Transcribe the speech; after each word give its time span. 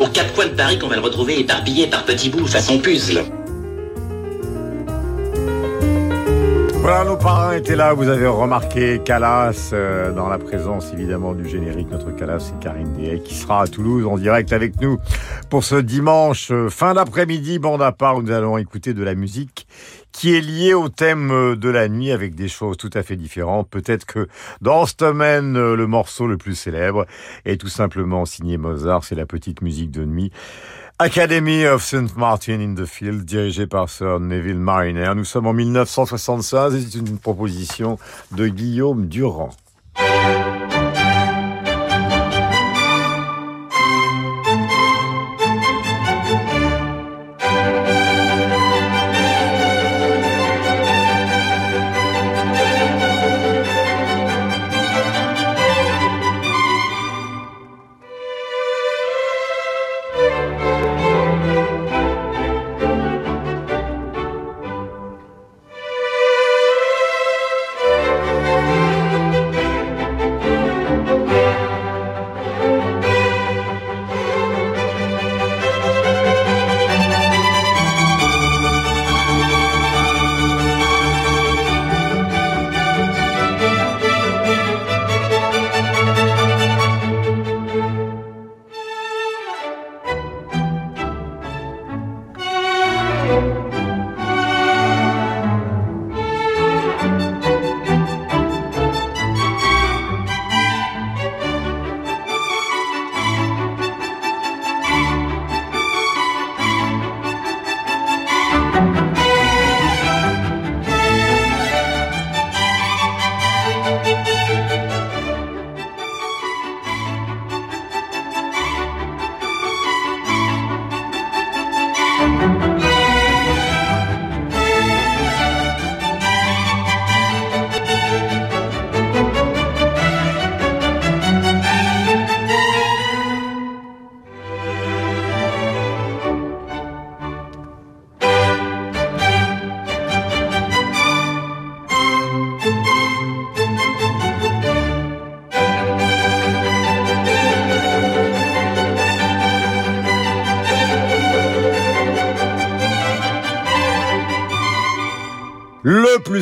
Aux 0.00 0.08
quatre 0.08 0.34
coins 0.34 0.46
de 0.46 0.54
Paris 0.54 0.78
qu'on 0.78 0.88
va 0.88 0.96
le 0.96 1.02
retrouver 1.02 1.40
éparpillé 1.40 1.86
par 1.86 2.04
petits 2.04 2.28
bouts 2.28 2.46
façon 2.46 2.78
puzzle. 2.78 3.24
Voilà, 6.86 7.04
nos 7.04 7.16
parrains 7.16 7.56
étaient 7.56 7.74
là. 7.74 7.94
Vous 7.94 8.08
avez 8.08 8.28
remarqué 8.28 9.00
Calas 9.04 9.70
euh, 9.72 10.12
dans 10.12 10.28
la 10.28 10.38
présence 10.38 10.92
évidemment 10.92 11.34
du 11.34 11.48
générique. 11.48 11.90
Notre 11.90 12.12
Calas, 12.12 12.38
c'est 12.38 12.58
Karine 12.60 12.92
Dehay 12.92 13.20
qui 13.24 13.34
sera 13.34 13.62
à 13.62 13.66
Toulouse 13.66 14.06
en 14.06 14.16
direct 14.16 14.52
avec 14.52 14.80
nous 14.80 14.98
pour 15.50 15.64
ce 15.64 15.74
dimanche 15.74 16.52
euh, 16.52 16.68
fin 16.68 16.94
d'après-midi. 16.94 17.58
Bande 17.58 17.82
à 17.82 17.90
part, 17.90 18.18
où 18.18 18.22
nous 18.22 18.30
allons 18.30 18.56
écouter 18.56 18.94
de 18.94 19.02
la 19.02 19.16
musique 19.16 19.65
qui 20.16 20.34
est 20.34 20.40
liée 20.40 20.72
au 20.72 20.88
thème 20.88 21.30
euh, 21.30 21.56
de 21.56 21.68
la 21.68 21.88
nuit 21.88 22.10
avec 22.10 22.34
des 22.34 22.48
choses 22.48 22.78
tout 22.78 22.90
à 22.94 23.02
fait 23.02 23.16
différentes. 23.16 23.68
Peut-être 23.68 24.06
que 24.06 24.28
dans 24.62 24.86
ce 24.86 24.94
domaine, 24.96 25.52
le 25.52 25.86
morceau 25.86 26.26
le 26.26 26.38
plus 26.38 26.54
célèbre 26.54 27.04
est 27.44 27.60
tout 27.60 27.68
simplement 27.68 28.24
signé 28.24 28.56
Mozart. 28.56 29.04
C'est 29.04 29.14
la 29.14 29.26
petite 29.26 29.60
musique 29.60 29.90
de 29.90 30.06
nuit. 30.06 30.32
Academy 30.98 31.66
of 31.66 31.84
St. 31.84 32.16
Martin 32.16 32.60
in 32.60 32.74
the 32.74 32.86
Field, 32.86 33.26
dirigé 33.26 33.66
par 33.66 33.90
Sir 33.90 34.18
Neville 34.18 34.58
Mariner. 34.58 35.12
Nous 35.14 35.26
sommes 35.26 35.46
en 35.46 35.52
1976 35.52 36.74
et 36.74 36.80
c'est 36.80 36.98
une 36.98 37.18
proposition 37.18 37.98
de 38.32 38.48
Guillaume 38.48 39.08
Durand. 39.08 39.50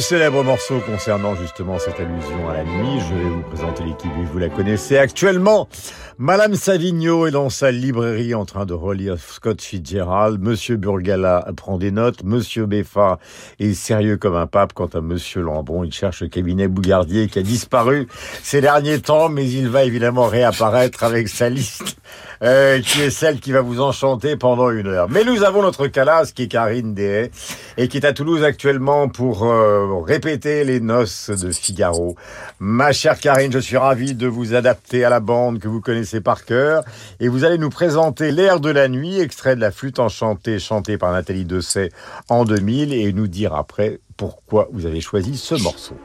Célèbre 0.05 0.45
morceau 0.45 0.81
concernant 0.81 1.35
justement 1.35 1.79
cette 1.79 1.99
allusion 1.99 2.51
à 2.51 2.59
la 2.59 2.65
nuit, 2.65 3.01
je 3.09 3.15
vais 3.15 3.31
vous 3.31 3.41
présenter 3.41 3.85
l'équipe, 3.85 4.11
vous 4.31 4.39
la 4.39 4.51
connaissez 4.51 4.99
actuellement. 4.99 5.67
Madame 6.19 6.57
Savigno 6.57 7.27
est 7.27 7.31
dans 7.31 7.49
sa 7.49 7.71
librairie 7.71 8.35
en 8.35 8.45
train 8.45 8.67
de 8.67 8.75
relire 8.75 9.19
Scott 9.19 9.63
Fitzgerald. 9.63 10.43
Monsieur 10.43 10.77
Burgala 10.77 11.49
prend 11.57 11.79
des 11.79 11.91
notes. 11.91 12.23
Monsieur 12.23 12.67
Beffa 12.67 13.19
est 13.59 13.73
sérieux 13.73 14.19
comme 14.19 14.37
un 14.37 14.47
pape. 14.47 14.75
Quant 14.75 14.91
à 14.93 15.01
Monsieur 15.01 15.41
Lambron, 15.41 15.85
il 15.85 15.93
cherche 15.93 16.21
le 16.21 16.29
cabinet 16.29 16.69
Bougardier 16.69 17.27
qui 17.27 17.39
a 17.39 17.43
disparu 17.43 18.07
ces 18.43 18.61
derniers 18.61 19.01
temps, 19.01 19.31
mais 19.31 19.49
il 19.51 19.71
va 19.71 19.85
évidemment 19.85 20.27
réapparaître 20.27 21.03
avec 21.03 21.29
sa 21.29 21.49
liste 21.49 21.97
euh, 22.45 22.81
qui 22.81 23.01
est 23.01 23.11
celle 23.11 23.41
qui 23.41 23.53
va 23.53 23.63
vous 23.63 23.81
enchanter 23.81 24.37
pendant 24.37 24.71
une 24.71 24.87
heure. 24.87 25.09
Mais 25.09 25.25
nous 25.25 25.43
avons 25.43 25.63
notre 25.63 25.87
Calas 25.87 26.33
qui 26.35 26.43
est 26.43 26.49
Karine 26.49 26.95
Dehay 26.95 27.31
et 27.79 27.89
qui 27.89 27.97
est 27.97 28.05
à 28.05 28.13
Toulouse 28.13 28.45
actuellement 28.45 29.09
pour 29.09 29.45
euh, 29.45 30.01
répéter 30.01 30.65
les 30.65 30.81
noces 30.81 31.31
de 31.31 31.51
Figaro. 31.51 32.17
Ma 32.59 32.93
chère 32.93 33.19
Karine, 33.19 33.51
je 33.51 33.59
suis 33.59 33.77
ravi 33.77 34.15
de 34.15 34.27
vous 34.27 34.55
adapter 34.55 35.05
à 35.05 35.11
la 35.11 35.21
bande 35.21 35.59
que 35.59 35.69
vous 35.69 35.81
connaissez 35.81 36.21
par 36.21 36.45
cœur 36.45 36.85
et 37.19 37.29
vous 37.29 37.45
allez 37.45 37.59
nous 37.59 37.71
présenter 37.71 38.31
l'air 38.31 38.61
de 38.61 38.71
la 38.71 38.89
nuit, 38.89 39.21
extrait 39.21 39.57
de 39.57 39.61
la 39.61 39.71
flûte 39.71 39.99
enchantée 39.99 40.59
chantée 40.59 40.99
par 40.99 41.13
Nathalie 41.13 41.45
Dessay 41.45 41.91
en 42.29 42.45
2000 42.45 42.93
et 42.93 43.13
nous 43.13 43.27
dire 43.27 43.55
après 43.55 44.01
pourquoi 44.17 44.69
vous 44.73 44.87
avez 44.87 45.01
choisi 45.01 45.37
ce 45.37 45.55
morceau. 45.55 45.97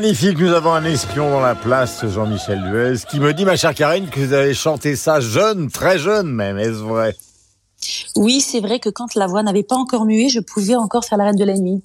Magnifique, 0.00 0.38
nous 0.38 0.52
avons 0.52 0.72
un 0.72 0.84
espion 0.84 1.28
dans 1.28 1.40
la 1.40 1.56
place, 1.56 2.06
Jean-Michel 2.06 2.62
Duez, 2.70 3.04
qui 3.10 3.18
me 3.18 3.34
dit, 3.34 3.44
ma 3.44 3.56
chère 3.56 3.74
Karine, 3.74 4.08
que 4.08 4.20
vous 4.20 4.32
avez 4.32 4.54
chanté 4.54 4.94
ça 4.94 5.18
jeune, 5.18 5.72
très 5.72 5.98
jeune 5.98 6.28
même, 6.28 6.56
est-ce 6.56 6.84
vrai? 6.84 7.16
Oui, 8.14 8.40
c'est 8.40 8.60
vrai 8.60 8.78
que 8.78 8.90
quand 8.90 9.16
la 9.16 9.26
voix 9.26 9.42
n'avait 9.42 9.64
pas 9.64 9.74
encore 9.74 10.04
mué, 10.04 10.28
je 10.28 10.38
pouvais 10.38 10.76
encore 10.76 11.04
faire 11.04 11.18
la 11.18 11.24
reine 11.24 11.34
de 11.34 11.44
la 11.44 11.54
nuit. 11.54 11.82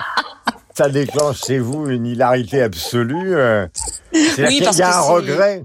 ça 0.74 0.88
déclenche 0.88 1.42
chez 1.44 1.58
vous 1.58 1.86
une 1.90 2.06
hilarité 2.06 2.62
absolue. 2.62 3.36
Euh. 3.36 3.66
C'est 4.10 4.46
oui, 4.46 4.62
qu'il 4.62 4.78
y 4.78 4.82
a 4.82 4.96
un 4.96 5.02
regret. 5.02 5.64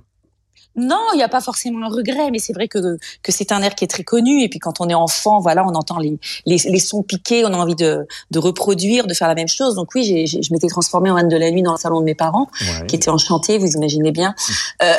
Non, 0.80 1.00
il 1.14 1.18
n'y 1.18 1.24
a 1.24 1.30
pas 1.30 1.42
forcément 1.42 1.86
un 1.86 1.90
regret, 1.90 2.32
mais 2.32 2.40
c'est 2.40 2.54
vrai 2.54 2.68
que, 2.68 2.98
que 3.24 3.32
c'est 3.32 3.52
un 3.52 3.62
air 3.62 3.76
qui 3.76 3.84
est 3.84 3.88
très 3.88 4.04
connu. 4.04 4.44
Et 4.44 4.50
puis 4.50 4.60
quand 4.60 4.80
on 4.80 4.90
est 4.90 4.94
enfant, 4.94 5.40
voilà, 5.40 5.66
on 5.66 5.76
entend 5.76 6.00
les, 6.00 6.18
les, 6.46 6.58
les 6.58 6.80
sons 6.80 7.04
piqués, 7.04 7.44
on 7.46 7.54
a 7.54 7.58
envie 7.58 7.76
de, 7.76 8.08
de 8.32 8.40
reproduire, 8.40 9.08
de 9.08 9.14
faire 9.14 9.28
la 9.28 9.36
même 9.36 9.48
chose. 9.48 9.76
Donc 9.76 9.94
oui, 9.96 10.26
je 10.26 10.54
m'étais 10.54 10.68
transformée 10.68 11.12
en 11.12 11.16
reine 11.16 11.28
de 11.28 11.38
la 11.38 11.52
nuit 11.52 11.64
dans 11.64 11.74
le 11.74 11.78
salon 11.78 12.00
de 12.00 12.06
mes 12.06 12.16
parents, 12.16 12.48
qui 12.88 12.96
était 12.96 13.10
enchanté, 13.10 13.58
vous 13.58 13.72
imaginez 13.72 14.12
bien. 14.12 14.34
Euh, 14.82 14.94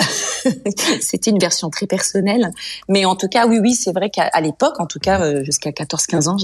c'était 1.00 1.30
une 1.30 1.38
version 1.38 1.70
très 1.70 1.86
personnelle. 1.86 2.50
Mais 2.88 3.04
en 3.04 3.16
tout 3.16 3.28
cas, 3.28 3.46
oui, 3.46 3.58
oui, 3.60 3.74
c'est 3.74 3.92
vrai 3.92 4.10
qu'à 4.10 4.28
l'époque, 4.40 4.78
en 4.78 4.86
tout 4.86 4.98
cas 4.98 5.22
euh, 5.22 5.42
jusqu'à 5.44 5.70
14-15 5.70 6.28
ans, 6.28 6.36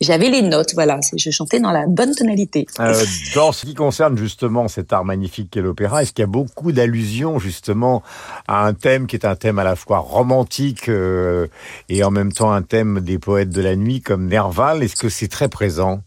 j'avais 0.00 0.28
les 0.28 0.42
notes. 0.42 0.74
Voilà, 0.74 1.00
je 1.16 1.30
chantais 1.30 1.60
dans 1.60 1.72
la 1.72 1.86
bonne 1.86 2.14
tonalité. 2.14 2.66
Euh, 2.80 3.04
dans 3.34 3.52
ce 3.52 3.66
qui 3.66 3.74
concerne 3.74 4.16
justement 4.16 4.68
cet 4.68 4.92
art 4.92 5.04
magnifique 5.04 5.50
qu'est 5.50 5.60
l'opéra, 5.60 6.02
est-ce 6.02 6.12
qu'il 6.12 6.22
y 6.22 6.24
a 6.24 6.28
beaucoup 6.28 6.72
d'allusions 6.72 7.38
justement 7.38 8.02
à 8.46 8.66
un 8.66 8.67
thème 8.74 9.06
qui 9.06 9.16
est 9.16 9.26
un 9.26 9.36
thème 9.36 9.58
à 9.58 9.64
la 9.64 9.76
fois 9.76 9.98
romantique 9.98 10.88
euh, 10.88 11.46
et 11.88 12.04
en 12.04 12.10
même 12.10 12.32
temps 12.32 12.52
un 12.52 12.62
thème 12.62 13.00
des 13.00 13.18
poètes 13.18 13.50
de 13.50 13.62
la 13.62 13.76
nuit 13.76 14.00
comme 14.00 14.26
Nerval. 14.26 14.82
Est-ce 14.82 14.96
que 14.96 15.08
c'est 15.08 15.28
très 15.28 15.48
présent? 15.48 16.02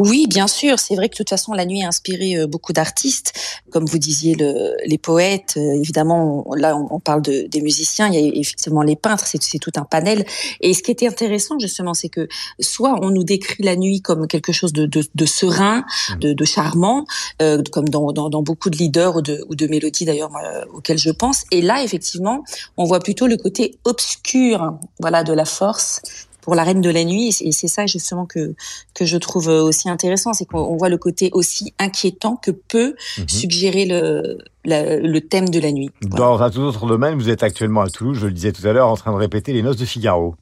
Oui, 0.00 0.26
bien 0.26 0.46
sûr. 0.46 0.78
C'est 0.78 0.94
vrai 0.94 1.10
que 1.10 1.12
de 1.12 1.18
toute 1.18 1.28
façon, 1.28 1.52
la 1.52 1.66
nuit 1.66 1.82
a 1.82 1.88
inspiré 1.88 2.34
euh, 2.34 2.46
beaucoup 2.46 2.72
d'artistes, 2.72 3.34
comme 3.70 3.84
vous 3.84 3.98
disiez, 3.98 4.34
le, 4.34 4.74
les 4.86 4.96
poètes. 4.96 5.54
Euh, 5.58 5.74
évidemment, 5.74 6.46
là, 6.56 6.74
on, 6.74 6.98
parle 7.00 7.20
de, 7.20 7.46
des 7.48 7.60
musiciens. 7.60 8.08
Il 8.08 8.14
y 8.14 8.16
a 8.16 8.40
effectivement 8.40 8.80
les 8.80 8.96
peintres. 8.96 9.26
C'est 9.26 9.58
tout 9.58 9.72
un 9.76 9.84
panel. 9.84 10.24
Et 10.62 10.72
ce 10.72 10.82
qui 10.82 10.90
était 10.90 11.06
intéressant, 11.06 11.58
justement, 11.58 11.92
c'est 11.92 12.08
que 12.08 12.28
soit 12.60 12.98
on 13.02 13.10
nous 13.10 13.24
décrit 13.24 13.62
la 13.62 13.76
nuit 13.76 14.00
comme 14.00 14.26
quelque 14.26 14.52
chose 14.52 14.72
de, 14.72 14.86
de, 14.86 15.04
de 15.14 15.26
serein, 15.26 15.80
mmh. 15.80 16.18
de, 16.18 16.32
de 16.32 16.44
charmant, 16.46 17.04
euh, 17.42 17.62
comme 17.70 17.90
dans, 17.90 18.10
dans, 18.12 18.30
dans, 18.30 18.42
beaucoup 18.42 18.70
de 18.70 18.78
leaders 18.78 19.16
ou 19.16 19.20
de, 19.20 19.44
ou 19.50 19.54
de 19.54 19.66
mélodies 19.66 20.06
d'ailleurs 20.06 20.30
auxquelles 20.72 20.98
je 20.98 21.10
pense. 21.10 21.44
Et 21.50 21.60
là, 21.60 21.82
effectivement, 21.82 22.42
on 22.78 22.84
voit 22.84 23.00
plutôt 23.00 23.26
le 23.26 23.36
côté 23.36 23.78
obscur, 23.84 24.78
voilà, 24.98 25.24
de 25.24 25.34
la 25.34 25.44
force 25.44 26.00
pour 26.42 26.54
la 26.54 26.64
Reine 26.64 26.80
de 26.80 26.90
la 26.90 27.04
Nuit. 27.04 27.36
Et 27.40 27.52
c'est 27.52 27.68
ça 27.68 27.86
justement 27.86 28.26
que 28.26 28.54
que 28.94 29.04
je 29.04 29.16
trouve 29.16 29.48
aussi 29.48 29.88
intéressant, 29.88 30.32
c'est 30.32 30.44
qu'on 30.44 30.76
voit 30.76 30.88
le 30.88 30.98
côté 30.98 31.30
aussi 31.32 31.74
inquiétant 31.78 32.36
que 32.36 32.50
peut 32.50 32.94
mhm. 33.18 33.28
suggérer 33.28 33.86
le 33.86 34.38
le 34.64 35.18
thème 35.20 35.48
de 35.48 35.58
la 35.58 35.72
nuit. 35.72 35.90
Dans 36.02 36.40
un 36.42 36.50
tout 36.50 36.60
autre 36.60 36.86
domaine, 36.86 37.14
vous 37.14 37.30
êtes 37.30 37.42
actuellement 37.42 37.80
à 37.80 37.88
Toulouse, 37.88 38.18
je 38.20 38.26
le 38.26 38.32
disais 38.32 38.52
tout 38.52 38.66
à 38.66 38.72
l'heure, 38.72 38.88
en 38.88 38.96
train 38.96 39.12
de 39.12 39.16
répéter 39.16 39.52
les 39.52 39.62
Noces 39.62 39.78
de 39.78 39.86
Figaro. 39.86 40.34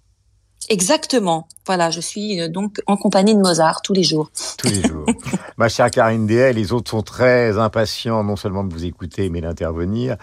Exactement. 0.70 1.49
Voilà, 1.67 1.91
je 1.91 2.00
suis 2.00 2.41
euh, 2.41 2.49
donc 2.49 2.81
en 2.87 2.97
compagnie 2.97 3.35
de 3.35 3.41
Mozart 3.41 3.81
tous 3.82 3.93
les 3.94 4.03
jours. 4.03 4.31
Tous 4.59 4.69
les 4.69 4.82
jours. 4.82 5.06
Ma 5.56 5.69
chère 5.69 5.91
Karine 5.91 6.26
Déel, 6.26 6.56
les 6.56 6.73
autres 6.73 6.91
sont 6.91 7.03
très 7.03 7.59
impatients 7.59 8.23
non 8.23 8.37
seulement 8.37 8.65
de 8.65 8.73
vous 8.73 8.85
écouter, 8.85 9.31
mais 9.31 9.41
d'intervenir. 9.41 10.17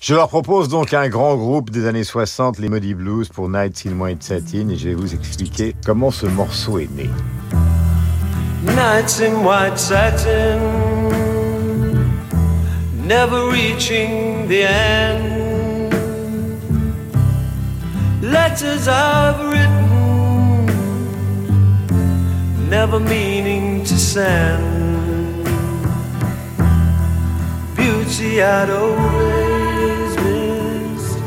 Je 0.00 0.14
leur 0.14 0.28
propose 0.28 0.68
donc 0.68 0.94
un 0.94 1.08
grand 1.08 1.36
groupe 1.36 1.70
des 1.70 1.86
années 1.86 2.04
60, 2.04 2.58
les 2.58 2.68
Muddy 2.68 2.94
Blues, 2.94 3.28
pour 3.28 3.48
Nights 3.48 3.84
in 3.86 3.98
White 3.98 4.22
Satin, 4.22 4.68
et 4.70 4.76
je 4.76 4.88
vais 4.88 4.94
vous 4.94 5.14
expliquer 5.14 5.74
comment 5.84 6.10
ce 6.10 6.26
morceau 6.26 6.78
est 6.78 6.90
né. 6.94 7.10
Nights 8.64 9.20
in 9.20 9.44
white 9.44 9.78
satin, 9.78 10.58
never 13.06 13.48
reaching 13.50 14.48
the 14.48 14.64
end. 14.64 15.38
Letters 18.20 18.88
I've 18.88 19.40
written 19.48 19.77
never 22.90 23.00
meaning 23.00 23.84
to 23.84 23.98
send. 23.98 25.44
Beauty 27.76 28.42
I'd 28.42 28.70
always 28.70 30.16
missed 30.24 31.18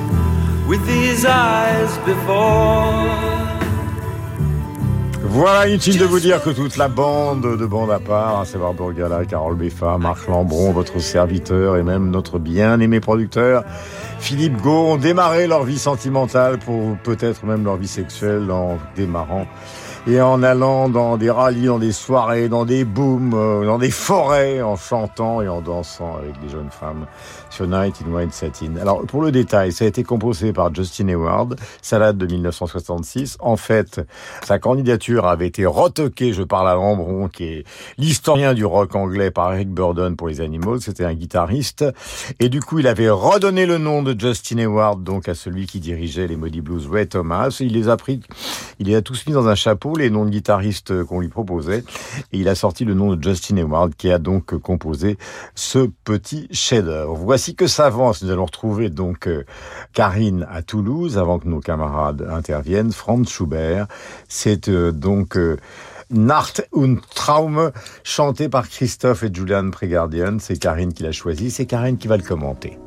with 0.67 0.85
these 0.87 1.25
eyes 1.25 1.97
before. 2.05 3.09
Voilà, 5.23 5.67
inutile 5.67 5.97
de 5.97 6.05
vous 6.05 6.19
dire 6.19 6.41
que 6.43 6.49
toute 6.49 6.75
la 6.77 6.89
bande 6.89 7.57
de 7.57 7.65
bande 7.65 7.91
à 7.91 7.99
part, 7.99 8.41
à 8.41 8.45
savoir 8.45 8.73
Burgala, 8.73 9.23
Carole 9.25 9.55
Beffa, 9.55 9.97
Marc 9.97 10.27
Lambron, 10.27 10.73
votre 10.73 10.99
serviteur 10.99 11.77
et 11.77 11.83
même 11.83 12.09
notre 12.09 12.37
bien-aimé 12.37 12.99
producteur, 12.99 13.63
Philippe 14.19 14.59
Gau, 14.61 14.87
ont 14.87 14.97
démarré 14.97 15.47
leur 15.47 15.63
vie 15.63 15.79
sentimentale 15.79 16.57
pour 16.57 16.97
peut-être 17.03 17.45
même 17.45 17.63
leur 17.63 17.77
vie 17.77 17.87
sexuelle 17.87 18.51
en 18.51 18.77
démarrant 18.95 19.47
et 20.07 20.21
en 20.21 20.42
allant 20.42 20.89
dans 20.89 21.18
des 21.18 21.30
rallyes, 21.30 21.68
dans 21.68 21.80
des 21.80 21.92
soirées, 21.92 22.50
dans 22.50 22.65
des 22.65 22.83
booms, 22.86 23.33
euh, 23.33 23.65
dans 23.65 23.77
des 23.77 23.92
forêts, 23.92 24.62
en 24.62 24.75
chantant 24.75 25.42
et 25.42 25.48
en 25.48 25.62
dansant 25.62 26.18
avec 26.18 26.39
des 26.42 26.50
jeunes 26.50 26.71
femmes 26.71 27.06
sur 27.51 27.68
Night 27.68 28.01
in 28.03 28.12
White 28.12 28.33
Satin. 28.33 28.77
Alors, 28.81 29.06
pour 29.06 29.21
le 29.21 29.31
détail, 29.31 29.71
ça 29.71 29.86
a 29.86 29.88
été 29.88 30.03
composé 30.03 30.53
par 30.53 30.74
Justin 30.74 31.09
Hayward, 31.09 31.57
ça 31.81 32.00
date 32.00 32.18
de 32.18 32.25
1966. 32.25 33.38
En 33.39 33.57
fait, 33.57 34.01
sa 34.44 34.57
candidature 34.57 35.27
avait 35.27 35.48
été 35.48 35.65
retoquée, 35.65 36.33
je 36.33 36.44
parle 36.44 36.69
à 36.69 36.75
Lambron, 36.75 37.27
qui 37.27 37.44
est 37.44 37.63
l'historien 37.98 38.53
du 38.53 38.65
rock 38.65 38.95
anglais 38.95 39.31
par 39.31 39.53
Eric 39.53 39.69
Burdon 39.69 40.15
pour 40.15 40.30
les 40.30 40.42
Animals, 40.42 40.81
c'était 40.81 41.06
un 41.06 41.13
guitariste, 41.13 41.86
et 42.39 42.48
du 42.48 42.62
coup, 42.62 42.80
il 42.80 42.88
avait 42.88 43.09
redonné 43.09 43.65
le 43.65 43.77
nom 43.77 44.01
de 44.01 44.18
Justin 44.18 44.59
Hayward, 44.59 45.03
donc 45.03 45.27
à 45.27 45.36
celui 45.36 45.68
qui 45.68 45.80
dirigeait 45.80 46.27
les 46.27 46.38
Muddy 46.38 46.62
Blues, 46.62 46.88
Ray 46.89 47.07
Thomas, 47.07 47.56
il 47.59 47.74
les 47.74 47.89
a 47.89 47.98
pris, 47.98 48.21
il 48.80 48.88
les 48.88 48.95
a 48.95 49.01
tous 49.01 49.27
mis 49.27 49.33
dans 49.33 49.48
un 49.48 49.56
chapeau, 49.56 49.95
les 49.95 50.09
noms 50.09 50.24
de 50.25 50.30
guitaristes 50.30 51.03
qu'on 51.03 51.19
lui 51.19 51.27
proposait, 51.27 51.83
et 52.31 52.38
il 52.38 52.48
a 52.48 52.56
sorti 52.56 52.86
le 52.86 52.94
nom 52.94 53.13
de 53.13 53.21
Justin 53.21 53.57
Hayward, 53.57 53.94
qui 53.95 54.09
a 54.09 54.19
donc 54.19 54.57
composé 54.57 55.18
ce 55.56 55.89
petit 56.06 56.48
chef-d'œuvre. 56.51 57.15
Voici 57.15 57.40
que 57.49 57.67
ça 57.67 57.88
avance. 57.88 58.23
Nous 58.23 58.29
allons 58.29 58.45
retrouver 58.45 58.89
donc 58.89 59.27
euh, 59.27 59.45
Karine 59.93 60.48
à 60.50 60.62
Toulouse 60.62 61.17
avant 61.17 61.39
que 61.39 61.48
nos 61.48 61.60
camarades 61.60 62.27
interviennent. 62.31 62.91
Franz 62.91 63.29
Schubert, 63.29 63.88
c'est 64.27 64.69
euh, 64.69 64.91
donc 64.91 65.38
euh, 65.38 65.57
Nacht 66.12 66.67
und 66.71 66.98
Traum, 67.15 67.71
chanté 68.03 68.50
par 68.50 68.69
Christophe 68.69 69.24
et 69.24 69.33
Julian 69.33 69.71
Pregardian. 69.71 70.38
C'est 70.39 70.57
Karine 70.57 70.93
qui 70.93 71.03
l'a 71.03 71.12
choisi. 71.12 71.51
C'est 71.51 71.65
Karine 71.65 71.98
qui 71.98 72.07
va 72.07 72.17
le 72.17 72.24
commenter. 72.24 72.77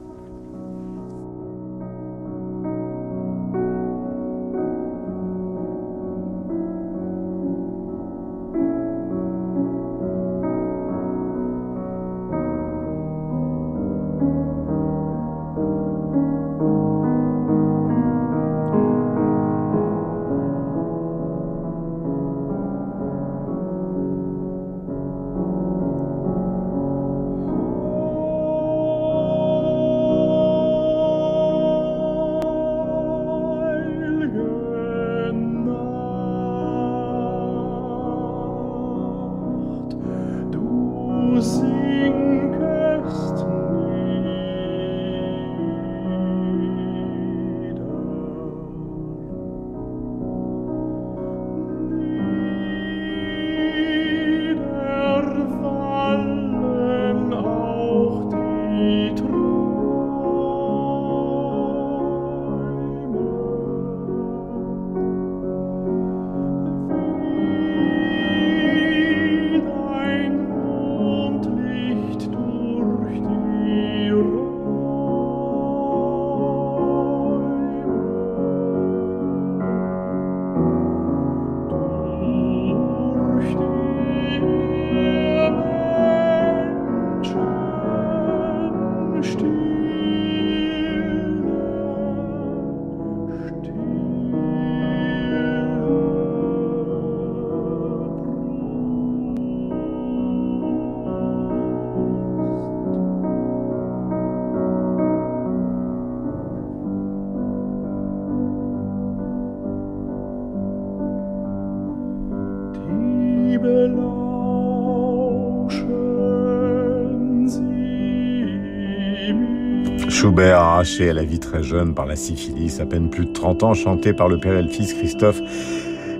Schubert, 120.34 120.58
arraché 120.58 121.10
à 121.10 121.12
la 121.12 121.22
vie 121.22 121.38
très 121.38 121.62
jeune 121.62 121.94
par 121.94 122.06
la 122.06 122.16
syphilis, 122.16 122.80
à 122.80 122.86
peine 122.86 123.08
plus 123.08 123.26
de 123.26 123.32
30 123.32 123.62
ans, 123.62 123.72
chanté 123.72 124.12
par 124.12 124.26
le 124.26 124.40
père 124.40 124.54
et 124.54 124.62
le 124.62 124.68
fils 124.68 124.92
Christophe 124.92 125.38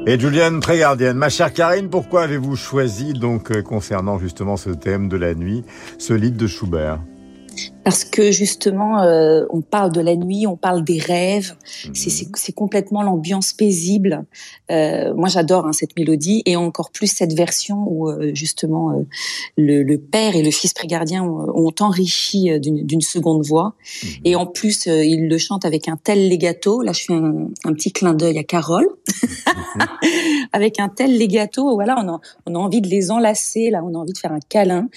et 0.06 0.21
Juliane 0.21 0.61
Prégardienne. 0.61 1.16
Ma 1.16 1.28
chère 1.28 1.52
Karine, 1.52 1.88
pourquoi 1.90 2.23
avez-vous 2.23 2.54
choisi, 2.54 3.12
donc, 3.12 3.50
euh, 3.50 3.61
concernant 3.61 4.21
justement 4.21 4.56
ce 4.56 4.71
thème 4.71 5.09
de 5.09 5.16
la 5.16 5.35
nuit, 5.35 5.64
ce 5.99 6.12
livre 6.12 6.37
de 6.37 6.47
Schubert? 6.47 7.00
Parce 7.85 8.05
que 8.05 8.31
justement, 8.31 9.03
euh, 9.03 9.45
on 9.50 9.61
parle 9.61 9.93
de 9.93 10.00
la 10.00 10.17
nuit, 10.17 10.47
on 10.47 10.57
parle 10.57 10.83
des 10.83 10.99
rêves. 10.99 11.55
Mhm. 11.87 12.19
C'est 12.35 12.53
complètement 12.53 13.03
l'ambiance 13.03 13.53
paisible. 13.53 14.25
Euh, 14.71 15.12
moi, 15.14 15.29
j'adore 15.29 15.67
hein, 15.67 15.73
cette 15.73 15.97
mélodie 15.97 16.43
et 16.47 16.57
encore 16.57 16.91
plus 16.91 17.09
cette 17.09 17.35
version 17.35 17.85
où 17.87 18.09
euh, 18.09 18.31
justement 18.35 18.91
euh, 18.91 19.03
le, 19.59 19.83
le, 19.83 19.99
père 19.99 20.35
et 20.35 20.43
le 20.43 20.50
fils 20.50 20.73
prégardien 20.73 21.23
ont, 21.23 21.47
ont 21.55 21.75
enrichi 21.81 22.50
euh, 22.50 22.59
d'une 22.59 23.03
seconde 23.03 23.45
voix. 23.45 23.75
Mhm. 24.03 24.11
Et 24.25 24.37
en 24.37 24.47
plus, 24.47 24.87
euh, 24.87 25.05
ils 25.05 25.29
le 25.29 25.38
chantent 25.38 25.67
avec 25.67 25.87
un 25.88 25.99
tel 26.03 26.31
legato. 26.31 26.81
Là, 26.81 26.93
je 26.93 27.05
fais 27.05 27.12
un, 27.12 27.49
un 27.64 27.73
petit 27.75 27.93
clin 27.93 28.14
d'œil 28.14 28.38
à 28.38 28.45
Carole. 28.45 28.88
Mhm. 29.23 29.87
avec 30.53 30.81
un 30.81 30.88
tel 30.88 31.19
legato, 31.19 31.75
voilà, 31.75 31.97
on 32.03 32.09
a, 32.09 32.21
on 32.47 32.55
a 32.55 32.59
envie 32.59 32.81
de 32.81 32.88
les 32.88 33.11
enlacer. 33.11 33.69
Là, 33.69 33.83
on 33.85 33.95
a 33.95 33.99
envie 33.99 34.14
de 34.14 34.19
faire 34.19 34.33
un 34.33 34.41
câlin. 34.41 34.88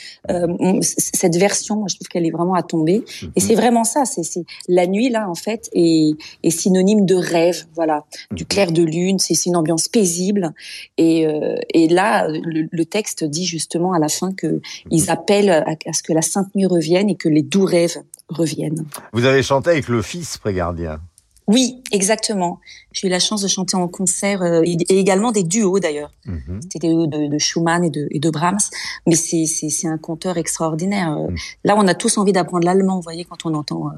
cette 0.81 1.35
version, 1.35 1.75
moi, 1.75 1.87
je 1.89 1.95
trouve 1.95 2.07
qu'elle 2.07 2.25
est 2.25 2.31
vraiment 2.31 2.53
à 2.53 2.63
ton 2.63 2.76
et 2.87 3.39
c'est 3.39 3.53
mhm. 3.53 3.59
vraiment 3.59 3.83
ça. 3.83 4.03
C'est 4.05 4.45
la 4.67 4.87
nuit 4.87 5.09
là 5.09 5.29
en 5.29 5.35
fait 5.35 5.69
est, 5.73 6.15
est 6.43 6.49
synonyme 6.49 7.05
de 7.05 7.15
rêve, 7.15 7.65
voilà, 7.75 8.05
du 8.31 8.45
clair 8.45 8.71
de 8.71 8.83
lune. 8.83 9.19
C'est 9.19 9.45
une 9.45 9.55
ambiance 9.55 9.87
paisible. 9.87 10.53
Et, 10.97 11.27
euh, 11.27 11.55
et 11.73 11.87
là, 11.87 12.27
le, 12.27 12.85
texte 12.85 13.25
dit 13.25 13.45
justement 13.45 13.91
à 13.91 13.99
la 13.99 14.07
fin 14.07 14.31
que 14.31 14.61
ils 14.91 15.03
mhm. 15.03 15.09
appellent 15.09 15.49
à, 15.49 15.75
à, 15.85 15.93
ce 15.93 16.03
que 16.03 16.13
la 16.13 16.21
sainte 16.21 16.53
nuit 16.55 16.65
revienne 16.65 17.09
et 17.09 17.15
que 17.15 17.29
les 17.29 17.41
doux 17.41 17.65
rêves 17.65 17.97
reviennent. 18.29 18.85
Vous 19.13 19.25
avez 19.25 19.43
chanté 19.43 19.71
avec 19.71 19.87
le 19.87 20.01
fils 20.01 20.37
prégardien. 20.37 20.99
Oui, 21.47 21.81
exactement. 21.93 22.59
J'ai 22.91 23.07
eu 23.07 23.09
la 23.09 23.19
chance 23.19 23.41
de 23.41 23.47
chanter 23.47 23.77
en 23.77 23.87
concert 23.87 24.41
euh, 24.41 24.61
et 24.65 24.75
également 24.89 25.31
des 25.31 25.43
duos 25.43 25.79
d'ailleurs. 25.79 26.11
Mhm. 26.25 26.59
C'était 26.61 26.79
des 26.79 26.89
duos 26.89 27.07
de, 27.07 27.27
de, 27.27 27.37
Schumann 27.37 27.85
et 27.85 27.89
de, 27.89 28.07
et 28.11 28.19
de 28.19 28.29
Brahms, 28.29 28.57
mais 29.05 29.15
c'est 29.15 29.87
un 29.87 29.97
conteur 29.97 30.37
extraordinaire. 30.37 31.13
Euh, 31.13 31.29
mhm. 31.29 31.37
Là, 31.63 31.75
on 31.77 31.87
a 31.87 31.95
tous 31.95 32.17
envie 32.17 32.33
d'apprendre 32.33 32.65
l'allemand, 32.65 32.95
vous 32.97 33.01
voyez, 33.01 33.23
quand 33.23 33.45
on 33.45 33.53
entend 33.53 33.87
euh, 33.87 33.91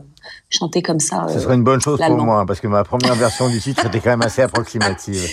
chanter 0.50 0.82
comme 0.82 1.00
ça. 1.00 1.28
Ce 1.30 1.40
serait 1.40 1.56
une 1.56 1.64
bonne 1.64 1.82
chose 1.82 2.00
pour 2.00 2.18
moi, 2.18 2.46
parce 2.46 2.60
que 2.60 2.68
ma 2.68 2.84
première 2.84 3.16
version 3.16 3.50
du 3.50 3.60
titre 3.60 3.86
était 3.86 4.00
quand 4.00 4.12
même 4.12 4.22
assez 4.22 4.42
approximative. 4.42 5.28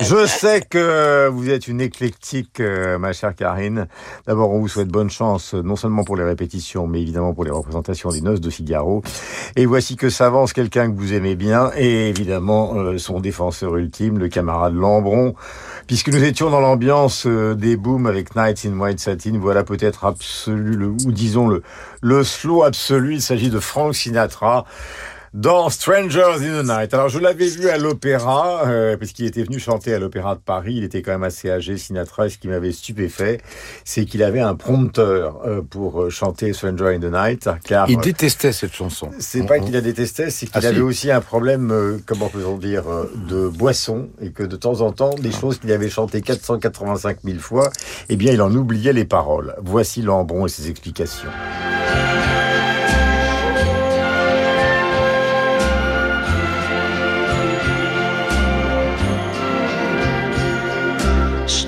Je 0.00 0.26
sais 0.26 0.62
que 0.62 1.28
vous 1.28 1.50
êtes 1.50 1.68
une 1.68 1.80
éclectique, 1.80 2.60
ma 2.60 3.12
chère 3.12 3.34
Karine. 3.34 3.86
D'abord, 4.26 4.50
on 4.50 4.60
vous 4.60 4.68
souhaite 4.68 4.88
bonne 4.88 5.10
chance, 5.10 5.52
non 5.52 5.76
seulement 5.76 6.04
pour 6.04 6.16
les 6.16 6.24
répétitions, 6.24 6.86
mais 6.86 7.02
évidemment 7.02 7.34
pour 7.34 7.44
les 7.44 7.50
représentations 7.50 8.10
des 8.10 8.22
Noces 8.22 8.40
de 8.40 8.50
Figaro. 8.50 9.02
Et 9.56 9.66
voici 9.66 9.96
que 9.96 10.08
s'avance 10.08 10.52
quelqu'un 10.52 10.90
que 10.90 10.96
vous 10.96 11.12
aimez 11.12 11.34
bien 11.34 11.70
et 11.76 12.08
évidemment 12.08 12.74
euh, 12.74 12.98
son 12.98 13.20
défenseur 13.20 13.76
ultime, 13.76 14.18
le 14.18 14.28
camarade 14.28 14.74
Lambron. 14.74 15.34
Puisque 15.90 16.06
nous 16.10 16.22
étions 16.22 16.50
dans 16.50 16.60
l'ambiance 16.60 17.26
euh, 17.26 17.56
des 17.56 17.76
booms 17.76 18.06
avec 18.06 18.36
Nights 18.36 18.64
in 18.64 18.78
White 18.78 19.00
Satin, 19.00 19.36
voilà 19.40 19.64
peut-être 19.64 20.04
absolu, 20.04 20.76
le, 20.76 20.86
ou 20.86 21.10
disons 21.10 21.48
le, 21.48 21.64
le 22.00 22.22
slow 22.22 22.62
absolu, 22.62 23.14
il 23.14 23.20
s'agit 23.20 23.50
de 23.50 23.58
Frank 23.58 23.92
Sinatra 23.92 24.66
dans 25.34 25.70
Strangers 25.70 26.38
in 26.40 26.62
the 26.62 26.66
Night. 26.66 26.92
Alors 26.92 27.08
je 27.08 27.18
l'avais 27.18 27.46
vu 27.46 27.68
à 27.68 27.78
l'opéra, 27.78 28.62
euh, 28.66 28.96
puisqu'il 28.96 29.26
était 29.26 29.44
venu 29.44 29.58
chanter 29.60 29.94
à 29.94 29.98
l'opéra 29.98 30.34
de 30.34 30.40
Paris, 30.40 30.74
il 30.76 30.84
était 30.84 31.02
quand 31.02 31.12
même 31.12 31.22
assez 31.22 31.50
âgé, 31.50 31.76
Sinatra, 31.76 32.26
et 32.26 32.30
ce 32.30 32.38
qui 32.38 32.48
m'avait 32.48 32.72
stupéfait, 32.72 33.40
c'est 33.84 34.04
qu'il 34.04 34.22
avait 34.22 34.40
un 34.40 34.56
prompteur 34.56 35.40
euh, 35.46 35.62
pour 35.62 36.02
euh, 36.02 36.10
chanter 36.10 36.52
Stranger 36.52 36.96
in 36.96 36.98
the 36.98 37.12
Night. 37.12 37.48
Car, 37.64 37.88
il 37.88 37.98
détestait 37.98 38.52
cette 38.52 38.74
chanson. 38.74 39.10
C'est 39.18 39.46
pas 39.46 39.60
qu'il 39.60 39.72
la 39.72 39.80
détestait, 39.80 40.30
c'est 40.30 40.46
qu'il 40.46 40.64
ah, 40.64 40.68
avait 40.68 40.80
aussi 40.80 41.10
un 41.10 41.20
problème, 41.20 42.00
comment 42.06 42.28
peut-on 42.28 42.56
dire, 42.56 42.84
de 43.28 43.48
boisson, 43.48 44.08
et 44.20 44.30
que 44.30 44.42
de 44.42 44.56
temps 44.56 44.80
en 44.80 44.90
temps, 44.92 45.14
des 45.14 45.30
ah. 45.32 45.40
choses 45.40 45.58
qu'il 45.58 45.70
avait 45.70 45.90
chantées 45.90 46.22
485 46.22 47.18
000 47.24 47.38
fois, 47.38 47.70
eh 48.08 48.16
bien 48.16 48.32
il 48.32 48.42
en 48.42 48.52
oubliait 48.52 48.92
les 48.92 49.04
paroles. 49.04 49.54
Voici 49.62 50.02
Lambron 50.02 50.46
et 50.46 50.48
ses 50.48 50.68
explications. 50.68 51.30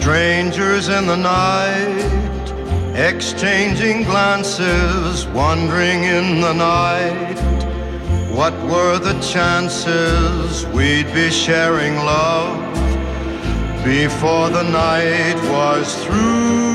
Strangers 0.03 0.89
in 0.89 1.07
the 1.07 1.17
night, 1.17 2.45
exchanging 2.97 4.03
glances, 4.03 5.29
wandering 5.29 6.03
in 6.03 6.41
the 6.41 6.53
night. 6.53 7.39
What 8.35 8.53
were 8.65 8.99
the 8.99 9.17
chances 9.21 10.67
we'd 10.75 11.07
be 11.15 11.31
sharing 11.31 11.95
love 11.95 12.75
before 13.85 14.49
the 14.49 14.65
night 14.65 15.37
was 15.53 16.05
through? 16.05 16.72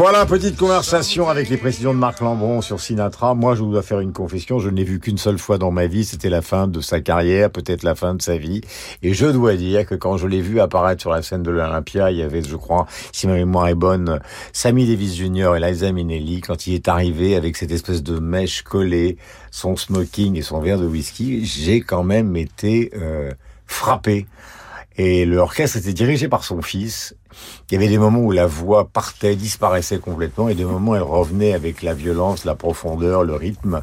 Voilà, 0.00 0.26
petite 0.26 0.56
conversation 0.56 1.28
avec 1.28 1.48
les 1.48 1.56
précisions 1.56 1.92
de 1.92 1.98
Marc 1.98 2.20
Lambron 2.20 2.62
sur 2.62 2.78
Sinatra. 2.78 3.34
Moi, 3.34 3.56
je 3.56 3.64
dois 3.64 3.82
faire 3.82 3.98
une 3.98 4.12
confession, 4.12 4.60
je 4.60 4.70
ne 4.70 4.76
l'ai 4.76 4.84
vu 4.84 5.00
qu'une 5.00 5.18
seule 5.18 5.40
fois 5.40 5.58
dans 5.58 5.72
ma 5.72 5.88
vie, 5.88 6.04
c'était 6.04 6.30
la 6.30 6.40
fin 6.40 6.68
de 6.68 6.80
sa 6.80 7.00
carrière, 7.00 7.50
peut-être 7.50 7.82
la 7.82 7.96
fin 7.96 8.14
de 8.14 8.22
sa 8.22 8.38
vie. 8.38 8.60
Et 9.02 9.12
je 9.12 9.26
dois 9.26 9.56
dire 9.56 9.84
que 9.86 9.96
quand 9.96 10.16
je 10.16 10.28
l'ai 10.28 10.40
vu 10.40 10.60
apparaître 10.60 11.00
sur 11.00 11.10
la 11.10 11.20
scène 11.22 11.42
de 11.42 11.50
l'Olympia, 11.50 12.12
il 12.12 12.18
y 12.18 12.22
avait, 12.22 12.44
je 12.44 12.54
crois, 12.54 12.86
si 13.10 13.26
ma 13.26 13.32
mémoire 13.32 13.66
est 13.66 13.74
bonne, 13.74 14.20
Sammy 14.52 14.86
Davis 14.86 15.16
Jr. 15.16 15.56
et 15.56 15.58
Liza 15.58 15.90
Minnelli, 15.90 16.42
quand 16.42 16.68
il 16.68 16.74
est 16.74 16.86
arrivé 16.86 17.34
avec 17.34 17.56
cette 17.56 17.72
espèce 17.72 18.04
de 18.04 18.20
mèche 18.20 18.62
collée, 18.62 19.16
son 19.50 19.74
smoking 19.74 20.36
et 20.36 20.42
son 20.42 20.60
verre 20.60 20.78
de 20.78 20.86
whisky, 20.86 21.44
j'ai 21.44 21.80
quand 21.80 22.04
même 22.04 22.36
été 22.36 22.92
euh, 22.94 23.32
frappé. 23.66 24.28
Et 24.96 25.24
l'orchestre 25.24 25.78
était 25.78 25.92
dirigé 25.92 26.28
par 26.28 26.44
son 26.44 26.62
fils 26.62 27.16
il 27.70 27.74
y 27.74 27.76
avait 27.76 27.88
des 27.88 27.98
moments 27.98 28.20
où 28.20 28.32
la 28.32 28.46
voix 28.46 28.88
partait, 28.88 29.36
disparaissait 29.36 29.98
complètement, 29.98 30.48
et 30.48 30.54
des 30.54 30.64
moments 30.64 30.92
où 30.92 30.96
elle 30.96 31.02
revenait 31.02 31.52
avec 31.52 31.82
la 31.82 31.94
violence, 31.94 32.44
la 32.44 32.54
profondeur, 32.54 33.24
le 33.24 33.34
rythme. 33.34 33.82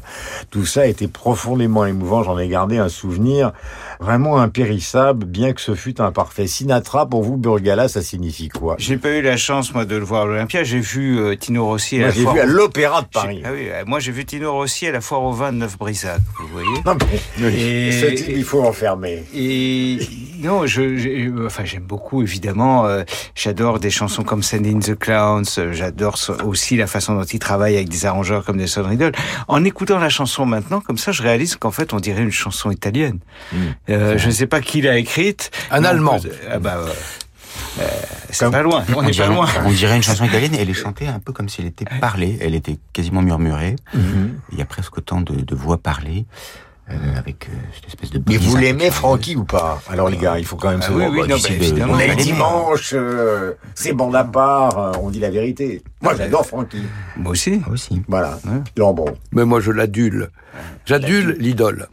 Tout 0.50 0.66
ça 0.66 0.86
était 0.86 1.08
profondément 1.08 1.86
émouvant. 1.86 2.22
J'en 2.22 2.38
ai 2.38 2.48
gardé 2.48 2.78
un 2.78 2.88
souvenir 2.88 3.52
vraiment 4.00 4.38
impérissable, 4.38 5.24
bien 5.24 5.52
que 5.52 5.60
ce 5.60 5.74
fût 5.74 6.00
imparfait. 6.00 6.46
Sinatra, 6.46 7.06
pour 7.06 7.22
vous, 7.22 7.36
Burgala, 7.36 7.88
ça 7.88 8.02
signifie 8.02 8.48
quoi? 8.48 8.76
J'ai 8.78 8.96
pas 8.96 9.10
eu 9.10 9.22
la 9.22 9.36
chance, 9.36 9.72
moi, 9.72 9.84
de 9.84 9.96
le 9.96 10.04
voir 10.04 10.22
à 10.22 10.26
l'Olympia. 10.26 10.64
J'ai 10.64 10.80
vu 10.80 11.18
euh, 11.18 11.36
Tino 11.36 11.64
Rossi 11.64 12.02
à 12.02 12.06
la 12.06 12.12
foire... 12.12 12.34
J'ai 12.34 12.40
vu 12.40 12.40
à 12.40 12.46
l'Opéra 12.46 13.02
de 13.02 13.06
Paris. 13.06 13.42
Ah 13.44 13.50
oui, 13.52 13.68
euh, 13.70 13.84
moi, 13.86 14.00
j'ai 14.00 14.12
vu 14.12 14.24
Tino 14.24 14.52
Rossi 14.52 14.86
à 14.86 14.92
la 14.92 15.00
foire 15.00 15.22
au 15.22 15.32
vin 15.32 15.52
de 15.52 15.58
Neuf 15.58 15.78
Brissac, 15.78 16.20
vous 16.40 16.48
voyez? 16.48 16.82
Non, 16.84 16.96
mais 17.38 18.28
il 18.28 18.44
faut 18.44 18.62
enfermer. 18.62 19.24
Et 19.34 19.98
non, 20.42 20.66
je, 20.66 21.46
enfin, 21.46 21.64
j'aime 21.64 21.84
beaucoup, 21.84 22.22
évidemment. 22.22 22.86
Euh, 22.86 23.04
j'adore 23.46 23.78
des 23.78 23.90
chansons 23.90 24.24
comme 24.24 24.42
Sending 24.42 24.82
the 24.82 24.98
Clowns. 24.98 25.44
J'adore 25.70 26.18
aussi 26.44 26.76
la 26.76 26.88
façon 26.88 27.14
dont 27.14 27.22
il 27.22 27.38
travaille 27.38 27.76
avec 27.76 27.88
des 27.88 28.04
arrangeurs 28.04 28.44
comme 28.44 28.56
Nelson 28.56 28.82
Riddle. 28.82 29.12
En 29.46 29.62
écoutant 29.62 30.00
la 30.00 30.08
chanson 30.08 30.44
maintenant, 30.46 30.80
comme 30.80 30.98
ça, 30.98 31.12
je 31.12 31.22
réalise 31.22 31.54
qu'en 31.54 31.70
fait, 31.70 31.94
on 31.94 32.00
dirait 32.00 32.22
une 32.22 32.32
chanson 32.32 32.72
italienne. 32.72 33.20
Hmm. 33.52 33.56
Euh, 33.90 34.18
je 34.18 34.26
ne 34.26 34.32
sais 34.32 34.48
pas 34.48 34.60
qui 34.60 34.82
l'a 34.82 34.98
écrite. 34.98 35.52
Un 35.70 35.84
Allemand. 35.84 36.18
ah 36.50 36.58
bah, 36.58 36.78
euh, 37.78 37.84
c'est 38.30 38.50
pas 38.50 38.62
loin, 38.62 38.84
on, 38.96 39.06
est 39.06 39.16
pas 39.16 39.28
loin. 39.28 39.46
On 39.64 39.70
dirait 39.70 39.94
une 39.94 40.02
chanson 40.02 40.24
italienne 40.24 40.54
et 40.54 40.62
elle 40.62 40.70
est 40.70 40.74
chantée 40.74 41.06
un 41.06 41.20
peu 41.20 41.32
comme 41.32 41.48
si 41.48 41.60
elle 41.60 41.68
était 41.68 41.84
parlée. 42.00 42.36
Elle 42.40 42.56
était 42.56 42.78
quasiment 42.92 43.22
murmurée. 43.22 43.76
Mhm. 43.94 44.40
Il 44.50 44.58
y 44.58 44.62
a 44.62 44.64
presque 44.64 44.98
autant 44.98 45.20
de, 45.20 45.34
de 45.34 45.54
voix 45.54 45.78
parlées. 45.78 46.26
Euh, 46.88 46.94
avec 47.18 47.48
euh, 47.48 47.52
cette 47.74 47.88
espèce 47.88 48.10
de. 48.10 48.22
Mais 48.28 48.36
vous 48.36 48.56
l'aimez 48.56 48.92
Francky 48.92 49.34
ou 49.34 49.42
pas? 49.42 49.82
Alors 49.88 50.08
les 50.08 50.16
gars, 50.16 50.38
il 50.38 50.44
faut 50.44 50.54
quand 50.54 50.70
même 50.70 50.78
ah 50.84 50.86
se 50.86 50.92
oui, 50.92 51.04
oui, 51.10 51.26
non, 51.26 51.92
On 51.92 51.98
est 51.98 52.14
dimanche, 52.14 52.92
euh, 52.94 53.54
c'est 53.74 53.92
bon 53.92 54.14
à 54.14 54.22
part, 54.22 54.92
on 55.02 55.10
dit 55.10 55.18
la 55.18 55.30
vérité. 55.30 55.82
Moi 56.00 56.14
j'adore 56.16 56.46
Francky. 56.46 56.82
Moi 57.16 57.32
aussi. 57.32 57.58
Moi 57.58 57.70
aussi. 57.70 58.02
Voilà. 58.06 58.38
Ouais. 58.44 58.62
Lambron. 58.76 59.16
Mais 59.32 59.44
moi 59.44 59.58
je 59.58 59.72
l'adule. 59.72 60.30
J'adule 60.84 61.36
l'idole. 61.40 61.88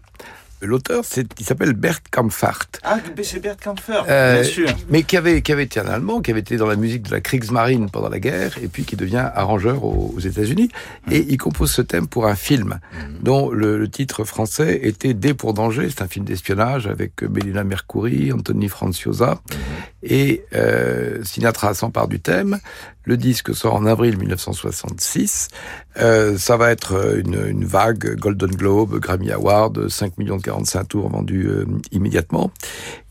L'auteur, 0.64 1.04
c'est, 1.06 1.28
il 1.40 1.46
s'appelle 1.46 1.74
Bert 1.74 2.00
Kampfert. 2.12 2.68
Ah, 2.84 2.98
c'est 3.22 3.40
Bert 3.40 3.58
Kampfert, 3.64 4.06
Euh, 4.10 4.42
bien 4.42 4.44
sûr. 4.44 4.70
Mais 4.90 5.04
qui 5.04 5.18
avait, 5.18 5.42
qui 5.42 5.52
avait 5.52 5.64
été 5.64 5.80
un 5.80 5.88
Allemand, 5.88 6.22
qui 6.22 6.32
avait 6.32 6.40
été 6.40 6.58
dans 6.58 6.68
la 6.68 6.76
musique 6.76 7.04
de 7.04 7.12
la 7.12 7.22
Kriegsmarine 7.22 7.90
pendant 7.90 8.10
la 8.10 8.20
guerre, 8.20 8.58
et 8.62 8.68
puis 8.68 8.84
qui 8.84 8.96
devient 8.96 9.30
arrangeur 9.36 9.84
aux, 9.84 10.14
aux 10.16 10.20
États-Unis. 10.20 10.70
Et 11.12 11.26
il 11.30 11.38
compose 11.38 11.72
ce 11.72 11.82
thème 11.82 12.08
pour 12.08 12.28
un 12.28 12.36
film, 12.36 12.80
dont 13.22 13.52
le, 13.52 13.78
le 13.78 13.90
titre 13.90 14.24
français 14.24 14.80
était 14.84 15.14
Dé 15.14 15.34
pour 15.34 15.54
danger. 15.54 15.90
C'est 15.90 16.02
un 16.02 16.08
film 16.08 16.26
d'espionnage 16.26 16.88
avec 16.88 17.22
Melina 17.24 17.64
Mercouri, 17.64 18.32
Anthony 18.32 18.70
Franciosa. 18.70 19.42
Et 20.02 20.44
euh, 20.54 21.24
Sinatra 21.24 21.74
s'empare 21.74 22.08
du 22.08 22.20
thème. 22.20 22.60
Le 23.06 23.18
disque 23.18 23.54
sort 23.54 23.76
en 23.76 23.86
avril 23.86 24.18
1966. 24.18 25.50
Euh, 25.98 26.38
ça 26.38 26.56
va 26.56 26.72
être 26.72 26.94
euh, 26.94 27.20
une, 27.20 27.66
vague 27.66 28.16
Golden 28.16 28.52
Globe, 28.52 29.00
Grammy 29.00 29.32
Award, 29.32 29.90
5 29.90 30.18
millions 30.18 30.38
de 30.38 30.42
45 30.42 30.88
tours 30.88 31.10
vendus 31.10 31.48
euh, 31.48 31.66
immédiatement. 31.92 32.52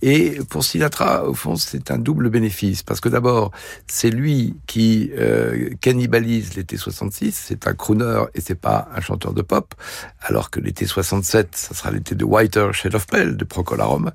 Et 0.03 0.39
pour 0.51 0.65
Sinatra, 0.65 1.25
au 1.29 1.35
fond, 1.35 1.55
c'est 1.57 1.91
un 1.93 1.99
double 1.99 2.29
bénéfice. 2.29 2.83
Parce 2.83 3.01
que 3.01 3.09
d'abord, 3.09 3.53
c'est 3.87 4.11
lui 4.11 4.57
qui 4.67 5.11
euh, 5.17 5.71
cannibalise 5.81 6.55
l'été 6.55 6.77
66. 6.77 7.33
C'est 7.49 7.67
un 7.69 7.75
crooner 7.75 8.25
et 8.35 8.41
c'est 8.41 8.57
pas 8.59 8.89
un 8.95 9.01
chanteur 9.01 9.33
de 9.33 9.43
pop. 9.43 9.75
Alors 10.21 10.51
que 10.51 10.59
l'été 10.61 10.87
67, 10.87 11.51
ça 11.57 11.75
sera 11.75 11.91
l'été 11.93 12.15
de 12.17 12.25
Whiter 12.25 12.71
Shade 12.73 12.95
of 12.97 13.07
Pale 13.07 13.37
de 13.37 13.45
Procol 13.45 13.81
Harum. 13.81 14.11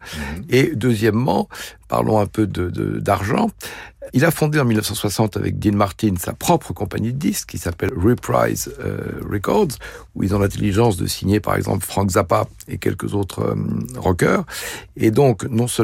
Et 0.50 0.72
deuxièmement, 0.76 1.48
parlons 1.88 2.20
un 2.20 2.28
peu 2.28 2.48
de 2.48 2.70
de- 2.70 3.00
d'argent. 3.00 3.50
Il 4.14 4.24
a 4.24 4.32
fondé 4.32 4.58
en 4.58 4.64
1960 4.64 5.36
avec 5.36 5.60
Dean 5.60 5.76
Martin 5.76 6.14
sa 6.18 6.32
propre 6.32 6.72
compagnie 6.72 7.12
de 7.12 7.18
disques 7.18 7.50
qui 7.50 7.58
s'appelle 7.58 7.92
Reprise 7.94 8.74
euh, 8.80 9.20
Records, 9.30 9.68
où 10.16 10.24
ils 10.24 10.34
ont 10.34 10.40
l'intelligence 10.40 10.96
de 10.96 11.08
signer 11.08 11.42
par 11.42 11.56
exemple 11.58 11.86
Frank 11.86 12.10
Zappa 12.12 12.48
et 12.70 12.78
quelques 12.78 13.14
autres 13.16 13.42
euh, 13.42 13.56
rockers. 13.98 14.46
Et 14.96 15.12
donc, 15.12 15.44
non 15.50 15.68
seulement 15.68 15.77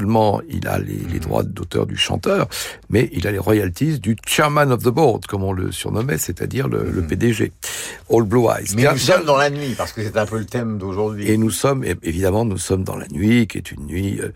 il 0.50 0.68
a 0.68 0.80
les, 0.80 0.98
les 1.12 1.20
droits 1.20 1.44
d'auteur 1.44 1.86
du 1.86 1.98
chanteur, 1.98 2.48
mais 2.90 3.10
il 3.14 3.28
a 3.28 3.32
les 3.32 3.38
royalties 3.40 4.00
du 4.00 4.16
chairman 4.26 4.72
of 4.72 4.84
the 4.84 4.90
board, 4.90 5.26
comme 5.26 5.44
on 5.44 5.54
le 5.54 5.72
surnommait, 5.72 6.18
c'est-à-dire 6.18 6.68
le, 6.68 6.90
le 6.92 7.02
PDG. 7.02 7.52
All 8.10 8.24
Blue 8.24 8.46
Eyes. 8.46 8.74
Mais 8.76 8.92
nous 8.92 8.98
sommes 8.98 9.26
dans 9.26 9.38
la 9.38 9.50
nuit, 9.50 9.74
parce 9.78 9.92
que 9.92 10.02
c'est 10.04 10.18
un 10.18 10.26
peu 10.26 10.38
le 10.40 10.46
thème 10.46 10.78
d'aujourd'hui. 10.78 11.30
et 11.30 11.38
nous 11.38 11.52
sommes, 11.52 11.84
évidemment, 12.04 12.46
nous 12.46 12.58
sommes 12.58 12.84
dans 12.84 12.96
la 12.98 13.08
nuit, 13.08 13.48
qui 13.48 13.58
est 13.58 13.72
une 13.72 13.86
nuit, 13.88 14.20
euh, 14.22 14.30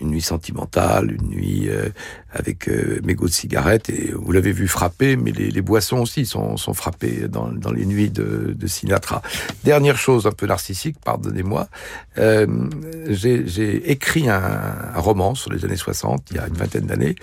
une 0.00 0.08
nuit 0.10 0.20
sentimentale, 0.22 1.12
une 1.12 1.28
nuit 1.28 1.68
euh, 1.68 1.88
avec 2.32 2.68
euh, 2.68 3.00
mégots 3.04 3.26
de 3.26 3.32
cigarettes. 3.32 3.88
Et 3.90 4.10
vous 4.12 4.32
l'avez 4.32 4.50
vu 4.52 4.66
frapper, 4.68 5.16
mais 5.16 5.30
les, 5.30 5.50
les 5.50 5.62
boissons 5.62 5.98
aussi 5.98 6.26
sont, 6.26 6.56
sont 6.56 6.74
frappées 6.74 7.28
dans, 7.28 7.48
dans 7.48 7.70
les 7.72 7.86
nuits 7.86 8.10
de, 8.10 8.54
de 8.56 8.66
Sinatra. 8.66 9.22
Dernière 9.62 9.96
chose 9.96 10.26
un 10.26 10.32
peu 10.32 10.46
narcissique, 10.46 10.96
pardonnez-moi. 11.04 11.68
Euh, 12.18 12.46
J'ai 13.08 13.46
j'ai 13.46 13.90
écrit 13.90 14.28
un, 14.28 14.42
un 14.94 15.00
roman 15.04 15.34
sur 15.34 15.52
les 15.52 15.64
années 15.64 15.76
60, 15.76 16.28
il 16.30 16.36
y 16.36 16.38
a 16.38 16.46
une 16.48 16.54
vingtaine 16.54 16.86
d'années, 16.86 17.14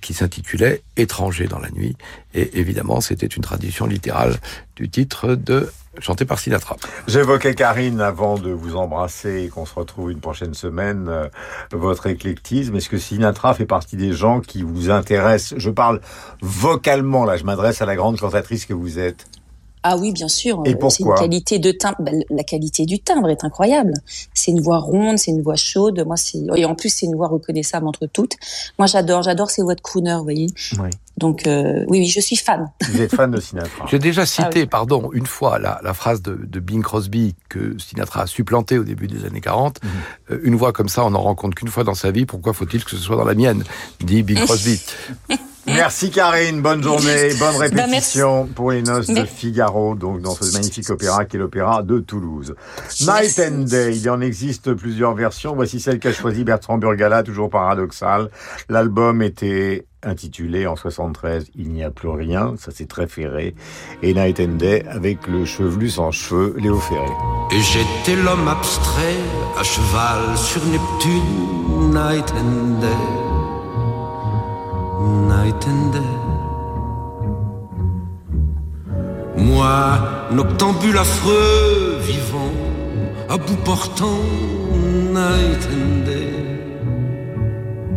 qui 0.00 0.14
s'intitulait 0.14 0.82
Étranger 0.96 1.46
dans 1.46 1.58
la 1.58 1.70
nuit. 1.70 1.96
Et 2.34 2.58
évidemment, 2.58 3.00
c'était 3.00 3.26
une 3.26 3.42
tradition 3.42 3.86
littérale 3.86 4.36
du 4.76 4.88
titre 4.88 5.34
de 5.34 5.70
chanté 5.98 6.24
par 6.24 6.38
Sinatra. 6.38 6.76
J'évoquais 7.08 7.54
Karine 7.54 8.00
avant 8.00 8.38
de 8.38 8.50
vous 8.50 8.76
embrasser 8.76 9.42
et 9.42 9.48
qu'on 9.48 9.66
se 9.66 9.74
retrouve 9.74 10.10
une 10.10 10.20
prochaine 10.20 10.54
semaine. 10.54 11.08
euh, 11.08 11.28
votre 11.72 12.06
éclectisme, 12.06 12.76
est-ce 12.76 12.88
que 12.88 12.98
Sinatra 12.98 13.54
fait 13.54 13.66
partie 13.66 13.96
des 13.96 14.12
gens 14.12 14.40
qui 14.40 14.62
vous 14.62 14.90
intéressent? 14.90 15.58
Je 15.58 15.70
parle 15.70 16.00
vocalement 16.40 17.24
là, 17.24 17.36
je 17.36 17.44
m'adresse 17.44 17.82
à 17.82 17.86
la 17.86 17.96
grande 17.96 18.18
cantatrice 18.18 18.66
que 18.66 18.74
vous 18.74 18.98
êtes. 18.98 19.26
Ah 19.82 19.96
oui, 19.96 20.12
bien 20.12 20.28
sûr. 20.28 20.62
Et 20.66 20.70
Euh, 20.74 20.88
C'est 20.90 21.00
une 21.00 21.06
pourquoi? 21.06 21.14
qualité 21.20 21.58
de 21.58 21.72
timbre. 21.72 21.96
Ben, 22.00 22.22
la 22.28 22.44
qualité 22.44 22.84
du 22.84 23.00
timbre 23.00 23.30
est 23.30 23.44
incroyable. 23.44 23.94
C'est 24.34 24.50
une 24.50 24.60
voix 24.60 24.78
ronde, 24.78 25.18
c'est 25.18 25.30
une 25.30 25.40
voix 25.42 25.56
chaude. 25.56 26.02
Moi, 26.06 26.16
c'est 26.16 26.38
et 26.56 26.64
en 26.66 26.74
plus 26.74 26.90
c'est 26.90 27.06
une 27.06 27.16
voix 27.16 27.28
reconnaissable 27.28 27.86
entre 27.86 28.06
toutes. 28.06 28.34
Moi, 28.78 28.86
j'adore, 28.86 29.22
j'adore 29.22 29.50
ces 29.50 29.62
voix 29.62 29.74
de 29.74 29.80
crooner, 29.80 30.14
vous 30.16 30.22
voyez. 30.24 30.48
Oui. 30.78 30.90
Donc 31.16 31.46
euh, 31.46 31.84
oui, 31.88 31.98
oui, 32.00 32.06
je 32.06 32.20
suis 32.20 32.36
fan. 32.36 32.70
Vous 32.90 33.00
êtes 33.00 33.14
fan 33.14 33.30
de 33.30 33.40
Sinatra 33.40 33.86
J'ai 33.90 33.98
déjà 33.98 34.24
cité, 34.26 34.42
Ah 34.46 34.50
oui. 34.54 34.66
pardon, 34.66 35.10
une 35.12 35.26
fois 35.26 35.58
la, 35.58 35.80
la 35.82 35.92
phrase 35.94 36.22
de, 36.22 36.34
de 36.46 36.60
Bing 36.60 36.82
Crosby 36.82 37.34
que 37.48 37.76
Sinatra 37.78 38.22
a 38.22 38.26
supplanté 38.26 38.78
au 38.78 38.84
début 38.84 39.06
des 39.06 39.24
années 39.26 39.40
40. 39.42 39.82
Mhm. 39.82 39.90
Euh, 40.30 40.40
une 40.44 40.54
voix 40.56 40.72
comme 40.72 40.88
ça, 40.88 41.04
on 41.04 41.10
n'en 41.10 41.20
rencontre 41.20 41.54
qu'une 41.56 41.68
fois 41.68 41.84
dans 41.84 41.94
sa 41.94 42.10
vie. 42.10 42.24
Pourquoi 42.26 42.52
faut-il 42.54 42.84
que 42.84 42.90
ce 42.90 42.96
soit 42.96 43.16
dans 43.16 43.24
la 43.24 43.34
mienne? 43.34 43.64
Dit 44.00 44.22
Bing 44.22 44.38
Crosby. 44.44 44.80
Merci 45.74 46.10
Karine, 46.10 46.62
bonne 46.62 46.82
journée, 46.82 47.30
bonne 47.38 47.54
Bah, 47.54 47.58
répétition 47.58 48.46
pour 48.46 48.72
les 48.72 48.82
noces 48.82 49.06
de 49.08 49.24
Figaro, 49.24 49.94
donc 49.94 50.20
dans 50.20 50.34
ce 50.34 50.52
magnifique 50.52 50.90
opéra 50.90 51.24
qui 51.24 51.36
est 51.36 51.38
l'opéra 51.38 51.82
de 51.82 51.98
Toulouse. 51.98 52.54
Night 53.00 53.40
and 53.40 53.64
Day, 53.64 53.96
il 53.96 54.10
en 54.10 54.20
existe 54.20 54.74
plusieurs 54.74 55.14
versions. 55.14 55.54
Voici 55.54 55.80
celle 55.80 55.98
qu'a 55.98 56.12
choisie 56.12 56.44
Bertrand 56.44 56.78
Burgala, 56.78 57.22
toujours 57.22 57.50
paradoxal. 57.50 58.30
L'album 58.68 59.22
était 59.22 59.86
intitulé 60.02 60.66
en 60.66 60.76
73 60.76 61.50
Il 61.56 61.70
n'y 61.70 61.84
a 61.84 61.90
plus 61.90 62.08
rien, 62.08 62.54
ça 62.58 62.70
c'est 62.74 62.88
très 62.88 63.06
ferré. 63.06 63.54
Et 64.02 64.14
Night 64.14 64.40
and 64.40 64.56
Day 64.56 64.84
avec 64.88 65.26
le 65.26 65.44
chevelu 65.44 65.90
sans 65.90 66.10
cheveux, 66.10 66.54
Léo 66.58 66.78
Ferré. 66.78 67.10
Et 67.52 67.60
j'étais 67.60 68.20
l'homme 68.20 68.48
abstrait 68.48 69.18
à 69.58 69.62
cheval 69.62 70.36
sur 70.36 70.64
Neptune, 70.66 71.90
night 71.92 72.32
and 72.36 72.80
day, 72.80 73.29
night. 75.00 75.66
Moi, 79.36 79.98
noctambule 80.32 80.98
affreux, 80.98 81.98
vivant, 82.00 82.52
à 83.28 83.36
bout 83.36 83.60
portant, 83.64 84.22
night 85.12 85.68
day, 86.04 86.32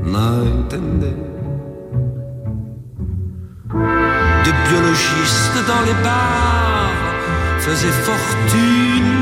night 0.03 0.73
and 0.73 0.99
day. 1.01 1.17
Des 4.43 4.55
biologistes 4.69 5.59
dans 5.67 5.81
les 5.85 5.97
bars 6.03 7.01
faisaient 7.59 7.97
fortune. 8.07 9.12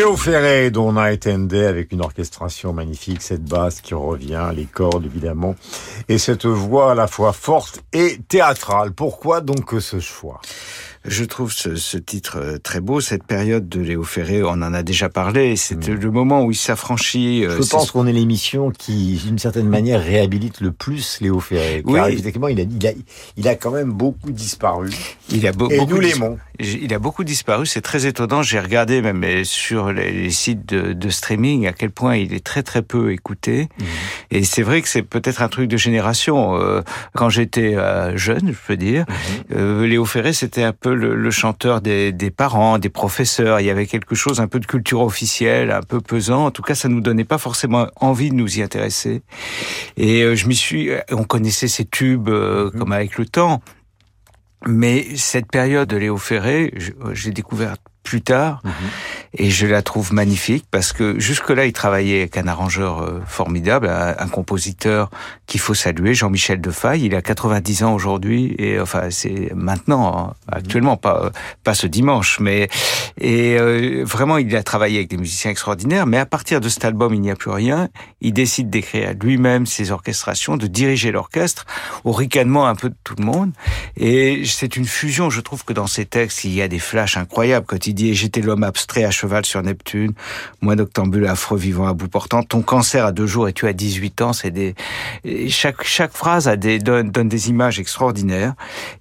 Léo 0.00 0.16
Ferré, 0.16 0.70
dont 0.70 0.96
and 0.96 1.40
Day, 1.40 1.66
avec 1.66 1.92
une 1.92 2.00
orchestration 2.00 2.72
magnifique, 2.72 3.20
cette 3.20 3.44
basse 3.44 3.82
qui 3.82 3.92
revient, 3.92 4.48
les 4.56 4.64
cordes 4.64 5.04
évidemment, 5.04 5.56
et 6.08 6.16
cette 6.16 6.46
voix 6.46 6.92
à 6.92 6.94
la 6.94 7.06
fois 7.06 7.34
forte 7.34 7.82
et 7.92 8.16
théâtrale. 8.26 8.92
Pourquoi 8.92 9.42
donc 9.42 9.74
ce 9.78 10.00
choix? 10.00 10.40
Je 11.06 11.24
trouve 11.24 11.50
ce, 11.50 11.76
ce 11.76 11.96
titre 11.96 12.36
euh, 12.38 12.58
très 12.58 12.80
beau. 12.80 13.00
Cette 13.00 13.24
période 13.24 13.68
de 13.70 13.80
Léo 13.80 14.02
Ferré, 14.02 14.42
on 14.42 14.48
en 14.50 14.74
a 14.74 14.82
déjà 14.82 15.08
parlé. 15.08 15.56
C'était 15.56 15.92
le 15.94 16.10
moment 16.10 16.44
où 16.44 16.50
il 16.50 16.56
s'affranchit. 16.56 17.44
euh, 17.46 17.56
Je 17.62 17.66
pense 17.68 17.90
qu'on 17.90 18.06
est 18.06 18.12
l'émission 18.12 18.70
qui, 18.70 19.18
d'une 19.24 19.38
certaine 19.38 19.68
manière, 19.68 20.02
réhabilite 20.02 20.60
le 20.60 20.72
plus 20.72 21.18
Léo 21.22 21.40
Ferré. 21.40 21.82
Oui. 21.86 21.98
Effectivement, 22.10 22.48
il 22.48 22.60
a, 22.60 22.64
il 22.64 22.86
a, 22.86 22.90
il 23.38 23.48
a 23.48 23.54
quand 23.54 23.70
même 23.70 23.92
beaucoup 23.92 24.30
disparu. 24.30 24.90
Il 25.30 25.46
a 25.46 25.52
beau- 25.52 25.70
Et 25.70 25.78
beaucoup 25.78 25.94
nous 25.94 26.00
l'aimons. 26.00 26.38
Il 26.58 26.92
a 26.92 26.98
beaucoup 26.98 27.24
disparu, 27.24 27.64
c'est 27.64 27.80
très 27.80 28.04
étonnant. 28.04 28.42
J'ai 28.42 28.60
regardé 28.60 29.00
même 29.00 29.24
euh, 29.24 29.44
sur 29.44 29.92
les, 29.92 30.28
sites 30.30 30.66
de, 30.68 30.92
de 30.92 31.08
streaming 31.08 31.66
à 31.66 31.72
quel 31.72 31.90
point 31.90 32.16
il 32.16 32.34
est 32.34 32.44
très 32.44 32.62
très 32.62 32.82
peu 32.82 33.12
écouté. 33.12 33.68
Mhm. 33.78 33.86
Et 34.32 34.44
c'est 34.44 34.62
vrai 34.62 34.82
que 34.82 34.88
c'est 34.88 35.00
peut-être 35.02 35.40
un 35.40 35.48
truc 35.48 35.66
de 35.68 35.78
génération. 35.78 36.58
Quand 37.14 37.30
j'étais 37.30 37.74
jeune, 38.16 38.48
je 38.52 38.66
peux 38.66 38.76
dire, 38.76 39.06
Mhm. 39.08 39.56
euh, 39.56 39.86
Léo 39.86 40.04
Ferré 40.04 40.34
c'était 40.34 40.62
un 40.62 40.72
peu 40.74 40.89
le, 40.94 41.14
le 41.14 41.30
chanteur 41.30 41.80
des, 41.80 42.12
des 42.12 42.30
parents, 42.30 42.78
des 42.78 42.88
professeurs. 42.88 43.60
Il 43.60 43.66
y 43.66 43.70
avait 43.70 43.86
quelque 43.86 44.14
chose 44.14 44.40
un 44.40 44.46
peu 44.48 44.60
de 44.60 44.66
culture 44.66 45.00
officielle, 45.00 45.70
un 45.70 45.82
peu 45.82 46.00
pesant. 46.00 46.46
En 46.46 46.50
tout 46.50 46.62
cas, 46.62 46.74
ça 46.74 46.88
nous 46.88 47.00
donnait 47.00 47.24
pas 47.24 47.38
forcément 47.38 47.86
envie 47.96 48.30
de 48.30 48.34
nous 48.34 48.58
y 48.58 48.62
intéresser. 48.62 49.22
Et 49.96 50.22
euh, 50.22 50.34
je 50.34 50.46
m'y 50.46 50.54
suis. 50.54 50.90
On 51.10 51.24
connaissait 51.24 51.68
ces 51.68 51.84
tubes 51.84 52.28
euh, 52.28 52.70
comme 52.70 52.92
avec 52.92 53.18
le 53.18 53.26
temps. 53.26 53.62
Mais 54.66 55.16
cette 55.16 55.50
période 55.50 55.88
de 55.88 55.96
Léo 55.96 56.18
Ferré, 56.18 56.74
j'ai 57.12 57.30
découvert 57.30 57.76
plus 58.02 58.22
tard, 58.22 58.62
et 59.34 59.50
je 59.50 59.66
la 59.66 59.82
trouve 59.82 60.12
magnifique 60.12 60.64
parce 60.70 60.92
que 60.92 61.18
jusque-là, 61.20 61.66
il 61.66 61.72
travaillait 61.72 62.20
avec 62.20 62.36
un 62.36 62.46
arrangeur 62.46 63.02
euh, 63.02 63.20
formidable, 63.26 63.88
un, 63.88 64.28
compositeur 64.28 65.10
qu'il 65.46 65.60
faut 65.60 65.74
saluer, 65.74 66.14
Jean-Michel 66.14 66.60
Defaille. 66.60 67.04
Il 67.04 67.14
a 67.14 67.22
90 67.22 67.84
ans 67.84 67.94
aujourd'hui, 67.94 68.54
et 68.58 68.80
enfin 68.80 69.10
c'est 69.10 69.52
maintenant, 69.54 70.16
hein, 70.16 70.34
actuellement, 70.50 70.96
pas 70.96 71.30
pas 71.64 71.74
ce 71.74 71.86
dimanche, 71.86 72.38
mais 72.40 72.68
et 73.20 73.58
euh, 73.58 74.02
vraiment, 74.04 74.38
il 74.38 74.54
a 74.56 74.62
travaillé 74.62 74.96
avec 74.98 75.08
des 75.08 75.16
musiciens 75.16 75.50
extraordinaires. 75.50 76.06
Mais 76.06 76.18
à 76.18 76.26
partir 76.26 76.60
de 76.60 76.68
cet 76.68 76.84
album, 76.84 77.14
il 77.14 77.20
n'y 77.20 77.30
a 77.30 77.36
plus 77.36 77.50
rien. 77.50 77.88
Il 78.20 78.32
décide 78.32 78.70
d'écrire 78.70 79.14
lui-même 79.20 79.66
ses 79.66 79.90
orchestrations, 79.90 80.56
de 80.56 80.66
diriger 80.66 81.12
l'orchestre 81.12 81.66
au 82.04 82.12
ricanement 82.12 82.66
un 82.66 82.74
peu 82.74 82.88
de 82.88 82.96
tout 83.04 83.14
le 83.18 83.24
monde. 83.24 83.52
Et 83.96 84.42
c'est 84.46 84.76
une 84.76 84.86
fusion. 84.86 85.30
Je 85.30 85.40
trouve 85.40 85.64
que 85.64 85.72
dans 85.72 85.86
ses 85.86 86.06
textes, 86.06 86.44
il 86.44 86.54
y 86.54 86.62
a 86.62 86.68
des 86.68 86.78
flashs 86.78 87.16
incroyables. 87.16 87.66
Quand 87.66 87.86
il 87.86 87.94
dit 87.94 88.14
j'étais 88.14 88.40
l'homme 88.40 88.64
abstrait 88.64 89.04
à 89.04 89.10
cheval 89.20 89.44
sur 89.44 89.62
Neptune, 89.62 90.12
moi 90.60 90.76
noctambule 90.76 91.26
affreux 91.26 91.58
vivant 91.58 91.86
à 91.86 91.94
bout 91.94 92.08
portant, 92.08 92.42
ton 92.42 92.62
cancer 92.62 93.04
à 93.04 93.12
deux 93.12 93.26
jours 93.26 93.48
et 93.48 93.52
tu 93.52 93.66
as 93.66 93.72
18 93.72 94.22
ans, 94.22 94.32
c'est 94.32 94.50
des 94.50 94.74
chaque 95.48 95.82
chaque 95.84 96.12
phrase 96.12 96.48
a 96.48 96.56
des 96.56 96.78
donne, 96.78 97.10
donne 97.10 97.28
des 97.28 97.50
images 97.50 97.78
extraordinaires. 97.78 98.54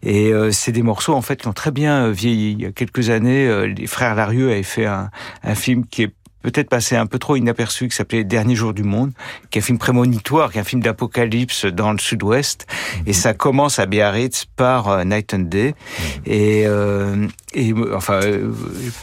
Et 0.04 0.32
euh, 0.34 0.52
c'est 0.52 0.72
des 0.72 0.84
morceaux 0.84 1.14
en 1.14 1.22
fait 1.22 1.38
qui 1.38 1.48
ont 1.48 1.54
très 1.54 1.72
bien 1.72 2.06
euh, 2.06 2.12
vieilli. 2.12 2.52
Il 2.52 2.62
y 2.62 2.66
a 2.66 2.72
quelques 2.72 3.10
années, 3.10 3.48
euh, 3.48 3.68
les 3.68 3.88
frères 3.88 4.16
Larieux 4.16 4.52
avaient 4.52 4.64
fait 4.64 4.86
un, 4.86 5.10
un 5.44 5.56
film 5.56 5.86
qui 5.86 6.04
est 6.04 6.14
peut-être 6.42 6.70
passé 6.70 6.96
un 6.96 7.06
peu 7.06 7.20
trop 7.20 7.36
inaperçu, 7.36 7.88
qui 7.88 7.96
s'appelait 7.96 8.24
Dernier 8.24 8.56
jour 8.56 8.74
du 8.74 8.84
monde, 8.84 9.12
qui 9.50 9.60
est 9.60 9.62
un 9.62 9.66
film 9.66 9.78
prémonitoire, 9.78 10.52
qui 10.52 10.58
est 10.58 10.62
un 10.62 10.64
film 10.64 10.82
d'apocalypse 10.82 11.66
dans 11.66 11.92
le 11.92 11.98
sud-ouest. 12.00 12.66
Et 13.06 13.14
ça 13.14 13.34
commence 13.34 13.80
à 13.80 13.86
Biarritz 13.86 14.46
par 14.56 14.90
euh, 14.90 15.04
Night 15.04 15.34
and 15.34 15.40
Day. 15.40 15.76
Et, 16.26 16.64
euh, 16.66 17.28
et 17.54 17.74
enfin, 17.96 18.22
euh, 18.24 18.52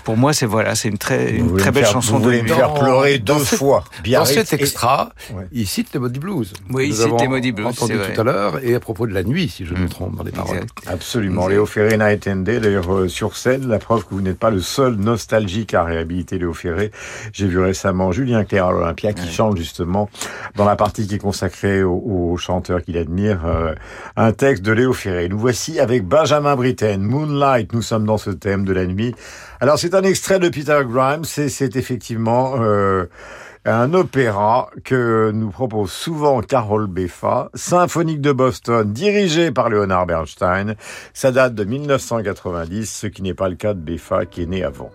pour 0.05 0.16
moi, 0.16 0.33
c'est 0.33 0.46
voilà, 0.46 0.75
c'est 0.75 0.88
une 0.88 0.99
très, 0.99 1.33
une 1.37 1.57
très 1.57 1.70
belle 1.72 1.85
faire, 1.85 1.92
chanson 1.92 2.18
vous 2.18 2.25
voulez 2.25 2.42
me 2.42 2.49
faire 2.49 2.75
pleurer 2.75 3.18
deux 3.18 3.35
fois. 3.38 3.85
Dans 3.96 4.03
Biarritz 4.03 4.35
cet 4.35 4.53
et- 4.53 4.57
extra, 4.62 5.11
Ouais. 5.35 5.44
il 5.53 5.66
cite 5.66 5.92
les 5.92 6.01
Moody 6.01 6.20
Blues. 6.20 6.53
Oui, 6.70 6.88
il 6.88 6.94
cite 6.94 7.20
les 7.20 7.29
Moody 7.29 7.53
Blues, 7.53 7.66
entendu 7.66 7.94
vrai. 7.96 8.12
tout 8.12 8.20
à 8.20 8.25
l'heure, 8.25 8.64
et 8.64 8.75
à 8.75 8.81
propos 8.81 9.07
de 9.07 9.12
la 9.12 9.22
nuit, 9.25 9.49
si 9.49 9.64
je 9.66 9.75
ne 9.75 9.81
me 9.81 9.88
trompe 9.88 10.16
dans 10.16 10.22
les 10.25 10.31
paroles. 10.33 10.57
Exact. 10.57 10.72
Absolument. 10.87 11.49
Léo 11.49 11.66
Ferré, 11.66 11.96
Night 11.99 12.27
and 12.29 12.37
Day, 12.37 12.61
d'ailleurs, 12.61 12.92
euh, 12.94 13.09
sur 13.09 13.37
scène, 13.37 13.66
la 13.68 13.79
preuve 13.79 14.05
que 14.05 14.14
vous 14.14 14.20
n'êtes 14.20 14.38
pas 14.38 14.51
le 14.51 14.61
seul 14.61 14.94
nostalgique 14.94 15.75
à 15.75 15.85
réhabiliter 15.85 16.38
Léo 16.38 16.53
Ferré. 16.55 16.90
J'ai 17.33 17.47
vu 17.47 17.59
récemment 17.59 18.12
Julien 18.12 18.45
Clerc 18.45 18.67
à 18.67 18.73
l'Olympia 18.73 19.12
qui 19.12 19.29
chante 19.29 19.57
justement 19.57 20.09
dans 20.55 20.65
la 20.65 20.77
partie 20.77 21.07
qui 21.07 21.17
est 21.17 21.19
consacrée 21.19 21.83
au, 21.83 21.95
au 21.95 22.37
chanteur 22.37 22.83
qu'il 22.83 22.97
admire, 22.99 23.47
euh, 23.47 23.75
un 24.17 24.33
texte 24.33 24.62
de 24.62 24.73
Léo 24.73 24.93
Ferré. 24.93 25.29
Nous 25.29 25.39
voici 25.39 25.81
avec 25.81 26.07
Benjamin 26.07 26.57
Britten, 26.57 27.03
Moonlight. 27.03 27.73
Nous 27.73 27.83
sommes 27.83 28.07
dans 28.07 28.19
ce 28.19 28.31
thème 28.31 28.65
de 28.65 28.73
la 28.73 28.87
nuit. 28.87 29.15
Alors, 29.61 29.79
c'est 29.79 29.95
un 29.95 30.03
extrait 30.03 30.39
de 30.39 30.49
Peter 30.49 30.81
Grimes 30.87 31.25
c'est 31.25 31.77
effectivement, 31.77 32.55
euh, 32.59 33.07
un 33.67 33.95
opéra 33.95 34.71
que 34.85 35.33
nous 35.35 35.51
propose 35.51 35.91
souvent 35.91 36.41
Carole 36.41 36.87
Beffa, 36.87 37.51
symphonique 37.55 38.21
de 38.21 38.33
Boston, 38.33 38.93
dirigé 38.93 39.51
par 39.51 39.71
Leonard 39.71 40.07
Bernstein. 40.07 40.77
Ça 41.12 41.33
date 41.33 41.55
de 41.55 41.65
1990, 41.65 42.87
ce 42.87 43.07
qui 43.09 43.23
n'est 43.23 43.35
pas 43.35 43.49
le 43.49 43.57
cas 43.57 43.75
de 43.75 43.81
Beffa 43.81 44.25
qui 44.25 44.43
est 44.43 44.47
né 44.47 44.62
avant. 44.62 44.91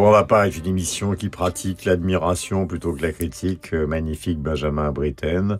On 0.00 0.10
va 0.10 0.24
pas 0.24 0.42
avec 0.42 0.56
une 0.56 0.66
émission 0.66 1.14
qui 1.14 1.28
pratique 1.28 1.84
l'admiration 1.84 2.66
plutôt 2.66 2.94
que 2.94 3.02
la 3.02 3.12
critique. 3.12 3.74
Euh, 3.74 3.86
magnifique 3.86 4.38
Benjamin 4.40 4.90
Britten. 4.90 5.58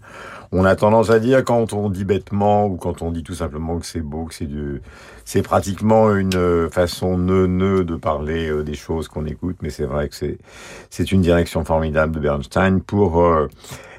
On 0.53 0.64
a 0.64 0.75
tendance 0.75 1.11
à 1.11 1.18
dire 1.18 1.45
quand 1.45 1.75
on 1.75 1.90
dit 1.90 2.05
bêtement 2.05 2.66
ou 2.66 2.77
quand 2.77 3.03
on 3.03 3.11
dit 3.11 3.23
tout 3.23 3.35
simplement 3.35 3.79
que 3.79 3.85
c'est 3.85 4.01
beau, 4.01 4.25
que 4.25 4.35
c'est 4.35 4.47
du, 4.47 4.81
c'est 5.27 5.42
pratiquement 5.42 6.14
une 6.14 6.35
euh, 6.35 6.71
façon 6.71 7.18
neuneu 7.18 7.85
de 7.85 7.95
parler 7.95 8.49
euh, 8.49 8.62
des 8.62 8.75
choses 8.75 9.07
qu'on 9.07 9.27
écoute, 9.27 9.57
mais 9.61 9.68
c'est 9.68 9.85
vrai 9.85 10.09
que 10.09 10.14
c'est, 10.14 10.38
c'est 10.88 11.12
une 11.12 11.21
direction 11.21 11.62
formidable 11.64 12.14
de 12.14 12.21
Bernstein 12.21 12.81
pour 12.81 13.23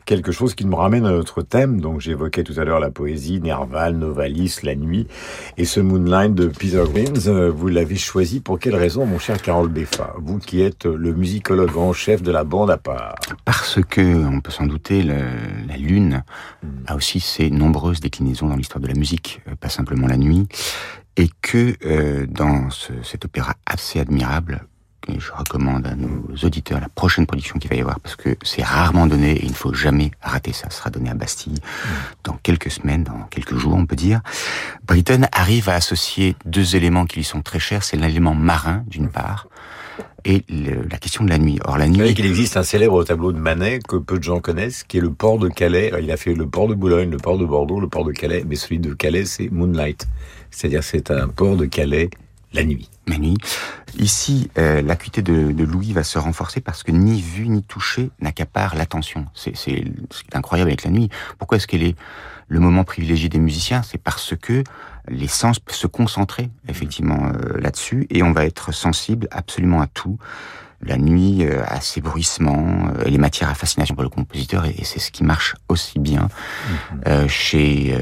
quelque 0.05 0.31
chose 0.31 0.55
qui 0.55 0.65
nous 0.65 0.75
ramène 0.75 1.05
à 1.05 1.11
notre 1.11 1.41
thème. 1.41 1.79
Donc 1.81 2.01
j'évoquais 2.01 2.43
tout 2.43 2.53
à 2.57 2.63
l'heure 2.63 2.79
la 2.79 2.91
poésie, 2.91 3.39
Nerval, 3.41 3.95
Novalis, 3.97 4.57
la 4.63 4.75
nuit, 4.75 5.07
et 5.57 5.65
ce 5.65 5.79
Moonlight 5.79 6.33
de 6.33 6.47
Peter 6.47 6.83
Grimes, 6.91 7.13
euh, 7.27 7.49
vous 7.51 7.67
l'avez 7.67 7.95
choisi 7.95 8.39
pour 8.39 8.59
quelle 8.59 8.75
raison, 8.75 9.05
mon 9.05 9.19
cher 9.19 9.41
Carole 9.41 9.69
Beffa, 9.69 10.13
vous 10.19 10.39
qui 10.39 10.61
êtes 10.61 10.85
le 10.85 11.13
musicologue 11.13 11.77
en 11.77 11.93
chef 11.93 12.21
de 12.21 12.31
la 12.31 12.43
bande 12.43 12.71
à 12.71 12.77
part. 12.77 13.15
Parce 13.45 13.79
que, 13.83 14.01
on 14.25 14.41
peut 14.41 14.51
s'en 14.51 14.65
douter, 14.65 15.03
le- 15.03 15.15
la 15.67 15.77
lune 15.77 16.23
a 16.87 16.95
aussi 16.95 17.19
ses 17.19 17.49
nombreuses 17.49 17.99
déclinaisons 17.99 18.47
dans 18.49 18.55
l'histoire 18.55 18.81
de 18.81 18.87
la 18.87 18.93
musique, 18.95 19.41
euh, 19.47 19.55
pas 19.59 19.69
simplement 19.69 20.07
la 20.07 20.17
nuit, 20.17 20.47
et 21.17 21.29
que 21.41 21.75
euh, 21.85 22.25
dans 22.27 22.69
ce- 22.69 22.91
cet 23.03 23.25
opéra 23.25 23.53
assez 23.65 23.99
admirable, 23.99 24.65
je 25.07 25.31
recommande 25.31 25.85
à 25.85 25.95
nos 25.95 26.23
auditeurs 26.43 26.79
la 26.79 26.89
prochaine 26.89 27.25
production 27.25 27.59
qu'il 27.59 27.69
va 27.69 27.75
y 27.75 27.81
avoir, 27.81 27.99
parce 27.99 28.15
que 28.15 28.35
c'est 28.43 28.63
rarement 28.63 29.05
donné 29.07 29.31
et 29.33 29.43
il 29.43 29.49
ne 29.51 29.55
faut 29.55 29.73
jamais 29.73 30.11
rater 30.21 30.53
ça. 30.53 30.69
Ce 30.69 30.77
sera 30.77 30.89
donné 30.89 31.09
à 31.09 31.13
Bastille 31.13 31.59
dans 32.23 32.37
quelques 32.41 32.71
semaines, 32.71 33.03
dans 33.03 33.23
quelques 33.29 33.57
jours, 33.57 33.75
on 33.75 33.85
peut 33.85 33.95
dire. 33.95 34.21
Britten 34.87 35.27
arrive 35.31 35.69
à 35.69 35.75
associer 35.75 36.35
deux 36.45 36.75
éléments 36.75 37.05
qui 37.05 37.17
lui 37.17 37.23
sont 37.23 37.41
très 37.41 37.59
chers. 37.59 37.83
C'est 37.83 37.97
l'élément 37.97 38.33
marin, 38.35 38.83
d'une 38.87 39.09
part, 39.09 39.47
et 40.25 40.43
le- 40.49 40.87
la 40.89 40.97
question 40.97 41.25
de 41.25 41.29
la 41.29 41.37
nuit. 41.37 41.59
Or, 41.65 41.77
la 41.77 41.87
Vous 41.87 41.91
nuit, 41.97 42.13
qu'il 42.13 42.25
existe 42.25 42.55
un 42.55 42.63
célèbre 42.63 43.03
tableau 43.03 43.33
de 43.33 43.39
Manet 43.39 43.79
que 43.87 43.97
peu 43.97 44.17
de 44.17 44.23
gens 44.23 44.39
connaissent, 44.39 44.83
qui 44.83 44.97
est 44.99 45.01
le 45.01 45.11
port 45.11 45.37
de 45.37 45.49
Calais. 45.49 45.91
Il 46.01 46.09
a 46.11 46.17
fait 46.17 46.33
le 46.33 46.47
port 46.47 46.67
de 46.69 46.75
Boulogne, 46.75 47.09
le 47.09 47.17
port 47.17 47.37
de 47.37 47.45
Bordeaux, 47.45 47.79
le 47.81 47.89
port 47.89 48.05
de 48.05 48.13
Calais, 48.13 48.45
mais 48.47 48.55
celui 48.55 48.79
de 48.79 48.93
Calais, 48.93 49.25
c'est 49.25 49.49
Moonlight. 49.51 50.07
C'est-à-dire 50.49 50.83
c'est 50.83 51.11
un 51.11 51.27
port 51.27 51.57
de 51.57 51.65
Calais 51.65 52.09
la 52.53 52.63
nuit. 52.63 52.89
la 53.07 53.17
nuit. 53.17 53.37
Ici, 53.97 54.49
euh, 54.57 54.81
l'acuité 54.81 55.21
de, 55.21 55.51
de 55.51 55.63
Louis 55.63 55.93
va 55.93 56.03
se 56.03 56.17
renforcer 56.17 56.61
parce 56.61 56.83
que 56.83 56.91
ni 56.91 57.21
vu 57.21 57.47
ni 57.47 57.63
touché 57.63 58.11
n'accapare 58.19 58.75
l'attention. 58.75 59.25
C'est 59.33 59.55
c'est 59.55 59.83
incroyable 60.33 60.69
avec 60.69 60.83
la 60.83 60.91
nuit. 60.91 61.09
Pourquoi 61.37 61.57
est-ce 61.57 61.67
qu'elle 61.67 61.83
est 61.83 61.95
le 62.47 62.59
moment 62.59 62.83
privilégié 62.83 63.29
des 63.29 63.39
musiciens? 63.39 63.83
C'est 63.83 63.97
parce 63.97 64.35
que 64.35 64.63
les 65.07 65.27
sens 65.27 65.59
peuvent 65.59 65.75
se 65.75 65.87
concentrer 65.87 66.49
effectivement 66.67 67.25
euh, 67.27 67.59
là-dessus 67.59 68.07
et 68.09 68.23
on 68.23 68.31
va 68.31 68.45
être 68.45 68.71
sensible 68.71 69.27
absolument 69.31 69.81
à 69.81 69.87
tout. 69.87 70.17
La 70.85 70.97
nuit 70.97 71.45
euh, 71.45 71.61
a 71.67 71.79
ses 71.81 72.01
bruissements, 72.01 72.65
euh, 72.97 73.03
elle 73.05 73.13
est 73.15 73.17
matière 73.17 73.49
à 73.49 73.53
fascination 73.53 73.95
pour 73.95 74.03
le 74.03 74.09
compositeur 74.09 74.65
et, 74.65 74.83
c'est 74.83 74.99
ce 74.99 75.11
qui 75.11 75.23
marche 75.23 75.55
aussi 75.69 75.99
bien 75.99 76.27
Mhm. 76.93 77.01
euh, 77.07 77.27
chez 77.27 77.95
euh, 77.95 77.99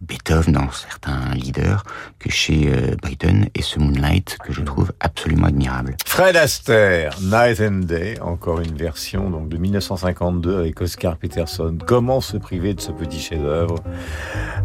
Beethoven 0.00 0.52
dans 0.54 0.70
certains 0.70 1.34
leaders 1.34 1.84
que 2.18 2.30
chez 2.30 2.70
euh, 2.72 2.96
Britten 3.00 3.48
et 3.54 3.62
ce 3.62 3.78
Moonlight 3.78 4.38
que 4.44 4.52
je 4.52 4.62
trouve 4.62 4.92
absolument 5.00 5.46
admirable. 5.48 5.96
Fred 6.06 6.36
Astaire, 6.36 7.16
Night 7.20 7.60
and 7.60 7.80
Day, 7.86 8.18
encore 8.20 8.60
une 8.60 8.76
version 8.76 9.30
donc 9.30 9.48
de 9.48 9.56
1952 9.58 10.58
avec 10.58 10.80
Oscar 10.80 11.16
Peterson. 11.16 11.76
Comment 11.86 12.20
se 12.20 12.36
priver 12.36 12.74
de 12.74 12.80
ce 12.80 12.92
petit 12.92 13.20
chef-d'œuvre 13.20 13.76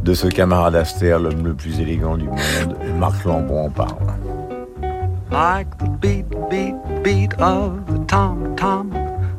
de 0.03 0.13
ce 0.13 0.27
camarade 0.27 0.75
Astaire, 0.75 1.19
l'homme 1.19 1.45
le 1.45 1.53
plus 1.53 1.79
élégant 1.79 2.17
du 2.17 2.25
monde? 2.25 2.77
Marc 2.97 3.23
Lambon 3.25 3.65
en 3.65 3.69
parle. 3.69 3.95
Like 5.29 5.77
the 5.77 5.89
beat, 5.89 6.29
beat, 6.49 7.03
beat 7.03 7.33
of 7.35 7.85
the 7.87 8.03
tom 8.05 8.55
tom 8.55 8.91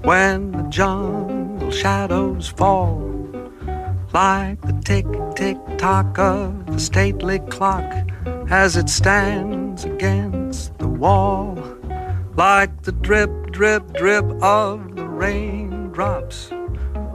when 0.03 0.53
the 0.53 0.63
jungle 0.65 1.71
shadows 1.71 2.49
fall. 2.49 3.05
Like 4.13 4.61
the 4.63 4.81
tick, 4.85 5.07
tick, 5.37 5.59
tock 5.77 6.19
of 6.19 6.67
the 6.67 6.81
stately 6.81 7.41
clock 7.41 7.93
as 8.51 8.77
it 8.77 8.89
stands 8.89 9.85
against 9.85 10.77
the 10.79 10.89
wall. 10.89 11.59
Like 12.37 12.83
the 12.83 12.93
drip, 12.93 13.31
drip, 13.51 13.93
drip 13.93 14.25
of 14.43 14.97
the 14.97 15.07
raindrops 15.07 16.51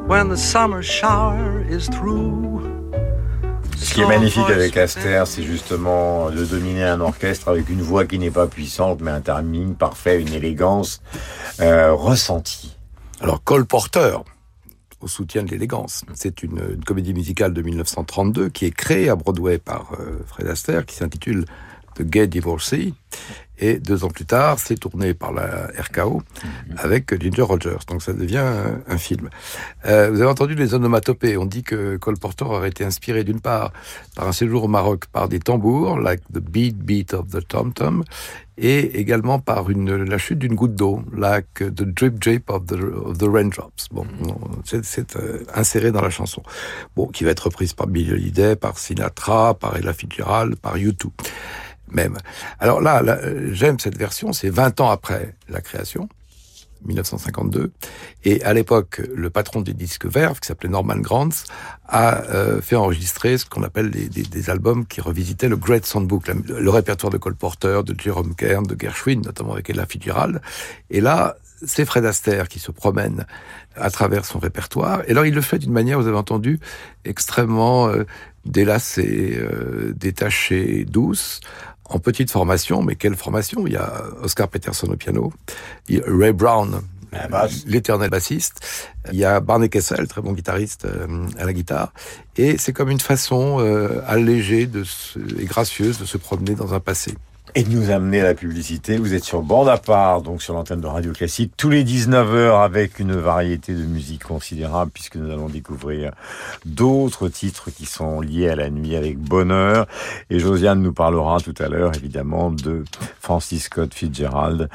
when 0.05 0.29
the 0.29 0.37
summer 0.37 0.83
shower 0.83 1.61
is 1.61 1.87
through. 1.87 2.42
Ce 3.83 3.93
qui 3.93 4.01
est 4.01 4.07
magnifique 4.07 4.49
avec 4.49 4.77
Astaire, 4.77 5.27
c'est 5.27 5.43
justement 5.43 6.31
de 6.31 6.45
dominer 6.45 6.85
un 6.85 7.01
orchestre 7.01 7.49
avec 7.49 7.67
une 7.69 7.81
voix 7.81 8.05
qui 8.05 8.17
n'est 8.17 8.31
pas 8.31 8.47
puissante, 8.47 9.01
mais 9.01 9.11
un 9.11 9.19
timing 9.19 9.75
parfait, 9.75 10.21
une 10.21 10.33
élégance 10.33 11.01
euh, 11.59 11.91
ressentie. 11.93 12.77
Alors, 13.19 13.43
Cole 13.43 13.65
Porter, 13.65 14.17
au 15.01 15.07
soutien 15.09 15.43
de 15.43 15.51
l'élégance, 15.51 16.05
c'est 16.13 16.43
une, 16.43 16.61
une 16.75 16.83
comédie 16.85 17.13
musicale 17.13 17.53
de 17.53 17.61
1932 17.61 18.49
qui 18.49 18.65
est 18.65 18.71
créée 18.71 19.09
à 19.09 19.17
Broadway 19.17 19.57
par 19.57 19.91
euh, 19.99 20.23
Fred 20.27 20.47
Astaire, 20.47 20.85
qui 20.85 20.95
s'intitule 20.95 21.43
The 21.95 22.03
Gay 22.03 22.27
Divorcee. 22.27 22.93
Et 23.59 23.77
deux 23.77 24.03
ans 24.03 24.09
plus 24.09 24.25
tard, 24.25 24.57
c'est 24.59 24.75
tourné 24.75 25.13
par 25.13 25.31
la 25.31 25.67
RKO 25.79 26.23
avec 26.77 27.21
Ginger 27.21 27.43
Rogers. 27.43 27.77
Donc 27.87 28.01
ça 28.01 28.11
devient 28.11 28.39
un, 28.39 28.81
un 28.87 28.97
film. 28.97 29.29
Euh, 29.85 30.09
vous 30.09 30.19
avez 30.21 30.29
entendu 30.29 30.55
les 30.55 30.73
onomatopées. 30.73 31.37
On 31.37 31.45
dit 31.45 31.61
que 31.61 31.95
Cole 31.97 32.17
Porter 32.17 32.45
aurait 32.45 32.69
été 32.69 32.83
inspiré 32.83 33.23
d'une 33.23 33.39
part 33.39 33.71
par 34.15 34.27
un 34.27 34.31
séjour 34.33 34.63
au 34.63 34.67
Maroc 34.67 35.05
par 35.05 35.29
des 35.29 35.39
tambours, 35.39 35.99
like 35.99 36.21
the 36.33 36.39
beat 36.39 36.77
beat 36.77 37.13
of 37.13 37.27
the 37.29 37.47
tom 37.47 37.71
tom, 37.73 38.03
et 38.57 38.99
également 38.99 39.37
par 39.39 39.69
une, 39.69 39.95
la 40.03 40.17
chute 40.17 40.39
d'une 40.39 40.55
goutte 40.55 40.75
d'eau, 40.75 41.01
like 41.15 41.53
the 41.59 41.83
drip 41.83 42.15
drip 42.19 42.49
of 42.49 42.65
the, 42.65 42.73
of 43.05 43.19
the 43.19 43.29
raindrops. 43.31 43.87
Bon, 43.91 44.05
c'est- 44.65 44.83
c'est 44.83 45.15
euh, 45.15 45.43
inséré 45.53 45.91
dans 45.91 46.01
la 46.01 46.09
chanson. 46.09 46.41
Bon, 46.95 47.05
qui 47.07 47.23
va 47.23 47.29
être 47.29 47.41
reprise 47.45 47.73
par 47.73 47.85
Billy 47.87 48.11
Holiday, 48.11 48.55
par 48.55 48.77
Sinatra, 48.79 49.53
par 49.53 49.77
Ella 49.77 49.93
Fitzgerald, 49.93 50.55
par 50.55 50.75
U2 50.75 51.09
même. 51.93 52.17
Alors 52.59 52.81
là, 52.81 53.01
là, 53.01 53.17
euh, 53.23 53.49
j'aime 53.53 53.79
cette 53.79 53.97
version, 53.97 54.33
c'est 54.33 54.49
20 54.49 54.81
ans 54.81 54.89
après 54.89 55.35
la 55.49 55.61
création, 55.61 56.09
1952, 56.85 57.71
et 58.25 58.43
à 58.43 58.53
l'époque, 58.53 59.01
le 59.15 59.29
patron 59.29 59.61
des 59.61 59.73
disques 59.73 60.05
verts, 60.05 60.39
qui 60.41 60.47
s'appelait 60.47 60.69
Norman 60.69 60.97
Granz, 60.97 61.45
a 61.87 62.23
euh, 62.23 62.61
fait 62.61 62.75
enregistrer 62.75 63.37
ce 63.37 63.45
qu'on 63.45 63.63
appelle 63.63 63.89
des, 63.89 64.09
des- 64.09 64.23
des 64.23 64.49
albums 64.49 64.85
qui 64.85 64.99
revisitaient 64.99 65.47
le 65.47 65.55
Great 65.55 65.85
Songbook, 65.85 66.27
la- 66.27 66.33
le 66.59 66.69
répertoire 66.69 67.09
de 67.11 67.17
Cole 67.17 67.35
Porter, 67.35 67.81
de 67.85 67.95
Jerome 67.97 68.35
Kern, 68.35 68.65
de 68.65 68.75
Gershwin, 68.79 69.21
notamment 69.21 69.53
avec 69.53 69.69
Ella 69.69 69.85
Fitzgerald. 69.85 70.41
Et 70.89 70.99
là, 70.99 71.37
c'est 71.65 71.85
Fred 71.85 72.03
Astaire 72.03 72.49
qui 72.49 72.59
se 72.59 72.71
promène 72.71 73.25
à 73.77 73.89
travers 73.89 74.25
son 74.25 74.39
répertoire. 74.39 75.03
Et 75.07 75.11
alors, 75.11 75.25
il 75.25 75.33
le 75.33 75.39
fait 75.41 75.59
d'une 75.59 75.71
manière, 75.71 75.97
vous 76.01 76.07
avez 76.07 76.17
entendu, 76.17 76.59
extrêmement 77.05 77.87
euh, 77.87 78.03
délacée, 78.45 79.37
euh, 79.37 79.93
détachée, 79.95 80.83
douce, 80.83 81.39
en 81.89 81.99
petite 81.99 82.31
formation. 82.31 82.81
Mais 82.81 82.95
quelle 82.95 83.15
formation 83.15 83.65
Il 83.67 83.73
y 83.73 83.77
a 83.77 84.03
Oscar 84.21 84.47
Peterson 84.47 84.87
au 84.87 84.95
piano, 84.95 85.33
il 85.87 85.97
y 85.97 86.01
a 86.01 86.03
Ray 86.07 86.33
Brown, 86.33 86.81
l'éternel 87.65 88.09
bassiste. 88.09 88.65
Il 89.11 89.17
y 89.17 89.25
a 89.25 89.39
Barney 89.39 89.69
Kessel, 89.69 90.07
très 90.07 90.21
bon 90.21 90.33
guitariste 90.33 90.85
euh, 90.85 91.27
à 91.37 91.45
la 91.45 91.53
guitare. 91.53 91.93
Et 92.37 92.57
c'est 92.57 92.73
comme 92.73 92.89
une 92.89 92.99
façon 92.99 93.57
euh, 93.59 94.01
allégée 94.07 94.65
de 94.65 94.83
se, 94.83 95.19
et 95.39 95.45
gracieuse 95.45 95.99
de 95.99 96.05
se 96.05 96.17
promener 96.17 96.55
dans 96.55 96.73
un 96.73 96.79
passé. 96.79 97.13
Et 97.55 97.61
de 97.63 97.69
nous 97.69 97.91
amener 97.91 98.21
à 98.21 98.23
la 98.23 98.33
publicité. 98.33 98.97
Vous 98.97 99.13
êtes 99.13 99.23
sur 99.23 99.43
bande 99.43 99.69
à 99.69 99.77
part, 99.77 100.23
donc 100.23 100.41
sur 100.41 100.55
l'antenne 100.55 100.81
de 100.81 100.87
Radio 100.87 101.11
Classique, 101.11 101.53
tous 101.55 101.69
les 101.69 101.83
19h 101.83 102.63
avec 102.63 102.97
une 102.97 103.13
variété 103.13 103.73
de 103.75 103.83
musique 103.83 104.23
considérable, 104.23 104.89
puisque 104.91 105.17
nous 105.17 105.31
allons 105.31 105.49
découvrir 105.49 106.13
d'autres 106.65 107.29
titres 107.29 107.69
qui 107.69 107.85
sont 107.85 108.21
liés 108.21 108.49
à 108.49 108.55
la 108.55 108.71
nuit 108.71 108.95
avec 108.95 109.19
bonheur. 109.19 109.85
Et 110.31 110.39
Josiane 110.39 110.81
nous 110.81 110.93
parlera 110.93 111.39
tout 111.41 111.53
à 111.59 111.67
l'heure, 111.67 111.91
évidemment, 111.95 112.49
de 112.49 112.85
Francis 113.19 113.65
Scott 113.65 113.93
Fitzgerald, 113.93 114.67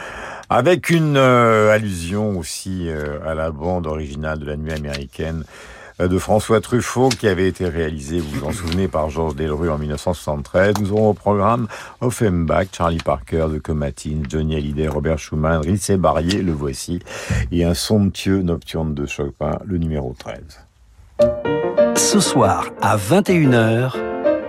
avec 0.49 0.91
une 0.91 1.17
euh, 1.17 1.73
allusion 1.73 2.39
aussi 2.39 2.89
euh, 2.89 3.19
à 3.27 3.35
la 3.35 3.51
bande 3.51 3.89
originale 3.89 4.39
de 4.39 4.45
la 4.45 4.57
nuit 4.57 4.73
américaine 4.73 5.43
de 5.99 6.19
François 6.19 6.61
Truffaut 6.61 7.09
qui 7.09 7.27
avait 7.27 7.49
été 7.49 7.69
réalisé, 7.69 8.21
vous 8.21 8.41
vous 8.41 8.47
en 8.47 8.53
souvenez, 8.53 8.89
par 8.89 9.11
Georges 9.11 9.35
Delru 9.35 9.69
en 9.71 9.79
1973. 9.79 10.75
Nous 10.81 10.93
aurons 10.93 11.11
au 11.11 11.15
programme 11.15 11.67
Offenbach, 12.01 12.69
Charlie 12.73 12.99
Parker 12.99 13.47
de 13.53 13.59
Comatine, 13.59 14.25
Johnny 14.29 14.57
Hallyday, 14.57 14.89
Robert 14.89 15.19
Schumann, 15.19 15.61
Ritz 15.61 15.91
Barrier, 15.93 16.43
le 16.43 16.53
voici, 16.53 17.01
et 17.51 17.65
un 17.65 17.75
somptueux 17.75 18.43
nocturne 18.43 18.95
de 18.95 19.07
Chopin, 19.07 19.59
le 19.65 19.79
numéro 19.79 20.15
13. 20.19 20.41
Ce 21.97 22.21
soir, 22.21 22.67
à 22.81 22.97
21h, 22.97 23.93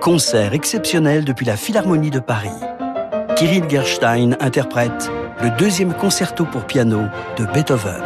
concert 0.01 0.53
exceptionnel 0.53 1.25
depuis 1.25 1.45
la 1.45 1.57
Philharmonie 1.57 2.12
de 2.12 2.19
Paris. 2.19 2.49
Kirill 3.35 3.69
Gerstein 3.69 4.35
interprète 4.39 5.09
le 5.41 5.49
deuxième 5.57 5.93
concerto 5.93 6.45
pour 6.45 6.65
piano 6.65 7.03
de 7.38 7.45
Beethoven. 7.45 8.03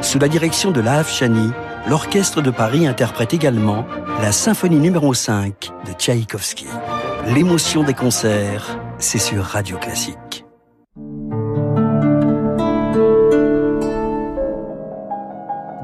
Sous 0.00 0.18
la 0.18 0.28
direction 0.28 0.70
de 0.70 0.80
Laaf 0.80 1.12
Chani, 1.12 1.50
l'Orchestre 1.86 2.42
de 2.42 2.50
Paris 2.50 2.86
interprète 2.86 3.34
également 3.34 3.84
la 4.20 4.32
symphonie 4.32 4.78
numéro 4.78 5.14
5 5.14 5.70
de 5.86 5.92
Tchaïkovski. 5.92 6.66
L'émotion 7.28 7.82
des 7.82 7.94
concerts, 7.94 8.78
c'est 8.98 9.18
sur 9.18 9.44
Radio 9.44 9.78
Classique. 9.78 10.44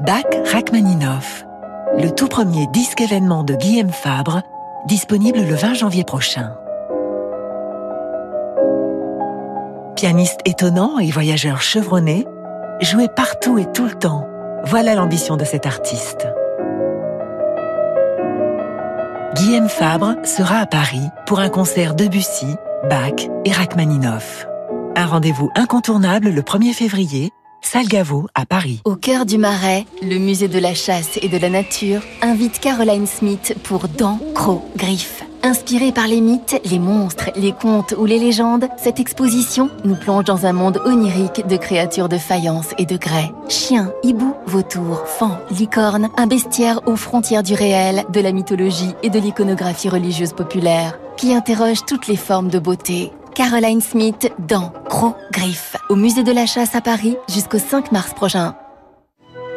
Bach 0.05 0.23
Rachmaninoff, 0.51 1.45
le 1.97 2.09
tout 2.11 2.27
premier 2.27 2.67
disque 2.67 3.01
événement 3.01 3.43
de 3.43 3.55
Guillaume 3.55 3.91
Fabre, 3.91 4.41
disponible 4.87 5.39
le 5.39 5.55
20 5.55 5.73
janvier 5.73 6.03
prochain. 6.03 6.53
Pianiste 9.95 10.39
étonnant 10.45 10.99
et 10.99 11.09
voyageur 11.09 11.61
chevronné, 11.61 12.25
joué 12.81 13.07
partout 13.07 13.57
et 13.57 13.65
tout 13.73 13.85
le 13.85 13.95
temps, 13.95 14.27
voilà 14.67 14.95
l'ambition 14.95 15.37
de 15.37 15.45
cet 15.45 15.65
artiste. 15.65 16.27
Guillaume 19.35 19.69
Fabre 19.69 20.15
sera 20.25 20.57
à 20.57 20.65
Paris 20.65 21.07
pour 21.25 21.39
un 21.39 21.47
concert 21.47 21.95
Debussy, 21.95 22.55
Bach 22.89 23.29
et 23.45 23.51
Rachmaninoff. 23.51 24.45
Un 24.95 25.05
rendez-vous 25.05 25.49
incontournable 25.55 26.29
le 26.29 26.41
1er 26.41 26.73
février, 26.73 27.31
Salle 27.61 27.87
Gaveau 27.87 28.27
à 28.35 28.45
Paris. 28.45 28.81
Au 28.83 28.95
cœur 28.95 29.25
du 29.25 29.37
Marais, 29.37 29.85
le 30.01 30.17
musée 30.17 30.49
de 30.49 30.59
la 30.59 30.73
chasse 30.73 31.17
et 31.21 31.29
de 31.29 31.37
la 31.37 31.49
nature 31.49 32.01
invite 32.21 32.59
Caroline 32.59 33.07
Smith 33.07 33.55
pour 33.63 33.87
Dents, 33.87 34.19
Crocs, 34.35 34.63
Griffes. 34.75 35.23
Inspirée 35.47 35.93
par 35.93 36.09
les 36.09 36.19
mythes, 36.19 36.59
les 36.65 36.77
monstres, 36.77 37.31
les 37.37 37.53
contes 37.53 37.95
ou 37.97 38.03
les 38.03 38.19
légendes, 38.19 38.67
cette 38.75 38.99
exposition 38.99 39.69
nous 39.85 39.95
plonge 39.95 40.25
dans 40.25 40.45
un 40.45 40.51
monde 40.51 40.81
onirique 40.83 41.47
de 41.47 41.55
créatures 41.55 42.09
de 42.09 42.17
faïence 42.17 42.73
et 42.77 42.85
de 42.85 42.97
grès. 42.97 43.31
Chiens, 43.47 43.93
hiboux, 44.03 44.35
vautours, 44.45 45.07
fans, 45.07 45.37
licornes, 45.49 46.09
un 46.17 46.27
bestiaire 46.27 46.81
aux 46.85 46.97
frontières 46.97 47.43
du 47.43 47.53
réel, 47.53 48.03
de 48.11 48.19
la 48.19 48.33
mythologie 48.33 48.93
et 49.03 49.09
de 49.09 49.19
l'iconographie 49.19 49.87
religieuse 49.87 50.33
populaire, 50.33 50.99
qui 51.15 51.33
interroge 51.33 51.85
toutes 51.87 52.07
les 52.07 52.17
formes 52.17 52.49
de 52.49 52.59
beauté. 52.59 53.13
Caroline 53.33 53.79
Smith 53.79 54.29
dans 54.39 54.73
Gros 54.89 55.15
Griffes, 55.31 55.77
au 55.87 55.95
musée 55.95 56.23
de 56.23 56.33
la 56.33 56.45
chasse 56.45 56.75
à 56.75 56.81
Paris 56.81 57.15
jusqu'au 57.29 57.59
5 57.59 57.93
mars 57.93 58.13
prochain. 58.13 58.53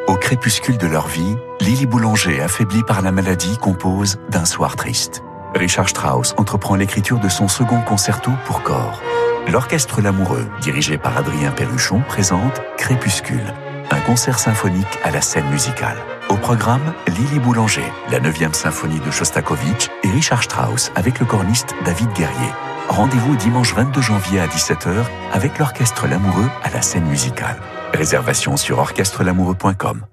Au 0.06 0.14
crépuscule 0.14 0.78
de 0.78 0.86
leur 0.86 1.08
vie, 1.08 1.34
Lily 1.60 1.86
Boulanger, 1.86 2.40
affaiblie 2.42 2.84
par 2.84 3.02
la 3.02 3.10
maladie, 3.10 3.56
compose 3.60 4.18
d'un 4.30 4.44
soir 4.44 4.76
triste. 4.76 5.24
Richard 5.54 5.88
Strauss 5.88 6.34
entreprend 6.36 6.74
l'écriture 6.74 7.18
de 7.18 7.28
son 7.28 7.48
second 7.48 7.80
concerto 7.82 8.30
pour 8.44 8.62
corps. 8.62 9.02
L'Orchestre 9.50 10.00
L'Amoureux, 10.00 10.46
dirigé 10.60 10.96
par 10.96 11.16
Adrien 11.16 11.50
Perruchon, 11.50 12.02
présente 12.06 12.60
Crépuscule, 12.76 13.54
un 13.90 14.00
concert 14.00 14.38
symphonique 14.38 14.98
à 15.02 15.10
la 15.10 15.20
scène 15.20 15.48
musicale. 15.50 15.96
Au 16.28 16.36
programme, 16.36 16.94
Lily 17.08 17.40
Boulanger, 17.40 17.92
la 18.10 18.20
9e 18.20 18.54
symphonie 18.54 19.00
de 19.00 19.10
Shostakovich 19.10 19.90
et 20.04 20.08
Richard 20.08 20.44
Strauss 20.44 20.92
avec 20.94 21.18
le 21.18 21.26
corniste 21.26 21.74
David 21.84 22.12
Guerrier. 22.12 22.52
Rendez-vous 22.88 23.34
dimanche 23.36 23.74
22 23.74 24.00
janvier 24.00 24.40
à 24.40 24.46
17h 24.46 25.04
avec 25.32 25.58
l'Orchestre 25.58 26.06
L'Amoureux 26.06 26.48
à 26.62 26.70
la 26.70 26.82
scène 26.82 27.06
musicale. 27.06 27.56
Réservation 27.92 28.56
sur 28.56 28.78
orchestrelamoureux.com. 28.78 30.04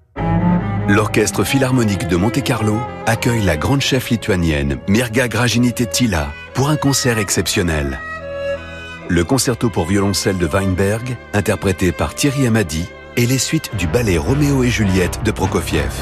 L'Orchestre 0.88 1.44
Philharmonique 1.44 2.08
de 2.08 2.16
Monte-Carlo 2.16 2.78
accueille 3.04 3.42
la 3.42 3.58
grande 3.58 3.82
chef 3.82 4.08
lituanienne 4.08 4.78
Mirga 4.88 5.28
Gražinytė-Tyla 5.28 6.28
pour 6.54 6.70
un 6.70 6.76
concert 6.76 7.18
exceptionnel. 7.18 8.00
Le 9.06 9.22
concerto 9.22 9.68
pour 9.68 9.84
violoncelle 9.84 10.38
de 10.38 10.46
Weinberg, 10.46 11.18
interprété 11.34 11.92
par 11.92 12.14
Thierry 12.14 12.46
Amadi, 12.46 12.88
et 13.18 13.26
les 13.26 13.36
suites 13.36 13.76
du 13.76 13.86
ballet 13.86 14.16
Roméo 14.16 14.64
et 14.64 14.70
Juliette 14.70 15.22
de 15.24 15.30
Prokofiev. 15.30 15.92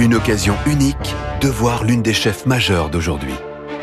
Une 0.00 0.16
occasion 0.16 0.56
unique 0.66 1.14
de 1.40 1.48
voir 1.48 1.84
l'une 1.84 2.02
des 2.02 2.12
chefs 2.12 2.44
majeures 2.44 2.90
d'aujourd'hui. 2.90 3.34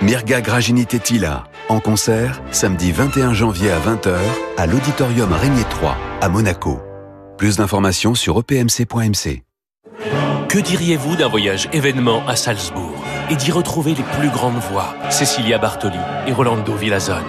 Mirga 0.02 0.42
Gražinytė-Tyla, 0.42 1.46
en 1.70 1.80
concert, 1.80 2.42
samedi 2.52 2.92
21 2.92 3.34
janvier 3.34 3.72
à 3.72 3.80
20h, 3.80 4.18
à 4.58 4.66
l'Auditorium 4.66 5.32
Régnier 5.32 5.64
3, 5.70 5.96
à 6.20 6.28
Monaco. 6.28 6.82
Plus 7.38 7.56
d'informations 7.56 8.16
sur 8.16 8.38
E 8.38 8.44
epmc.mc. 8.50 9.45
Que 10.56 10.62
diriez-vous 10.62 11.18
d'un 11.18 11.28
voyage 11.28 11.68
événement 11.74 12.26
à 12.30 12.38
Salzbourg 12.38 13.04
et 13.30 13.36
d'y 13.36 13.52
retrouver 13.52 13.94
les 13.94 14.06
plus 14.18 14.30
grandes 14.30 14.56
voix, 14.72 14.96
Cecilia 15.10 15.58
Bartoli 15.58 16.00
et 16.28 16.32
Rolando 16.32 16.74
Villazone? 16.76 17.26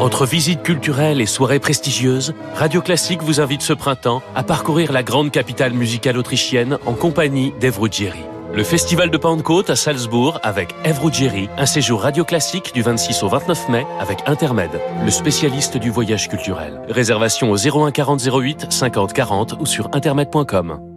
Entre 0.00 0.26
visites 0.26 0.64
culturelles 0.64 1.20
et 1.20 1.26
soirées 1.26 1.60
prestigieuses, 1.60 2.34
Radio 2.56 2.82
Classique 2.82 3.22
vous 3.22 3.40
invite 3.40 3.62
ce 3.62 3.74
printemps 3.74 4.22
à 4.34 4.42
parcourir 4.42 4.90
la 4.90 5.04
grande 5.04 5.30
capitale 5.30 5.72
musicale 5.72 6.18
autrichienne 6.18 6.78
en 6.84 6.94
compagnie 6.94 7.54
d'Eve 7.60 7.78
Ruggieri. 7.78 8.24
Le 8.52 8.64
festival 8.64 9.08
de 9.08 9.18
Pentecôte 9.18 9.70
à 9.70 9.76
Salzbourg 9.76 10.40
avec 10.42 10.74
Eve 10.84 11.00
Ruggieri, 11.00 11.48
un 11.56 11.66
séjour 11.66 12.02
radio 12.02 12.24
classique 12.24 12.74
du 12.74 12.82
26 12.82 13.22
au 13.22 13.28
29 13.28 13.68
mai 13.68 13.86
avec 14.00 14.18
Intermed, 14.26 14.80
le 15.04 15.10
spécialiste 15.12 15.76
du 15.76 15.90
voyage 15.90 16.28
culturel. 16.28 16.80
Réservation 16.88 17.52
au 17.52 17.56
01 17.56 17.92
40 17.92 18.20
08 18.20 18.72
50 18.72 19.12
40 19.12 19.54
ou 19.60 19.64
sur 19.64 19.90
intermed.com. 19.92 20.93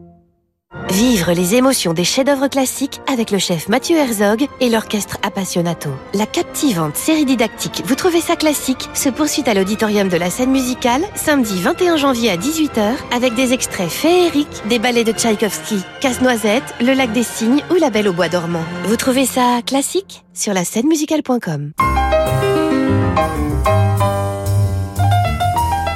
Vivre 0.90 1.34
les 1.34 1.56
émotions 1.56 1.94
des 1.94 2.04
chefs-d'œuvre 2.04 2.48
classiques 2.48 3.02
avec 3.12 3.32
le 3.32 3.38
chef 3.38 3.68
Mathieu 3.70 3.98
Herzog 3.98 4.48
et 4.60 4.70
l'orchestre 4.70 5.18
Appassionato. 5.24 5.90
La 6.14 6.26
captivante 6.26 6.96
série 6.96 7.26
didactique 7.26 7.84
Vous 7.86 7.96
trouvez 7.96 8.22
ça 8.22 8.36
classique 8.36 8.90
se 8.94 9.10
poursuit 9.10 9.44
à 9.48 9.54
l'auditorium 9.54 10.10
de 10.10 10.18
la 10.18 10.30
scène 10.30 10.52
musicale 10.52 11.04
samedi 11.16 11.62
21 11.62 11.98
janvier 11.98 12.32
à 12.32 12.38
18h 12.38 12.94
avec 13.14 13.36
des 13.36 13.54
extraits 13.54 13.90
féeriques 13.90 14.64
des 14.70 14.80
ballets 14.80 15.04
de 15.04 15.12
Tchaïkovski, 15.12 15.84
Casse-Noisette, 16.02 16.76
Le 16.80 16.94
Lac 16.94 17.12
des 17.12 17.24
Cygnes 17.24 17.62
ou 17.72 17.76
La 17.76 17.90
Belle 17.90 18.08
au 18.08 18.14
Bois 18.14 18.30
dormant. 18.30 18.64
Vous 18.86 18.96
trouvez 18.96 19.26
ça 19.26 19.62
classique 19.66 20.24
sur 20.34 20.54
la 20.54 20.64
scène 20.64 20.88
musicale.com. 20.88 21.72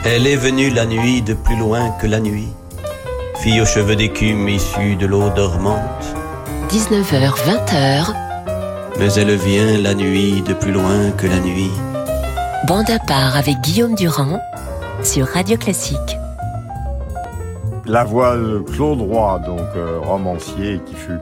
Elle 0.04 0.28
est 0.28 0.36
venue 0.36 0.70
la 0.70 0.86
nuit 0.86 1.22
de 1.22 1.34
plus 1.34 1.56
loin 1.56 1.91
que 1.91 2.08
la 2.08 2.20
nuit 2.20 2.50
fille 3.41 3.60
aux 3.60 3.65
cheveux 3.65 3.95
d'écume 3.95 4.47
issue 4.47 4.95
de 4.95 5.08
l'eau 5.08 5.32
dormante. 5.32 6.06
19h, 6.69 7.34
20h. 7.47 8.13
Mais 8.99 9.12
elle 9.13 9.36
vient 9.36 9.80
la 9.80 9.95
nuit 9.95 10.43
de 10.43 10.54
plus 10.54 10.71
loin 10.71 11.10
que 11.17 11.25
la 11.25 11.39
nuit. 11.39 11.71
Bande 12.67 12.91
à 12.91 12.99
part 12.99 13.36
avec 13.36 13.60
Guillaume 13.62 13.95
Durand 13.95 14.39
sur 15.01 15.25
Radio 15.25 15.58
Classique. 15.58 16.17
La 17.88 18.04
voix 18.04 18.38
de 18.38 18.60
Claude 18.60 19.01
Roy, 19.01 19.39
donc 19.39 19.69
euh, 19.75 19.97
romancier 19.99 20.80
qui 20.86 20.93
fut 20.93 21.19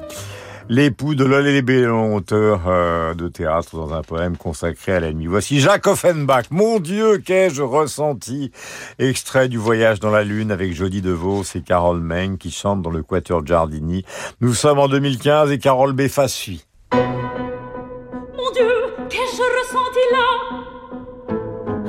l'époux 0.69 1.15
de 1.15 1.25
Lébélon, 1.25 2.15
auteur 2.15 2.61
euh, 2.67 3.15
de 3.15 3.27
théâtre 3.27 3.75
dans 3.75 3.91
un 3.93 4.03
poème 4.03 4.37
consacré 4.37 4.93
à 4.93 4.99
l'ennemi. 4.99 5.25
Voici 5.25 5.59
Jacques 5.59 5.87
Offenbach. 5.87 6.45
Mon 6.51 6.79
Dieu, 6.79 7.17
qu'ai-je 7.17 7.63
ressenti? 7.63 8.51
Extrait 8.99 9.49
du 9.49 9.57
Voyage 9.57 9.99
dans 9.99 10.11
la 10.11 10.23
Lune 10.23 10.51
avec 10.51 10.73
Jody 10.73 11.01
DeVos 11.01 11.43
et 11.55 11.61
Carole 11.61 11.99
Meng 11.99 12.37
qui 12.37 12.51
chantent 12.51 12.83
dans 12.83 12.91
le 12.91 13.01
Quatuor 13.01 13.45
Giardini. 13.45 14.05
Nous 14.41 14.53
sommes 14.53 14.77
en 14.79 14.87
2015 14.87 15.51
et 15.51 15.57
Carole 15.57 15.93
Beffa 15.93 16.27
suit. 16.27 16.63
Mon 16.93 18.51
Dieu, 18.53 18.69
qu'ai-je 19.09 19.41
ressenti 19.41 20.05
là? 20.11 20.27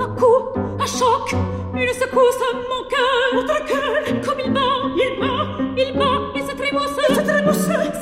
Un 0.03 0.09
coup, 0.15 0.59
un 0.81 0.87
choc, 0.87 1.35
une 1.75 1.93
secousse, 1.93 2.41
mon 2.71 2.89
cœur, 2.89 3.35
votre 3.35 3.65
cœur, 3.67 4.23
comme 4.25 4.41
il 4.43 4.53
bat, 4.53 4.61
il 4.97 5.21
bat, 5.21 5.59
il 5.77 5.99
bat, 5.99 6.33
il 6.35 6.43
se 6.43 6.57
trémousse, 6.57 6.97
il 7.11 7.15
se 7.15 7.21
trémousse, 7.21 8.00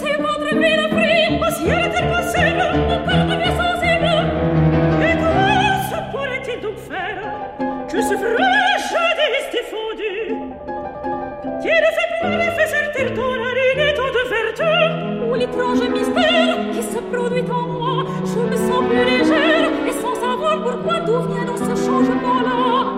l'étrange 15.48 15.88
mystère 15.90 16.56
qui 16.72 16.82
se 16.82 16.98
produit 16.98 17.44
en 17.50 17.66
moi, 17.68 18.04
je 18.24 18.40
me 18.50 18.56
sens 18.56 18.84
plus 18.88 19.04
légère 19.04 19.70
et 19.86 19.92
sans 19.92 20.14
savoir 20.14 20.62
pourquoi 20.62 21.00
d'où 21.00 21.32
vient 21.32 21.44
dans 21.44 21.56
ce 21.56 21.84
changement-là 21.84 22.97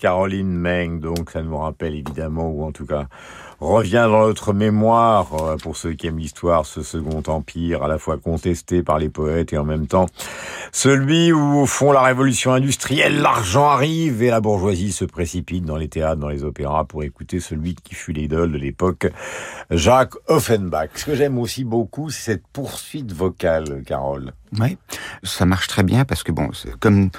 Caroline 0.00 0.52
Meng, 0.52 0.98
donc 0.98 1.30
ça 1.30 1.42
nous 1.42 1.56
rappelle 1.56 1.94
évidemment, 1.94 2.50
ou 2.50 2.64
en 2.64 2.72
tout 2.72 2.86
cas 2.86 3.06
revient 3.60 4.08
dans 4.10 4.26
notre 4.26 4.54
mémoire, 4.54 5.34
euh, 5.34 5.56
pour 5.56 5.76
ceux 5.76 5.92
qui 5.92 6.06
aiment 6.06 6.18
l'histoire, 6.18 6.64
ce 6.64 6.82
second 6.82 7.22
empire, 7.26 7.82
à 7.82 7.88
la 7.88 7.98
fois 7.98 8.16
contesté 8.16 8.82
par 8.82 8.98
les 8.98 9.10
poètes 9.10 9.52
et 9.52 9.58
en 9.58 9.64
même 9.64 9.86
temps 9.86 10.06
celui 10.72 11.32
où, 11.32 11.58
au 11.58 11.66
fond, 11.66 11.92
la 11.92 12.02
révolution 12.02 12.52
industrielle, 12.52 13.20
l'argent 13.20 13.68
arrive 13.68 14.22
et 14.22 14.30
la 14.30 14.40
bourgeoisie 14.40 14.92
se 14.92 15.04
précipite 15.04 15.64
dans 15.64 15.76
les 15.76 15.88
théâtres, 15.88 16.20
dans 16.20 16.28
les 16.28 16.44
opéras 16.44 16.84
pour 16.84 17.02
écouter 17.02 17.40
celui 17.40 17.74
qui 17.74 17.94
fut 17.94 18.12
l'idole 18.12 18.52
de 18.52 18.58
l'époque, 18.58 19.08
Jacques 19.70 20.14
Offenbach. 20.28 20.90
Ce 20.94 21.04
que 21.04 21.14
j'aime 21.14 21.38
aussi 21.38 21.64
beaucoup, 21.64 22.10
c'est 22.10 22.32
cette 22.32 22.46
poursuite 22.52 23.12
vocale, 23.12 23.82
Carole. 23.84 24.32
Oui, 24.58 24.78
ça 25.22 25.44
marche 25.46 25.66
très 25.66 25.82
bien 25.82 26.04
parce 26.04 26.22
que 26.22 26.32
bon, 26.32 26.50
comme 26.78 27.10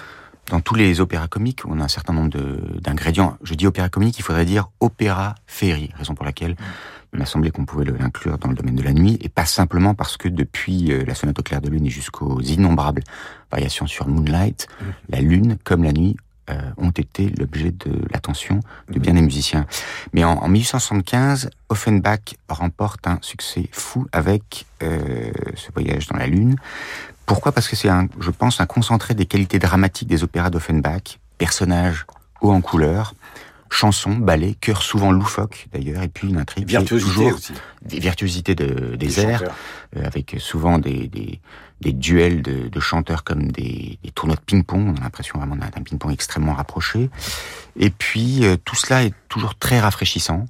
dans 0.49 0.59
tous 0.59 0.75
les 0.75 0.99
opéras 0.99 1.27
comiques, 1.27 1.61
on 1.65 1.79
a 1.79 1.83
un 1.83 1.87
certain 1.87 2.13
nombre 2.13 2.29
d'ingrédients. 2.79 3.37
Je 3.43 3.53
dis 3.53 3.67
opéra 3.67 3.89
comique, 3.89 4.17
il 4.19 4.23
faudrait 4.23 4.45
dire 4.45 4.69
opéra 4.79 5.35
féerie, 5.47 5.91
raison 5.97 6.13
pour 6.13 6.25
laquelle 6.25 6.55
il 7.13 7.19
m'a 7.19 7.25
semblé 7.25 7.51
qu'on 7.51 7.65
pouvait 7.65 7.85
l'inclure 7.85 8.37
dans 8.37 8.49
le 8.49 8.55
domaine 8.55 8.75
de 8.75 8.83
la 8.83 8.93
nuit, 8.93 9.17
et 9.21 9.29
pas 9.29 9.45
simplement 9.45 9.93
parce 9.93 10.17
que 10.17 10.29
depuis 10.29 10.91
euh, 10.91 11.03
la 11.05 11.13
sonate 11.13 11.39
au 11.39 11.43
clair 11.43 11.61
de 11.61 11.69
lune 11.69 11.85
et 11.85 11.89
jusqu'aux 11.89 12.41
innombrables 12.41 13.03
variations 13.51 13.87
sur 13.87 14.07
Moonlight, 14.07 14.67
la 15.09 15.19
lune, 15.19 15.57
comme 15.63 15.83
la 15.83 15.91
nuit, 15.91 16.15
euh, 16.49 16.59
ont 16.77 16.89
été 16.89 17.29
l'objet 17.37 17.71
de 17.71 18.01
l'attention 18.11 18.61
de 18.89 18.99
bien 18.99 19.13
des 19.13 19.21
musiciens. 19.21 19.65
Mais 20.11 20.23
en, 20.23 20.33
en 20.33 20.47
1875, 20.47 21.51
Offenbach 21.69 22.35
remporte 22.49 23.05
un 23.07 23.19
succès 23.21 23.69
fou 23.71 24.07
avec 24.11 24.65
euh, 24.81 25.31
ce 25.55 25.71
voyage 25.71 26.07
dans 26.07 26.17
la 26.17 26.27
lune, 26.27 26.55
pourquoi? 27.31 27.53
Parce 27.53 27.69
que 27.69 27.77
c'est, 27.77 27.87
un, 27.87 28.09
je 28.19 28.29
pense, 28.29 28.59
un 28.59 28.65
concentré 28.65 29.13
des 29.13 29.25
qualités 29.25 29.57
dramatiques 29.57 30.09
des 30.09 30.21
opéras 30.21 30.49
d'Offenbach, 30.49 31.17
personnages 31.37 32.05
hauts 32.41 32.51
en 32.51 32.59
couleur, 32.59 33.13
chansons, 33.69 34.15
ballets, 34.15 34.55
chœurs 34.59 34.81
souvent 34.81 35.13
loufoques 35.13 35.69
d'ailleurs, 35.71 36.03
et 36.03 36.09
puis 36.09 36.27
une 36.27 36.37
intrigue 36.37 36.67
virtuosité 36.67 37.31
aussi. 37.31 37.53
des 37.83 37.99
virtuosités 38.01 38.53
de, 38.53 38.97
des, 38.97 39.21
airs, 39.21 39.43
euh, 39.95 40.03
avec 40.03 40.35
souvent 40.39 40.77
des, 40.77 41.07
des, 41.07 41.39
des 41.79 41.93
duels 41.93 42.41
de, 42.41 42.67
de, 42.67 42.79
chanteurs 42.81 43.23
comme 43.23 43.49
des, 43.49 43.97
des 44.03 44.11
tournois 44.11 44.35
de 44.35 44.41
ping-pong. 44.41 44.93
On 44.93 44.99
a 44.99 45.03
l'impression 45.03 45.39
vraiment 45.39 45.55
d'un 45.55 45.69
ping-pong 45.69 46.11
extrêmement 46.11 46.53
rapproché. 46.53 47.09
Et 47.79 47.91
puis 47.91 48.43
euh, 48.43 48.57
tout 48.57 48.75
cela 48.75 49.05
est 49.05 49.13
toujours 49.29 49.55
très 49.55 49.79
rafraîchissant. 49.79 50.47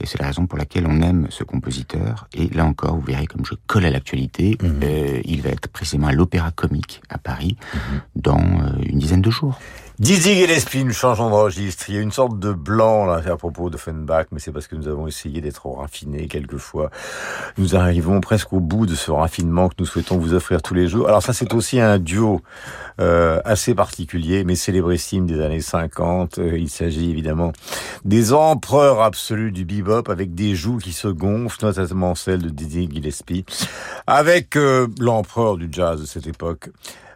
Et 0.00 0.06
c'est 0.06 0.18
la 0.20 0.26
raison 0.26 0.46
pour 0.46 0.58
laquelle 0.58 0.86
on 0.88 1.00
aime 1.02 1.26
ce 1.30 1.44
compositeur. 1.44 2.28
Et 2.34 2.48
là 2.48 2.64
encore, 2.64 2.96
vous 2.96 3.02
verrez 3.02 3.26
comme 3.26 3.44
je 3.46 3.54
colle 3.66 3.84
à 3.86 3.90
l'actualité, 3.90 4.58
Mhm. 4.62 4.80
euh, 4.82 5.20
il 5.24 5.40
va 5.42 5.50
être 5.50 5.68
précisément 5.68 6.08
à 6.08 6.12
l'Opéra 6.12 6.50
Comique 6.50 7.00
à 7.08 7.18
Paris 7.18 7.56
dans 8.16 8.40
euh, 8.40 8.70
une 8.86 8.98
dizaine 8.98 9.22
de 9.22 9.30
jours. 9.30 9.60
Dizzy 10.00 10.34
Gillespie, 10.34 10.84
nous 10.84 10.92
changeons 10.92 11.30
de 11.30 11.34
registre. 11.36 11.84
Il 11.88 11.94
y 11.94 11.98
a 11.98 12.00
une 12.00 12.10
sorte 12.10 12.40
de 12.40 12.52
blanc 12.52 13.06
là 13.06 13.22
à 13.30 13.36
propos 13.36 13.70
de 13.70 13.76
Fenbach, 13.76 14.26
mais 14.32 14.40
c'est 14.40 14.50
parce 14.50 14.66
que 14.66 14.74
nous 14.74 14.88
avons 14.88 15.06
essayé 15.06 15.40
d'être 15.40 15.68
raffinés 15.68 16.26
quelquefois. 16.26 16.90
Nous 17.58 17.76
arrivons 17.76 18.20
presque 18.20 18.52
au 18.52 18.58
bout 18.58 18.86
de 18.86 18.96
ce 18.96 19.12
raffinement 19.12 19.68
que 19.68 19.76
nous 19.78 19.86
souhaitons 19.86 20.18
vous 20.18 20.34
offrir 20.34 20.62
tous 20.62 20.74
les 20.74 20.88
jours. 20.88 21.06
Alors 21.06 21.22
ça, 21.22 21.32
c'est 21.32 21.54
aussi 21.54 21.78
un 21.78 22.00
duo 22.00 22.40
euh, 23.00 23.40
assez 23.44 23.76
particulier, 23.76 24.42
mais 24.42 24.56
célébrissime 24.56 25.26
des 25.26 25.40
années 25.40 25.60
50. 25.60 26.38
Euh, 26.40 26.58
il 26.58 26.70
s'agit 26.70 27.10
évidemment 27.10 27.52
des 28.04 28.32
empereurs 28.32 29.00
absolus 29.00 29.52
du 29.52 29.64
bebop 29.64 30.10
avec 30.10 30.34
des 30.34 30.56
joues 30.56 30.78
qui 30.78 30.92
se 30.92 31.06
gonflent, 31.06 31.66
notamment 31.66 32.16
celle 32.16 32.42
de 32.42 32.48
Dizzy 32.48 32.88
Gillespie, 32.92 33.44
avec 34.08 34.56
euh, 34.56 34.88
l'empereur 34.98 35.56
du 35.56 35.68
jazz 35.70 36.00
de 36.00 36.06
cette 36.06 36.26
époque 36.26 36.70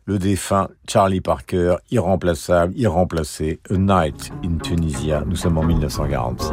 le 0.09 0.19
défunt 0.19 0.69
Charlie 0.89 1.21
Parker, 1.21 1.77
irremplaçable, 1.91 2.73
irremplacé, 2.77 3.61
A 3.69 3.75
Night 3.75 4.33
in 4.43 4.57
Tunisia. 4.57 5.23
Nous 5.27 5.37
sommes 5.37 5.59
en 5.59 5.65
1946. 5.65 6.51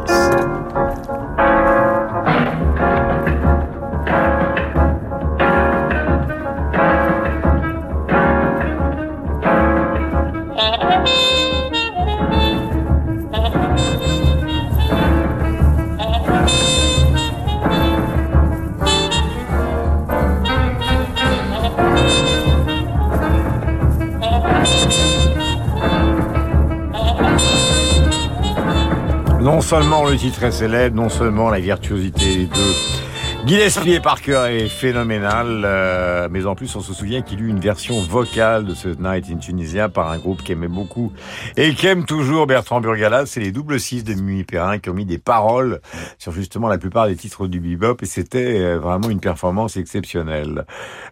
Seulement 29.66 30.04
le 30.04 30.16
titre 30.16 30.44
est 30.44 30.52
célèbre, 30.52 30.94
non 30.94 31.08
seulement 31.08 31.50
la 31.50 31.58
virtuosité 31.58 32.46
de 32.46 33.05
Gillespie 33.46 34.00
Parker 34.00 34.46
est 34.50 34.66
phénoménale, 34.66 35.62
euh, 35.64 36.26
mais 36.28 36.46
en 36.46 36.56
plus 36.56 36.74
on 36.74 36.80
se 36.80 36.92
souvient 36.92 37.22
qu'il 37.22 37.40
eut 37.40 37.48
une 37.48 37.60
version 37.60 38.00
vocale 38.00 38.64
de 38.64 38.74
ce 38.74 38.88
Night 38.88 39.26
in 39.30 39.36
Tunisia 39.36 39.88
par 39.88 40.10
un 40.10 40.18
groupe 40.18 40.42
qu'aimait 40.42 40.66
beaucoup 40.66 41.12
et 41.56 41.72
qu'aime 41.74 42.06
toujours 42.06 42.48
Bertrand 42.48 42.80
Burgalas, 42.80 43.26
c'est 43.26 43.38
les 43.38 43.52
double 43.52 43.78
six 43.78 44.02
de 44.02 44.14
Mimi 44.14 44.42
Perrin 44.42 44.80
qui 44.80 44.90
ont 44.90 44.94
mis 44.94 45.04
des 45.04 45.18
paroles 45.18 45.80
sur 46.18 46.32
justement 46.32 46.66
la 46.66 46.76
plupart 46.76 47.06
des 47.06 47.14
titres 47.14 47.46
du 47.46 47.60
bebop 47.60 48.02
et 48.02 48.06
c'était 48.06 48.58
euh, 48.58 48.78
vraiment 48.80 49.10
une 49.10 49.20
performance 49.20 49.76
exceptionnelle. 49.76 50.66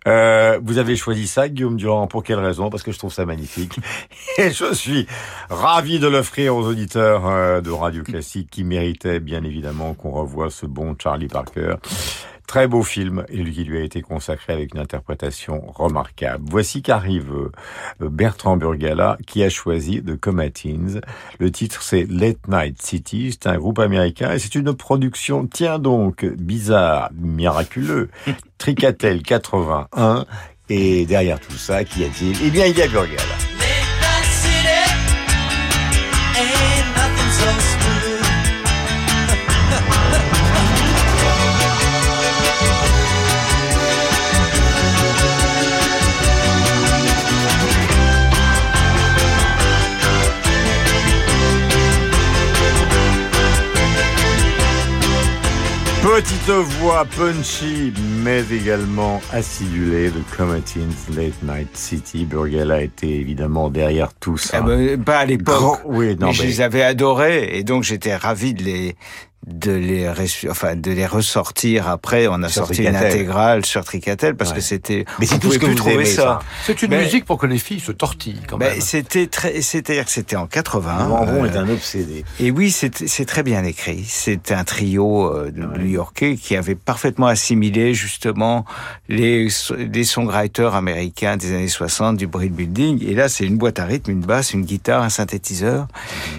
Euh, 0.09 0.59
vous 0.61 0.79
avez 0.79 0.97
choisi 0.97 1.29
ça, 1.29 1.49
Guillaume 1.49 1.77
Durand, 1.77 2.09
pour 2.09 2.25
quelle 2.25 2.41
raison? 2.41 2.69
Parce 2.69 2.83
que 2.83 2.91
je 2.91 2.99
trouve 2.99 3.13
ça 3.13 3.27
magnifique 3.27 3.79
et 4.39 4.51
je 4.51 4.75
suis 4.75 5.07
ravi 5.51 6.01
de 6.01 6.09
l'offrir 6.09 6.57
aux 6.57 6.67
auditeurs 6.67 7.29
euh, 7.29 7.61
de 7.61 7.71
Radio 7.71 8.03
Classique 8.03 8.49
qui 8.51 8.65
méritaient 8.65 9.21
bien 9.21 9.45
évidemment 9.45 9.95
qu'on 9.95 10.11
revoie 10.11 10.51
ce 10.51 10.67
bon 10.67 10.97
Charlie 11.01 11.29
Parker. 11.29 11.77
Très 12.47 12.67
beau 12.67 12.83
film 12.83 13.25
qui 13.29 13.65
lui 13.65 13.79
a 13.79 13.83
été 13.83 14.03
consacré 14.03 14.53
avec 14.53 14.75
une 14.75 14.81
interprétation 14.81 15.63
remarquable. 15.75 16.45
Voici 16.51 16.83
qu'arrive 16.83 17.33
euh, 17.33 18.09
Bertrand 18.09 18.57
Burgala 18.57 19.17
qui 19.27 19.43
a 19.43 19.49
choisi 19.49 20.03
The 20.03 20.17
Comatines. 20.19 21.01
Le 21.39 21.51
titre 21.51 21.83
c'est 21.83 22.07
Late 22.09 22.47
Night 22.49 22.81
City, 22.83 23.33
c'est 23.33 23.49
un 23.49 23.57
groupe 23.57 23.79
américain 23.79 24.33
et 24.33 24.39
c'est 24.39 24.55
une 24.55 24.75
production, 24.75 25.47
tiens 25.47 25.79
donc, 25.79 26.25
bizarre, 26.25 27.11
miraculeux, 27.15 28.11
Tricatel 28.59 29.23
81 29.23 30.27
et 30.69 31.05
derrière 31.07 31.41
tout 31.41 31.53
ça, 31.53 31.85
qui 31.85 32.05
a-t-il? 32.05 32.37
Eh 32.43 32.51
bien, 32.51 32.67
il 32.67 32.77
y 32.77 32.83
a 32.83 32.89
Burgala. 32.89 33.54
Petite 56.15 56.49
voix 56.49 57.05
punchy, 57.07 57.93
mais 58.23 58.45
également 58.53 59.21
acidulée 59.33 60.11
de 60.11 60.21
Comatines 60.37 60.93
Late 61.17 61.43
Night 61.43 61.77
City. 61.77 62.25
Burgella 62.25 62.83
était 62.83 63.09
évidemment 63.09 63.69
derrière 63.69 64.15
tout 64.15 64.39
ça. 64.39 64.61
Eh 64.61 64.65
ben, 64.65 65.03
pas 65.03 65.19
à 65.19 65.25
l'époque. 65.25 65.81
Oui, 65.85 66.17
non, 66.17 66.29
mais 66.29 66.33
je 66.33 66.43
mais- 66.43 66.49
les 66.49 66.61
avais 66.61 66.83
adorés 66.85 67.59
et 67.59 67.65
donc 67.65 67.83
j'étais 67.83 68.15
ravi 68.15 68.55
de 68.55 68.63
les 68.63 68.95
de 69.47 69.73
les 69.73 70.09
enfin 70.49 70.75
de 70.77 70.91
les 70.91 71.07
ressortir 71.07 71.89
après 71.89 72.27
on 72.29 72.43
a 72.43 72.49
Sur 72.49 72.67
sorti 72.67 72.83
une 72.85 72.97
intégrale 72.97 73.65
sur 73.67 73.85
Tricatel 73.85 74.37
parce 74.37 74.51
Ouais. 74.51 74.57
que 74.57 74.63
c'était 74.63 75.05
Mais 75.19 75.27
c'est 75.27 75.39
tout 75.39 75.51
ce 75.53 75.59
que 75.59 75.65
plus 75.67 75.73
vous 75.73 75.79
trouver 75.79 75.95
aimez, 75.97 76.05
ça, 76.07 76.23
ça. 76.23 76.39
C'est 76.65 76.83
une 76.83 76.91
Mais- 76.91 77.03
musique 77.05 77.25
pour 77.27 77.37
que 77.39 77.47
les 77.47 77.59
filles 77.59 77.81
se 77.81 77.93
tortillent 77.93 78.41
quand 78.49 78.57
même. 78.59 78.81
c'était 78.81 79.27
très 79.27 79.61
c'est-à-dire 79.61 80.05
que 80.07 80.11
c'était 80.11 80.37
en 80.37 80.47
80 80.47 81.09
Lambron 81.09 81.45
euh, 81.45 81.47
est 81.53 81.57
un 81.57 81.69
obsédé. 81.69 82.25
et 82.41 82.51
oui, 82.51 82.71
c'est 82.71 83.07
c'est 83.07 83.25
très 83.27 83.43
bien 83.43 83.65
écrit. 83.65 84.05
C'est 84.07 84.51
un 84.53 84.65
trio 84.65 85.27
euh, 85.35 85.51
de 85.51 85.63
New-Yorkais 85.79 86.37
qui 86.37 86.57
avait 86.57 86.75
parfaitement 86.75 87.27
assimilé 87.27 87.93
justement 87.95 88.65
les, 89.09 89.49
les 89.79 90.05
songwriters 90.05 90.75
américains 90.75 91.37
des 91.37 91.53
années 91.53 91.69
60 91.69 92.17
du 92.17 92.27
Brill 92.27 92.53
Building. 92.53 93.05
Et 93.07 93.15
là, 93.15 93.29
c'est 93.29 93.45
une 93.45 93.57
boîte 93.59 93.79
à 93.79 93.85
rythme, 93.85 94.11
une 94.11 94.21
basse, 94.21 94.53
une 94.55 94.63
guitare, 94.65 95.03
un 95.03 95.11
synthétiseur. 95.11 95.87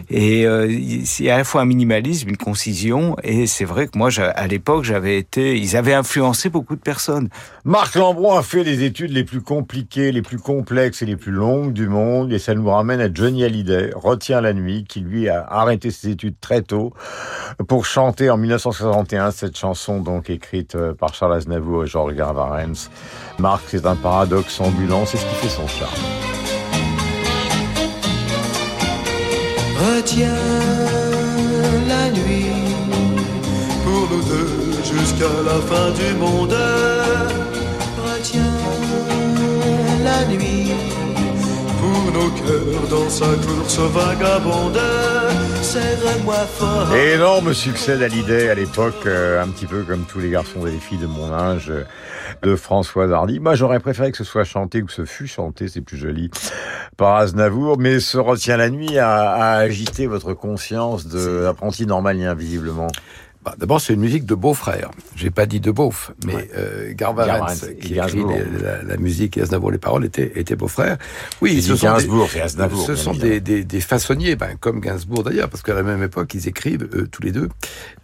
Et 0.09 0.45
euh, 0.45 0.73
c'est 1.05 1.29
à 1.29 1.37
la 1.37 1.43
fois 1.43 1.61
un 1.61 1.65
minimalisme, 1.65 2.29
une 2.29 2.37
concision. 2.37 2.94
Et 3.23 3.47
c'est 3.47 3.65
vrai 3.65 3.87
que 3.87 3.97
moi, 3.97 4.09
à 4.19 4.47
l'époque, 4.47 4.83
j'avais 4.83 5.17
été... 5.17 5.57
Ils 5.57 5.75
avaient 5.75 5.93
influencé 5.93 6.49
beaucoup 6.49 6.75
de 6.75 6.81
personnes. 6.81 7.29
Marc 7.63 7.95
Lambron 7.95 8.35
a 8.37 8.43
fait 8.43 8.63
les 8.63 8.83
études 8.83 9.11
les 9.11 9.23
plus 9.23 9.41
compliquées, 9.41 10.11
les 10.11 10.21
plus 10.21 10.37
complexes 10.37 11.01
et 11.01 11.05
les 11.05 11.15
plus 11.15 11.31
longues 11.31 11.73
du 11.73 11.87
monde, 11.87 12.31
et 12.31 12.39
ça 12.39 12.53
nous 12.53 12.69
ramène 12.69 13.01
à 13.01 13.13
Johnny 13.13 13.43
Hallyday, 13.43 13.91
Retiens 13.95 14.41
la 14.41 14.53
nuit, 14.53 14.85
qui 14.87 14.99
lui 15.01 15.29
a 15.29 15.45
arrêté 15.49 15.91
ses 15.91 16.09
études 16.09 16.35
très 16.39 16.61
tôt 16.61 16.93
pour 17.67 17.85
chanter 17.85 18.29
en 18.29 18.37
1961 18.37 19.31
cette 19.31 19.57
chanson 19.57 19.99
donc 19.99 20.29
écrite 20.29 20.75
euh, 20.75 20.93
par 20.93 21.13
Charles 21.13 21.35
Aznavour 21.35 21.83
et 21.83 21.87
Georges 21.87 22.13
Garvarens. 22.13 22.89
Marc, 23.39 23.63
c'est 23.67 23.85
un 23.85 23.95
paradoxe 23.95 24.59
ambulant, 24.59 25.05
c'est 25.05 25.17
ce 25.17 25.25
qui 25.25 25.35
fait 25.35 25.49
son 25.49 25.67
charme. 25.67 25.91
Retiens 29.77 30.64
jusqu'à 35.16 35.43
la 35.43 35.61
fin 35.61 35.91
du 35.91 36.13
monde. 36.16 36.55
Retiens 37.97 38.41
la 40.03 40.26
nuit 40.26 40.72
pour 41.80 42.11
nos 42.11 42.30
cœurs 42.30 42.88
dans 42.89 43.09
sa 43.09 43.26
course 43.26 43.80
vagabonde. 43.80 44.80
Serre-moi 45.61 46.36
fort. 46.36 46.95
Énorme 46.95 47.53
succès 47.53 47.97
d'Hallyday 47.97 48.49
à 48.49 48.55
l'époque, 48.55 49.05
euh, 49.05 49.41
un 49.41 49.47
petit 49.47 49.66
peu 49.66 49.84
comme 49.84 50.03
tous 50.05 50.20
les 50.20 50.30
garçons 50.30 50.66
et 50.68 50.72
les 50.72 50.78
filles 50.78 50.99
de 50.99 51.07
mon 51.07 51.34
âge, 51.34 51.70
euh, 51.70 51.84
de 52.43 52.55
Françoise 52.55 53.11
Hardy. 53.11 53.39
Moi, 53.39 53.55
j'aurais 53.55 53.80
préféré 53.80 54.11
que 54.11 54.18
ce 54.18 54.24
soit 54.24 54.43
chanté 54.43 54.82
ou 54.82 54.86
que 54.86 54.93
ce 54.93 55.05
fût 55.05 55.28
chanté, 55.28 55.68
c'est 55.68 55.82
plus 55.82 55.97
joli, 55.97 56.30
par 56.97 57.16
Aznavour, 57.16 57.78
mais 57.80 57.99
ce 57.99 58.18
retient 58.18 58.57
la 58.57 58.70
nuit 58.70 58.97
a, 58.99 59.32
a 59.32 59.55
agité 59.57 60.05
votre 60.07 60.34
conscience 60.34 61.07
d'apprenti 61.07 61.86
normalien, 61.86 62.36
visiblement. 62.36 62.88
Bah, 63.45 63.53
D'abord, 63.59 63.79
c'est 63.79 63.93
une 63.93 63.99
musique 63.99 64.25
de 64.25 64.33
beau-frère. 64.33 64.89
J'ai 65.15 65.29
pas 65.29 65.45
dit 65.45 65.59
de 65.59 65.69
beauf, 65.69 66.11
mais 66.25 66.49
euh, 66.57 66.93
Garbarens, 66.95 67.27
Garbarens, 67.27 67.55
qui 67.79 67.93
écrit 67.93 68.23
les- 68.27 68.63
la, 68.63 68.81
la 68.81 68.97
musique 68.97 69.37
et 69.37 69.41
Aznavour 69.43 69.69
les 69.69 69.77
paroles, 69.77 70.03
étaient, 70.03 70.31
étaient 70.35 70.55
beaux-frères. 70.55 70.97
Oui, 71.41 71.61
ce 71.61 71.75
sont 71.75 71.85
Gainsbourg, 71.85 72.27
des, 72.33 72.41
Aznavour, 72.41 72.83
Ce 72.85 72.95
sont 72.95 73.13
des, 73.13 73.39
des, 73.41 73.63
des 73.63 73.81
façonniers, 73.81 74.35
ben, 74.35 74.55
comme 74.59 74.79
Gainsbourg 74.79 75.23
d'ailleurs, 75.23 75.49
parce 75.49 75.61
qu'à 75.61 75.75
la 75.75 75.83
même 75.83 76.01
époque, 76.01 76.33
ils 76.33 76.47
écrivent 76.47 76.89
euh, 76.95 77.07
tous 77.11 77.21
les 77.21 77.31
deux 77.31 77.49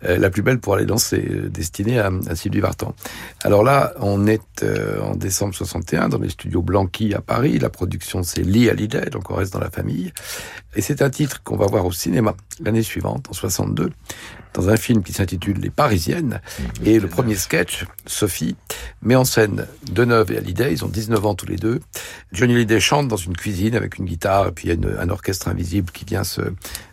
euh, 0.06 0.18
La 0.20 0.30
plus 0.30 0.44
belle 0.44 0.60
pour 0.60 0.76
aller 0.76 0.86
danser, 0.86 1.26
euh, 1.32 1.50
destinée 1.50 1.98
à, 1.98 2.12
à 2.28 2.36
Sylvie 2.36 2.60
Vartan. 2.60 2.94
Alors 3.44 3.64
là, 3.64 3.94
on 4.00 4.28
est 4.28 4.42
euh, 4.64 5.02
en 5.02 5.16
décembre 5.16 5.56
61 5.56 6.10
dans 6.10 6.20
les 6.20 6.30
studios 6.30 6.62
Blanqui 6.62 7.16
à 7.16 7.22
Paris. 7.22 7.58
La 7.58 7.70
production, 7.72 8.22
c'est 8.22 8.44
Lee 8.44 8.70
Hallyday, 8.70 9.10
donc 9.10 9.32
on 9.32 9.36
reste 9.36 9.54
dans 9.54 9.60
la 9.60 9.72
famille. 9.72 10.14
Et 10.76 10.82
c'est 10.82 11.02
un 11.02 11.10
titre 11.10 11.42
qu'on 11.44 11.58
va 11.58 11.66
voir 11.66 11.86
au 11.88 11.92
cinéma 11.92 12.36
l'année 12.64 12.84
suivante, 12.84 13.26
en 13.30 13.34
62, 13.34 13.90
dans 14.54 14.70
un 14.70 14.78
film 14.78 15.04
qui 15.04 15.14
s'intitule 15.14 15.58
Les 15.60 15.70
Parisiennes. 15.70 16.42
Et 16.84 17.00
le 17.00 17.08
premier 17.08 17.36
sketch, 17.36 17.86
Sophie, 18.06 18.56
met 19.02 19.16
en 19.16 19.24
scène 19.26 19.66
Deneuve 19.92 20.32
et 20.32 20.38
Hallyday. 20.38 20.74
Ils 20.74 20.84
ont 20.86 20.90
19 20.90 21.26
ans 21.26 21.36
tous 21.36 21.46
les 21.46 21.56
deux. 21.56 21.80
Johnny 22.34 22.54
Hallyday 22.56 22.80
chante 22.80 23.08
dans 23.08 23.16
une 23.18 23.36
cuisine 23.36 23.76
avec 23.76 23.98
une 23.98 24.06
guitare 24.06 24.48
et 24.48 24.52
puis 24.52 24.66
il 24.66 24.68
y 24.70 24.72
a 24.72 24.76
une- 24.76 24.98
un 25.00 25.10
orchestre 25.10 25.48
invisible 25.48 25.92
qui 25.92 26.06
vient 26.06 26.24
se, 26.24 26.42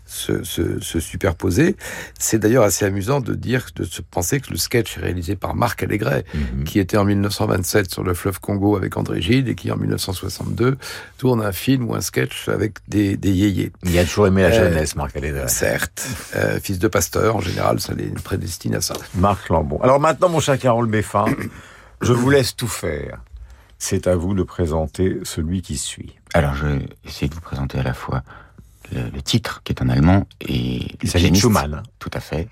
se, 0.08 0.42
se, 0.42 0.80
se 0.80 1.00
superposer. 1.00 1.76
C'est 2.18 2.38
d'ailleurs 2.38 2.64
assez 2.64 2.84
amusant 2.84 3.20
de 3.20 3.34
dire, 3.34 3.66
de 3.76 3.84
se 3.84 4.00
penser 4.02 4.40
que 4.40 4.50
le 4.50 4.56
sketch 4.56 4.96
est 4.96 5.00
réalisé 5.00 5.36
par 5.36 5.54
Marc 5.54 5.82
Allégret, 5.82 6.24
qui 6.64 6.78
était 6.80 6.96
en 6.96 7.04
1927 7.04 7.90
sur 7.90 8.02
le 8.02 8.14
fleuve 8.14 8.40
Congo 8.40 8.76
avec 8.76 8.96
André 8.96 9.20
Gide 9.20 9.48
et 9.48 9.54
qui 9.54 9.70
en 9.70 9.76
1962 9.76 10.76
tourne 11.18 11.42
un 11.42 11.52
film 11.52 11.88
ou 11.88 11.94
un 11.94 12.00
sketch 12.00 12.48
avec 12.48 12.78
des, 12.88 13.16
des 13.16 13.30
yéyés. 13.32 13.72
Il 13.84 13.98
a 13.98 14.04
toujours 14.04 14.26
aimé 14.26 14.42
la 14.42 14.48
Euh, 14.48 14.70
jeunesse, 14.70 14.96
Marc 14.96 15.14
Allégret. 15.16 15.48
Certes, 15.48 16.06
euh, 16.36 16.58
fils 16.60 16.78
de 16.78 16.88
pasteur, 16.88 17.36
en 17.36 17.40
général, 17.40 17.78
ça 17.80 17.92
les 17.94 18.08
prédestine 18.08 18.74
à 18.74 18.80
ça. 18.80 18.94
Marc 19.14 19.48
Lambon. 19.50 19.78
Alors 19.82 20.00
maintenant, 20.00 20.28
mon 20.28 20.40
cher 20.40 20.58
Carole 20.58 20.88
Beffin, 20.88 21.26
je 22.00 22.12
vous 22.12 22.30
laisse 22.30 22.56
tout 22.56 22.66
faire. 22.68 23.20
C'est 23.78 24.06
à 24.08 24.16
vous 24.16 24.34
de 24.34 24.42
présenter 24.42 25.18
celui 25.22 25.62
qui 25.62 25.76
suit. 25.76 26.16
Alors, 26.34 26.54
je 26.54 26.66
vais 26.66 26.88
essayer 27.04 27.28
de 27.28 27.34
vous 27.34 27.40
présenter 27.40 27.78
à 27.78 27.82
la 27.84 27.94
fois 27.94 28.22
le, 28.92 29.10
le 29.10 29.22
titre, 29.22 29.62
qui 29.64 29.72
est 29.72 29.82
en 29.82 29.88
allemand, 29.88 30.26
et 30.40 30.76
Il 30.76 30.96
le 31.02 31.08
s'agit 31.08 31.24
de 31.26 31.38
pianiste, 31.38 31.42
Schumann. 31.42 31.82
Tout 31.98 32.10
à 32.12 32.20
fait. 32.20 32.48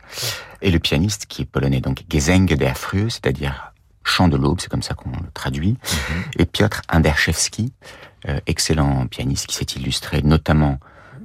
Et 0.62 0.70
le 0.70 0.78
pianiste, 0.78 1.26
qui 1.26 1.42
est 1.42 1.46
polonais, 1.46 1.80
donc 1.80 2.04
Gesang 2.08 2.46
der 2.46 2.76
Frühe, 2.76 3.10
c'est-à-dire 3.10 3.72
chant 4.04 4.28
de 4.28 4.36
l'aube, 4.36 4.60
c'est 4.60 4.70
comme 4.70 4.82
ça 4.82 4.94
qu'on 4.94 5.10
le 5.10 5.30
traduit. 5.34 5.72
Mhm. 5.72 6.22
Et 6.38 6.46
Piotr 6.46 6.80
Anderszewski, 6.92 7.72
euh, 8.28 8.40
excellent 8.46 9.06
pianiste 9.06 9.46
qui 9.46 9.56
s'est 9.56 9.66
illustré 9.76 10.22
notamment 10.22 10.78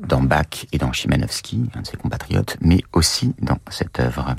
dans 0.08 0.22
Bach 0.22 0.66
et 0.72 0.78
dans 0.78 0.92
Chimanovski, 0.92 1.70
un 1.76 1.82
de 1.82 1.88
ses 1.88 1.98
compatriotes, 1.98 2.58
mais 2.60 2.82
aussi 2.94 3.36
dans 3.40 3.60
cette 3.70 4.00
œuvre. 4.00 4.36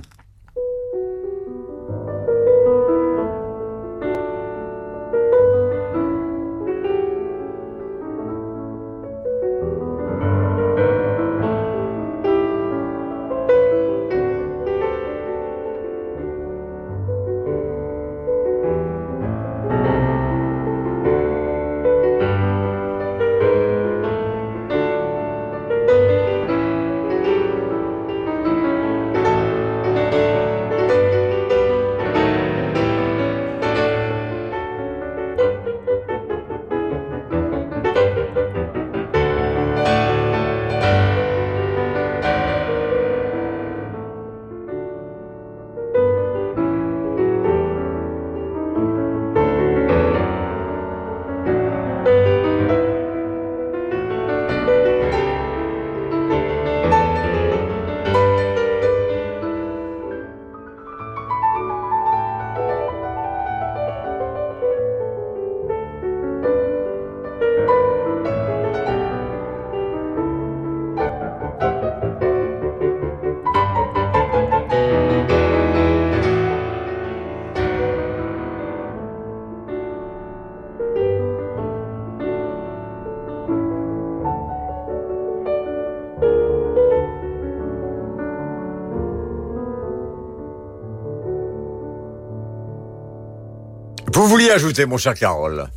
Vouliez 94.42 94.54
ajouter, 94.54 94.86
mon 94.86 94.96
cher 94.96 95.14
Carole? 95.14 95.68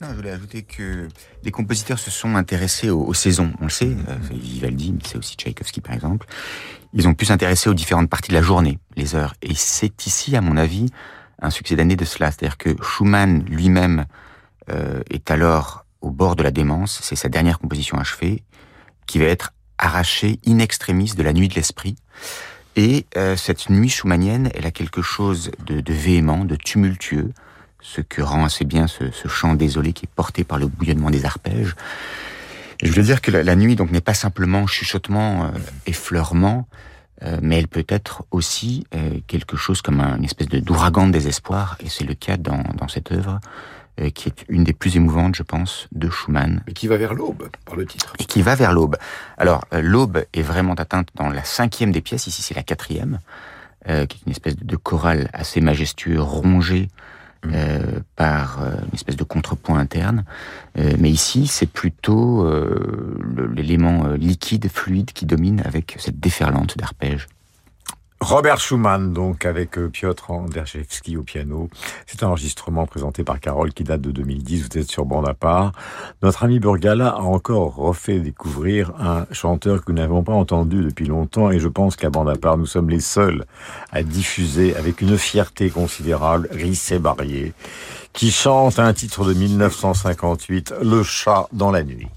Non, 0.00 0.08
je 0.10 0.14
voulais 0.14 0.30
ajouter 0.30 0.62
que 0.62 1.08
les 1.42 1.50
compositeurs 1.50 1.98
se 1.98 2.10
sont 2.10 2.36
intéressés 2.36 2.88
aux, 2.88 3.02
aux 3.02 3.14
saisons. 3.14 3.52
On 3.60 3.64
le 3.64 3.70
sait, 3.70 3.96
euh, 4.08 4.16
c'est 4.28 4.36
Vivaldi, 4.36 4.92
mais 4.92 5.00
c'est 5.04 5.18
aussi 5.18 5.34
Tchaïkovski 5.34 5.80
par 5.80 5.94
exemple. 5.94 6.26
Ils 6.94 7.08
ont 7.08 7.14
pu 7.14 7.26
s'intéresser 7.26 7.68
aux 7.68 7.74
différentes 7.74 8.08
parties 8.08 8.30
de 8.30 8.36
la 8.36 8.42
journée, 8.42 8.78
les 8.96 9.16
heures. 9.16 9.34
Et 9.42 9.54
c'est 9.56 10.06
ici, 10.06 10.36
à 10.36 10.40
mon 10.40 10.56
avis, 10.56 10.86
un 11.42 11.50
succès 11.50 11.74
d'année 11.74 11.96
de 11.96 12.04
cela. 12.04 12.30
C'est-à-dire 12.30 12.58
que 12.58 12.76
Schumann 12.80 13.44
lui-même 13.44 14.06
euh, 14.70 15.02
est 15.10 15.32
alors 15.32 15.84
au 16.00 16.10
bord 16.10 16.36
de 16.36 16.44
la 16.44 16.52
démence. 16.52 17.00
C'est 17.02 17.16
sa 17.16 17.28
dernière 17.28 17.58
composition 17.58 17.98
achevée, 17.98 18.44
qui 19.06 19.18
va 19.18 19.24
être 19.24 19.52
arrachée 19.78 20.38
in 20.46 20.60
extremis 20.60 21.14
de 21.16 21.22
la 21.24 21.32
nuit 21.32 21.48
de 21.48 21.54
l'esprit. 21.54 21.96
Et 22.76 23.06
euh, 23.16 23.34
cette 23.34 23.68
nuit 23.68 23.90
schumannienne, 23.90 24.48
elle 24.54 24.66
a 24.66 24.70
quelque 24.70 25.02
chose 25.02 25.50
de, 25.66 25.80
de 25.80 25.92
véhément, 25.92 26.44
de 26.44 26.54
tumultueux, 26.54 27.32
ce 27.82 28.00
que 28.00 28.22
rend 28.22 28.44
assez 28.44 28.64
bien 28.64 28.86
ce, 28.86 29.10
ce 29.10 29.28
chant 29.28 29.54
désolé 29.54 29.92
qui 29.92 30.06
est 30.06 30.14
porté 30.14 30.44
par 30.44 30.58
le 30.58 30.66
bouillonnement 30.66 31.10
des 31.10 31.24
arpèges. 31.24 31.74
Et 32.82 32.86
je 32.86 32.92
veux 32.92 33.02
dire 33.02 33.20
que 33.20 33.30
la, 33.30 33.42
la 33.42 33.56
nuit 33.56 33.76
donc 33.76 33.90
n'est 33.90 34.00
pas 34.00 34.14
simplement 34.14 34.66
chuchotement, 34.66 35.44
euh, 35.44 35.48
effleurement, 35.86 36.66
euh, 37.22 37.38
mais 37.42 37.58
elle 37.58 37.68
peut 37.68 37.84
être 37.88 38.24
aussi 38.30 38.86
euh, 38.94 39.18
quelque 39.26 39.56
chose 39.56 39.82
comme 39.82 40.00
un- 40.00 40.16
une 40.16 40.24
espèce 40.24 40.48
de 40.48 40.60
d'ouragan 40.60 41.06
de 41.06 41.12
désespoir, 41.12 41.76
et 41.80 41.88
c'est 41.88 42.04
le 42.04 42.14
cas 42.14 42.36
dans, 42.38 42.62
dans 42.76 42.88
cette 42.88 43.12
œuvre, 43.12 43.40
qui 44.14 44.30
est 44.30 44.46
une 44.48 44.64
des 44.64 44.72
plus 44.72 44.96
émouvantes, 44.96 45.34
je 45.34 45.42
pense, 45.42 45.86
de 45.92 46.08
Schumann. 46.08 46.62
Et 46.66 46.72
qui 46.72 46.86
va 46.86 46.96
vers 46.96 47.12
l'aube, 47.12 47.50
par 47.66 47.76
le 47.76 47.84
titre. 47.84 48.14
Et 48.18 48.24
qui 48.24 48.40
va 48.40 48.54
vers 48.54 48.72
l'aube. 48.72 48.96
Alors, 49.36 49.66
l'aube 49.72 50.24
est 50.32 50.40
vraiment 50.40 50.72
atteinte 50.72 51.08
dans 51.16 51.28
la 51.28 51.44
cinquième 51.44 51.92
des 51.92 52.00
pièces, 52.00 52.26
ici 52.26 52.40
c'est 52.40 52.54
la 52.54 52.62
quatrième, 52.62 53.18
qui 53.84 53.90
est 53.92 54.22
une 54.24 54.32
espèce 54.32 54.56
de, 54.56 54.64
de 54.64 54.76
chorale 54.76 55.28
assez 55.34 55.60
majestueux, 55.60 56.18
euh, 57.46 58.00
par 58.16 58.62
euh, 58.62 58.74
une 58.86 58.94
espèce 58.94 59.16
de 59.16 59.24
contrepoint 59.24 59.78
interne. 59.78 60.24
Euh, 60.78 60.94
mais 60.98 61.10
ici, 61.10 61.46
c'est 61.46 61.70
plutôt 61.70 62.44
euh, 62.44 63.18
l'élément 63.54 64.08
liquide, 64.08 64.68
fluide 64.68 65.12
qui 65.12 65.24
domine 65.24 65.62
avec 65.64 65.96
cette 65.98 66.20
déferlante 66.20 66.76
d'arpèges. 66.76 67.28
Robert 68.20 68.60
Schumann, 68.60 69.14
donc, 69.14 69.46
avec 69.46 69.78
euh, 69.78 69.88
Piotr 69.88 70.30
Anderjewski 70.30 71.16
au 71.16 71.22
piano. 71.22 71.70
C'est 72.06 72.22
un 72.22 72.28
enregistrement 72.28 72.86
présenté 72.86 73.24
par 73.24 73.40
Carole 73.40 73.72
qui 73.72 73.82
date 73.82 74.02
de 74.02 74.10
2010. 74.10 74.68
Vous 74.68 74.78
êtes 74.78 74.90
sur 74.90 75.06
bande 75.06 75.26
à 75.26 75.32
part. 75.32 75.72
Notre 76.22 76.44
ami 76.44 76.60
Burgala 76.60 77.08
a 77.08 77.20
encore 77.20 77.74
refait 77.76 78.20
découvrir 78.20 78.92
un 79.00 79.26
chanteur 79.32 79.84
que 79.84 79.90
nous 79.90 79.98
n'avons 79.98 80.22
pas 80.22 80.34
entendu 80.34 80.84
depuis 80.84 81.06
longtemps 81.06 81.50
et 81.50 81.58
je 81.58 81.68
pense 81.68 81.96
qu'à 81.96 82.10
bande 82.10 82.28
à 82.28 82.36
part, 82.36 82.58
nous 82.58 82.66
sommes 82.66 82.90
les 82.90 83.00
seuls 83.00 83.46
à 83.90 84.02
diffuser 84.02 84.76
avec 84.76 85.00
une 85.00 85.16
fierté 85.16 85.70
considérable 85.70 86.48
Rissé 86.52 86.98
Barrier 86.98 87.54
qui 88.12 88.30
chante 88.30 88.78
un 88.78 88.92
titre 88.92 89.24
de 89.24 89.32
1958, 89.32 90.74
Le 90.82 91.02
chat 91.02 91.48
dans 91.52 91.70
la 91.70 91.82
nuit. 91.82 92.08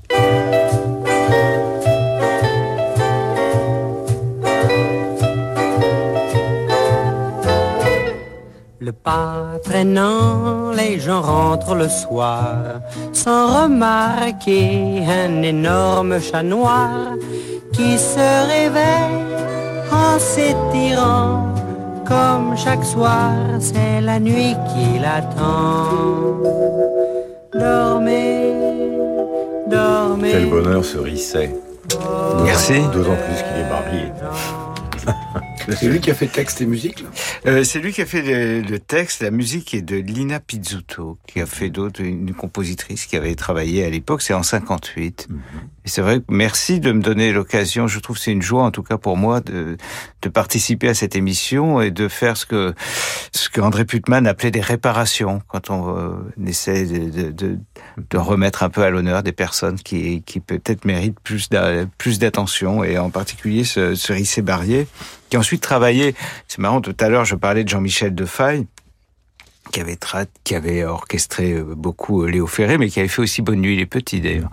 Le 8.85 8.91
pas 8.91 9.59
traînant, 9.63 10.71
les 10.75 10.99
gens 10.99 11.21
rentrent 11.21 11.75
le 11.75 11.87
soir 11.87 12.81
sans 13.13 13.63
remarquer 13.63 15.05
un 15.07 15.41
énorme 15.41 16.19
chat 16.19 16.43
noir 16.43 16.89
qui 17.71 17.97
se 17.97 18.27
réveille 18.53 19.23
en 19.89 20.19
s'étirant 20.19 21.47
comme 22.05 22.57
chaque 22.57 22.83
soir, 22.83 23.31
c'est 23.61 24.01
la 24.01 24.19
nuit 24.19 24.57
qui 24.73 24.99
l'attend. 24.99 26.41
Dormez, 27.53 28.51
dormez. 29.67 30.31
Quel 30.31 30.49
bonheur 30.49 30.83
ce 30.83 30.97
Risset. 30.97 31.55
Merci. 32.43 32.81
D'autant 32.91 33.15
plus 33.15 33.39
qu'il 33.43 33.57
est 33.61 33.69
marié. 33.69 34.11
C'est 35.69 35.87
lui 35.87 35.99
qui 35.99 36.11
a 36.11 36.13
fait 36.13 36.27
texte 36.27 36.61
et 36.61 36.65
musique 36.65 37.01
là? 37.01 37.09
Euh, 37.45 37.63
c'est 37.63 37.79
lui 37.79 37.93
qui 37.93 38.01
a 38.01 38.05
fait 38.05 38.21
le, 38.21 38.61
le 38.61 38.79
texte, 38.79 39.21
la 39.21 39.31
musique 39.31 39.73
est 39.73 39.81
de 39.81 39.95
Lina 39.97 40.39
Pizzuto, 40.39 41.17
qui 41.27 41.41
a 41.41 41.45
fait 41.45 41.69
d'autres, 41.69 42.01
une 42.01 42.33
compositrice 42.33 43.05
qui 43.05 43.15
avait 43.15 43.35
travaillé 43.35 43.85
à 43.85 43.89
l'époque, 43.89 44.21
c'est 44.21 44.33
en 44.33 44.43
58. 44.43 45.27
Et 45.85 45.89
c'est 45.89 46.01
vrai 46.01 46.21
merci 46.29 46.79
de 46.79 46.91
me 46.93 47.01
donner 47.01 47.33
l'occasion, 47.33 47.87
je 47.87 47.99
trouve 47.99 48.17
c'est 48.17 48.31
une 48.31 48.41
joie 48.41 48.63
en 48.63 48.71
tout 48.71 48.83
cas 48.83 48.97
pour 48.97 49.17
moi 49.17 49.41
de, 49.41 49.75
de 50.21 50.29
participer 50.29 50.87
à 50.87 50.93
cette 50.93 51.15
émission 51.15 51.81
et 51.81 51.91
de 51.91 52.07
faire 52.07 52.37
ce 52.37 52.45
que, 52.45 52.73
ce 53.33 53.49
que 53.49 53.59
André 53.59 53.83
Putman 53.83 54.25
appelait 54.25 54.51
des 54.51 54.61
réparations, 54.61 55.41
quand 55.47 55.69
on, 55.69 55.97
euh, 55.97 56.13
essaie 56.47 56.85
de, 56.85 57.09
de, 57.09 57.31
de, 57.31 57.59
de 58.09 58.17
remettre 58.17 58.63
un 58.63 58.69
peu 58.69 58.81
à 58.83 58.89
l'honneur 58.89 59.23
des 59.23 59.33
personnes 59.33 59.75
qui, 59.75 60.21
qui 60.23 60.39
peut-être 60.39 60.85
méritent 60.85 61.19
plus 61.19 61.49
d'a- 61.49 61.85
plus 61.97 62.17
d'attention, 62.17 62.83
et 62.83 62.97
en 62.97 63.09
particulier 63.09 63.65
ce, 63.65 63.93
ce 63.95 64.13
Rissé 64.13 64.41
Barrier, 64.41 64.87
qui 65.29 65.35
ensuite 65.37 65.61
travaillé, 65.61 66.15
c'est 66.47 66.59
marrant, 66.59 66.79
tout 66.79 66.95
à 66.99 67.09
l'heure 67.09 67.25
je 67.25 67.35
parlais 67.35 67.63
de 67.65 67.69
Jean-Michel 67.69 68.15
Defaille, 68.15 68.67
qui 69.73 69.81
avait, 69.81 69.95
tra- 69.95 70.27
qui 70.43 70.53
avait 70.55 70.85
orchestré 70.85 71.51
euh, 71.53 71.63
beaucoup 71.75 72.23
euh, 72.23 72.29
Léo 72.29 72.45
Ferré, 72.47 72.77
mais 72.77 72.89
qui 72.89 72.99
avait 72.99 73.09
fait 73.09 73.23
aussi 73.23 73.41
Bonne 73.41 73.59
Nuit 73.59 73.75
les 73.75 73.87
Petits 73.87 74.21
d'ailleurs. 74.21 74.49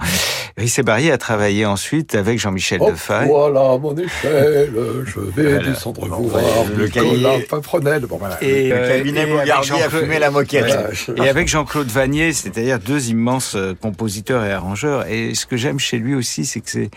Rissé 0.56 0.82
Barrier 0.82 1.12
a 1.12 1.18
travaillé 1.18 1.66
ensuite 1.66 2.14
avec 2.14 2.38
Jean-Michel 2.40 2.78
Oh, 2.80 2.90
Defaille. 2.90 3.28
Voilà 3.28 3.76
mon 3.78 3.94
échelle, 3.96 4.72
je 5.06 5.20
vais 5.20 5.50
Voilà. 5.54 5.68
descendre 5.68 6.08
Bon, 6.08 6.16
voir 6.22 6.42
le 6.76 6.86
Nicolas 6.86 7.38
Paprenel. 7.48 8.06
Bon, 8.06 8.16
voilà. 8.16 8.42
Et, 8.42 8.72
euh, 8.72 8.96
cabinet 8.96 9.20
et 9.20 9.22
avec 9.24 9.34
Bougardier 9.40 9.72
a 9.74 9.78
Jean-Claude- 9.78 10.02
fumé 10.02 10.18
la 10.18 10.30
moquette. 10.30 10.78
Et 11.16 11.28
avec 11.28 11.48
Jean-Claude 11.48 11.88
Vanier, 11.88 12.32
c'est-à-dire 12.32 12.78
deux 12.78 13.10
immenses 13.10 13.54
euh, 13.54 13.74
compositeurs 13.80 14.44
et 14.44 14.52
arrangeurs. 14.52 15.06
Et 15.06 15.34
ce 15.34 15.44
que 15.44 15.56
j'aime 15.58 15.78
chez 15.78 15.98
lui 15.98 16.14
aussi, 16.14 16.46
c'est 16.46 16.60
que 16.60 16.70
c'est 16.70 16.90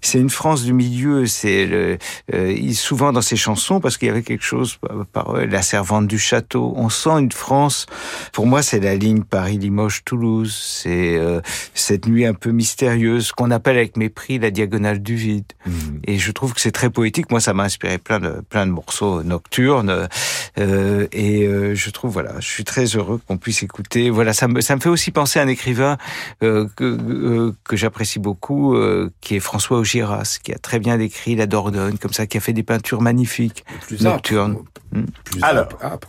c'est 0.00 0.18
une 0.18 0.30
France 0.30 0.62
du 0.62 0.72
milieu. 0.72 1.26
C'est 1.26 1.66
le, 1.66 1.98
euh, 2.34 2.72
souvent 2.72 3.12
dans 3.12 3.22
ses 3.22 3.36
chansons 3.36 3.80
parce 3.80 3.96
qu'il 3.96 4.08
y 4.08 4.10
avait 4.10 4.22
quelque 4.22 4.44
chose 4.44 4.78
par, 5.12 5.30
euh, 5.34 5.46
la 5.46 5.62
servante 5.62 6.06
du 6.06 6.18
château. 6.18 6.72
On 6.76 6.88
sent 6.88 7.18
une 7.18 7.32
France. 7.32 7.86
Pour 8.32 8.46
moi, 8.46 8.62
c'est 8.62 8.80
la 8.80 8.94
ligne 8.94 9.22
Paris-Limoges-Toulouse. 9.22 10.54
C'est 10.54 11.16
euh, 11.16 11.40
cette 11.74 12.06
nuit 12.06 12.26
un 12.26 12.34
peu 12.34 12.50
mystérieuse 12.50 13.32
qu'on 13.32 13.50
appelle 13.50 13.76
avec 13.76 13.96
mépris 13.96 14.38
la 14.38 14.50
diagonale 14.50 15.02
du 15.02 15.16
vide. 15.16 15.44
Et 16.04 16.18
je 16.18 16.32
trouve 16.32 16.54
que 16.54 16.60
c'est 16.60 16.72
très 16.72 16.90
poétique. 16.90 17.30
Moi, 17.30 17.40
ça 17.40 17.52
m'a 17.52 17.64
inspiré 17.64 17.98
plein 17.98 18.20
de 18.20 18.42
plein 18.48 18.66
de 18.66 18.72
morceaux 18.72 19.22
nocturnes. 19.22 20.08
Euh, 20.58 21.06
et 21.12 21.48
je 21.74 21.90
trouve 21.90 22.12
voilà, 22.12 22.34
je 22.40 22.46
suis 22.46 22.64
très 22.64 22.84
heureux 22.84 23.20
qu'on 23.26 23.36
puisse 23.36 23.62
écouter. 23.62 24.10
Voilà, 24.10 24.32
ça 24.32 24.48
me 24.48 24.60
ça 24.60 24.76
me 24.76 24.80
fait 24.80 24.88
aussi 24.88 25.10
penser 25.10 25.38
à 25.38 25.42
un 25.42 25.48
écrivain 25.48 25.98
que 26.40 27.54
que 27.64 27.76
j'apprécie 27.76 28.18
beaucoup, 28.18 28.76
qui 29.20 29.36
est 29.36 29.40
François 29.40 29.78
Augiras, 29.88 30.38
qui 30.42 30.52
a 30.52 30.58
très 30.58 30.78
bien 30.78 30.98
décrit 30.98 31.34
la 31.34 31.46
Dordogne, 31.46 31.96
comme 31.96 32.12
ça, 32.12 32.26
qui 32.26 32.36
a 32.36 32.40
fait 32.40 32.52
des 32.52 32.62
peintures 32.62 33.00
magnifiques 33.00 33.64
Plus 33.86 34.04
âpre. 34.06 34.16
nocturnes. 34.16 34.58
Hmm. 34.92 35.04
Alors, 35.40 35.68
âpre. 35.82 36.08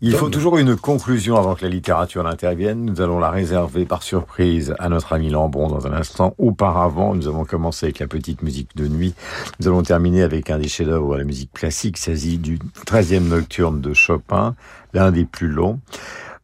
il 0.00 0.14
faut 0.14 0.30
toujours 0.30 0.56
une 0.56 0.76
conclusion 0.76 1.36
avant 1.36 1.54
que 1.54 1.62
la 1.62 1.68
littérature 1.68 2.24
n'intervienne. 2.24 2.86
Nous 2.86 3.00
allons 3.02 3.18
la 3.18 3.30
réserver 3.30 3.84
par 3.84 4.02
surprise 4.02 4.74
à 4.78 4.88
notre 4.88 5.12
ami 5.12 5.28
Lambron 5.28 5.68
dans 5.68 5.86
un 5.86 5.92
instant. 5.92 6.34
Auparavant, 6.38 7.14
nous 7.14 7.28
avons 7.28 7.44
commencé 7.44 7.84
avec 7.86 7.98
la 7.98 8.06
petite 8.06 8.42
musique 8.42 8.74
de 8.76 8.88
nuit. 8.88 9.14
Nous 9.60 9.68
allons 9.68 9.82
terminer 9.82 10.22
avec 10.22 10.48
un 10.48 10.58
des 10.58 10.68
chefs-d'œuvre 10.68 11.14
de 11.14 11.18
la 11.18 11.24
musique 11.24 11.52
classique. 11.52 11.98
Il 11.98 12.02
s'agit 12.02 12.38
du 12.38 12.58
13e 12.86 13.28
nocturne 13.28 13.82
de 13.82 13.92
Chopin, 13.92 14.54
l'un 14.94 15.10
des 15.10 15.26
plus 15.26 15.48
longs, 15.48 15.80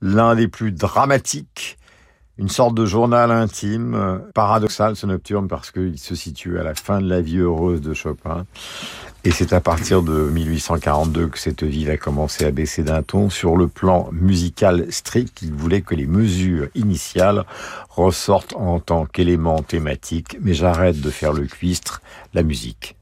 l'un 0.02 0.34
des 0.34 0.48
plus 0.48 0.72
dramatiques. 0.72 1.78
Une 2.38 2.48
sorte 2.48 2.74
de 2.74 2.86
journal 2.86 3.30
intime, 3.30 3.94
euh, 3.94 4.18
paradoxal 4.34 4.96
ce 4.96 5.06
nocturne 5.06 5.48
parce 5.48 5.70
qu'il 5.70 5.98
se 5.98 6.14
situe 6.14 6.58
à 6.58 6.62
la 6.62 6.74
fin 6.74 7.00
de 7.00 7.08
la 7.08 7.20
vie 7.20 7.38
heureuse 7.38 7.82
de 7.82 7.92
Chopin. 7.92 8.46
Et 9.24 9.30
c'est 9.30 9.52
à 9.52 9.60
partir 9.60 10.02
de 10.02 10.12
1842 10.30 11.28
que 11.28 11.38
cette 11.38 11.62
vie 11.62 11.84
va 11.84 11.96
commencer 11.96 12.44
à 12.44 12.50
baisser 12.50 12.82
d'un 12.82 13.02
ton. 13.02 13.30
Sur 13.30 13.56
le 13.56 13.68
plan 13.68 14.08
musical 14.12 14.90
strict, 14.90 15.42
il 15.42 15.52
voulait 15.52 15.82
que 15.82 15.94
les 15.94 16.06
mesures 16.06 16.68
initiales 16.74 17.44
ressortent 17.90 18.54
en 18.56 18.80
tant 18.80 19.04
qu'élément 19.04 19.62
thématique. 19.62 20.38
Mais 20.40 20.54
j'arrête 20.54 21.00
de 21.00 21.10
faire 21.10 21.32
le 21.32 21.46
cuistre, 21.46 22.00
la 22.34 22.42
musique. 22.42 22.96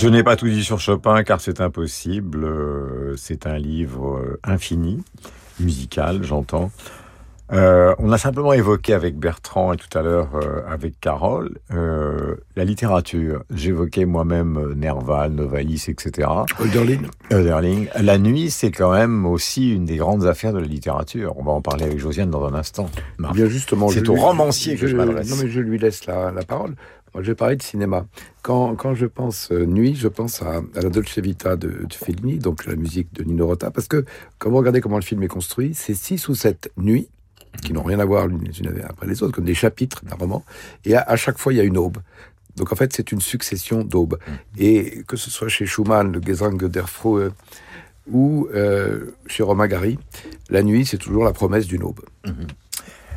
Je 0.00 0.08
n'ai 0.08 0.22
pas 0.22 0.34
tout 0.34 0.48
dit 0.48 0.64
sur 0.64 0.80
Chopin 0.80 1.22
car 1.24 1.42
c'est 1.42 1.60
impossible. 1.60 2.44
Euh, 2.44 3.14
c'est 3.18 3.46
un 3.46 3.58
livre 3.58 4.16
euh, 4.16 4.40
infini, 4.44 5.04
musical, 5.58 6.22
j'entends. 6.24 6.70
Euh, 7.52 7.94
on 7.98 8.10
a 8.10 8.16
simplement 8.16 8.54
évoqué 8.54 8.94
avec 8.94 9.18
Bertrand 9.18 9.74
et 9.74 9.76
tout 9.76 9.98
à 9.98 10.02
l'heure 10.02 10.28
euh, 10.36 10.62
avec 10.70 10.98
Carole 11.00 11.58
euh, 11.74 12.36
la 12.56 12.64
littérature. 12.64 13.42
J'évoquais 13.52 14.06
moi-même 14.06 14.72
Nerval, 14.74 15.32
Novalis, 15.32 15.86
etc. 15.88 16.28
Hölderlin. 16.60 17.02
Hölderlin. 17.30 17.84
La 18.00 18.16
nuit, 18.18 18.50
c'est 18.50 18.70
quand 18.70 18.92
même 18.92 19.26
aussi 19.26 19.74
une 19.74 19.84
des 19.84 19.96
grandes 19.96 20.24
affaires 20.26 20.54
de 20.54 20.60
la 20.60 20.66
littérature. 20.66 21.34
On 21.36 21.42
va 21.42 21.52
en 21.52 21.60
parler 21.60 21.84
avec 21.84 21.98
Josiane 21.98 22.30
dans 22.30 22.46
un 22.46 22.54
instant. 22.54 22.88
Marc. 23.18 23.34
Bien 23.34 23.48
justement, 23.48 23.88
c'est 23.88 24.08
au 24.08 24.14
lui- 24.14 24.20
romancier 24.20 24.76
que 24.76 24.86
je, 24.86 24.96
m'adresse. 24.96 25.28
Non, 25.28 25.36
mais 25.42 25.50
je 25.50 25.60
lui 25.60 25.76
laisse 25.78 26.06
la, 26.06 26.30
la 26.30 26.42
parole. 26.44 26.74
Je 27.14 27.26
vais 27.26 27.34
parler 27.34 27.56
de 27.56 27.62
cinéma. 27.62 28.06
Quand, 28.42 28.76
quand 28.76 28.94
je 28.94 29.06
pense 29.06 29.50
euh, 29.50 29.66
nuit, 29.66 29.94
je 29.96 30.08
pense 30.08 30.42
à, 30.42 30.62
à 30.76 30.80
la 30.80 30.90
Dolce 30.90 31.18
Vita 31.18 31.56
de, 31.56 31.68
de 31.68 31.92
Fellini, 31.94 32.38
donc 32.38 32.66
la 32.66 32.76
musique 32.76 33.12
de 33.12 33.24
Nino 33.24 33.46
Rota, 33.46 33.70
parce 33.70 33.88
que 33.88 34.04
quand 34.38 34.50
vous 34.50 34.56
regardez 34.56 34.80
comment 34.80 34.96
le 34.96 35.02
film 35.02 35.22
est 35.22 35.28
construit, 35.28 35.74
c'est 35.74 35.94
six 35.94 36.28
ou 36.28 36.34
sept 36.34 36.70
nuits 36.76 37.08
qui 37.62 37.72
n'ont 37.72 37.82
rien 37.82 37.98
à 37.98 38.04
voir 38.04 38.28
l'une 38.28 38.44
les 38.44 38.60
unes 38.60 38.72
après 38.88 39.08
les 39.08 39.22
autres, 39.22 39.32
comme 39.32 39.44
des 39.44 39.54
chapitres 39.54 40.04
d'un 40.04 40.14
roman, 40.14 40.44
et 40.84 40.94
à, 40.94 41.02
à 41.02 41.16
chaque 41.16 41.38
fois, 41.38 41.52
il 41.52 41.56
y 41.56 41.60
a 41.60 41.64
une 41.64 41.78
aube. 41.78 41.98
Donc 42.56 42.72
en 42.72 42.76
fait, 42.76 42.92
c'est 42.92 43.10
une 43.12 43.20
succession 43.20 43.82
d'aubes. 43.82 44.18
Et 44.56 45.02
que 45.08 45.16
ce 45.16 45.30
soit 45.30 45.48
chez 45.48 45.66
Schumann, 45.66 46.12
le 46.12 46.20
Gesang 46.20 46.56
der 46.68 46.88
Frohe, 46.88 47.30
ou 48.10 48.48
euh, 48.54 49.14
chez 49.26 49.42
Romain 49.42 49.66
Gary, 49.68 49.98
la 50.48 50.62
nuit, 50.62 50.84
c'est 50.86 50.98
toujours 50.98 51.24
la 51.24 51.32
promesse 51.32 51.66
d'une 51.66 51.82
aube. 51.82 52.00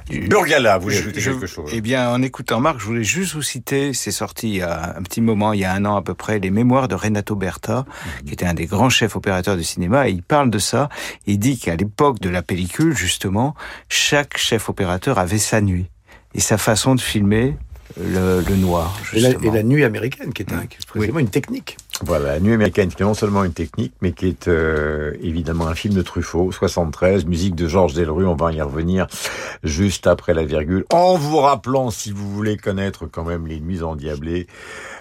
Burgala, 0.10 0.78
vous 0.78 0.84
voulez 0.84 0.98
ajouter 0.98 1.22
quelque 1.22 1.48
chose 1.48 1.70
Eh 1.74 1.82
bien, 1.82 2.10
en 2.10 2.22
écoutant 2.22 2.60
Marc, 2.60 2.80
je 2.80 2.86
voulais 2.86 3.04
juste 3.04 3.34
vous 3.34 3.42
citer, 3.42 3.94
c'est 3.94 4.12
sorti 4.12 4.50
il 4.50 4.56
y 4.56 4.62
a 4.62 4.96
un 4.98 5.02
petit 5.02 5.22
moment, 5.22 5.54
il 5.54 5.62
y 5.62 5.66
a 5.66 5.74
un 5.74 5.86
an 5.86 5.96
à 5.96 6.02
peu 6.02 6.14
près, 6.14 6.40
les 6.40 6.52
mémoires 6.52 6.88
de 6.88 6.96
Renato 6.96 7.36
Berta, 7.36 7.86
qui 8.26 8.34
était 8.34 8.46
un 8.46 8.54
des 8.54 8.66
grands 8.66 8.90
chefs 8.90 9.16
opérateurs 9.16 9.58
du 9.58 9.64
cinéma, 9.64 10.08
et 10.08 10.12
il 10.12 10.24
parle 10.24 10.50
de 10.50 10.60
ça. 10.60 10.90
Il 11.26 11.40
dit 11.40 11.58
qu'à 11.58 11.76
l'époque 11.76 12.20
de 12.20 12.30
la 12.30 12.42
pellicule, 12.42 12.96
justement, 12.96 13.56
chaque 13.90 14.38
chef 14.38 14.70
opérateur 14.70 15.20
avait 15.20 15.38
sa 15.38 15.62
nuit 15.62 15.90
et 16.36 16.40
sa 16.40 16.58
façon 16.58 16.96
de 16.96 17.02
filmer 17.02 17.56
le, 18.00 18.42
le 18.48 18.56
noir. 18.56 18.98
Et 19.14 19.20
la, 19.20 19.30
justement. 19.32 19.52
et 19.54 19.56
la 19.56 19.64
nuit 19.64 19.84
américaine, 19.84 20.34
qui 20.34 20.42
est, 20.44 20.52
un, 20.54 20.66
qui 20.66 20.78
est 20.78 20.86
précisément 20.88 21.20
une 21.20 21.30
technique. 21.30 21.78
Voilà, 22.06 22.34
La 22.34 22.40
Nuit 22.40 22.54
américaine, 22.54 22.90
qui 22.90 23.02
est 23.04 23.06
non 23.06 23.14
seulement 23.14 23.44
une 23.44 23.54
technique, 23.54 23.94
mais 24.02 24.14
qui 24.14 24.28
est 24.28 24.48
euh, 24.48 25.14
évidemment 25.22 25.68
un 25.68 25.76
film 25.76 25.94
de 25.94 26.02
Truffaut, 26.02 26.52
73, 26.52 27.26
musique 27.26 27.54
de 27.54 27.68
Georges 27.68 27.94
Delru, 27.94 28.26
on 28.26 28.36
va 28.36 28.52
y 28.52 28.60
revenir 28.62 29.06
juste 29.64 30.08
après 30.08 30.34
la 30.34 30.44
virgule, 30.44 30.86
en 30.92 31.16
vous 31.16 31.38
rappelant, 31.38 31.92
si 31.92 32.12
vous 32.12 32.30
voulez 32.30 32.58
connaître 32.58 33.06
quand 33.06 33.24
même 33.24 33.46
les 33.48 33.60
nuits 33.60 33.84
endiablées, 33.84 34.48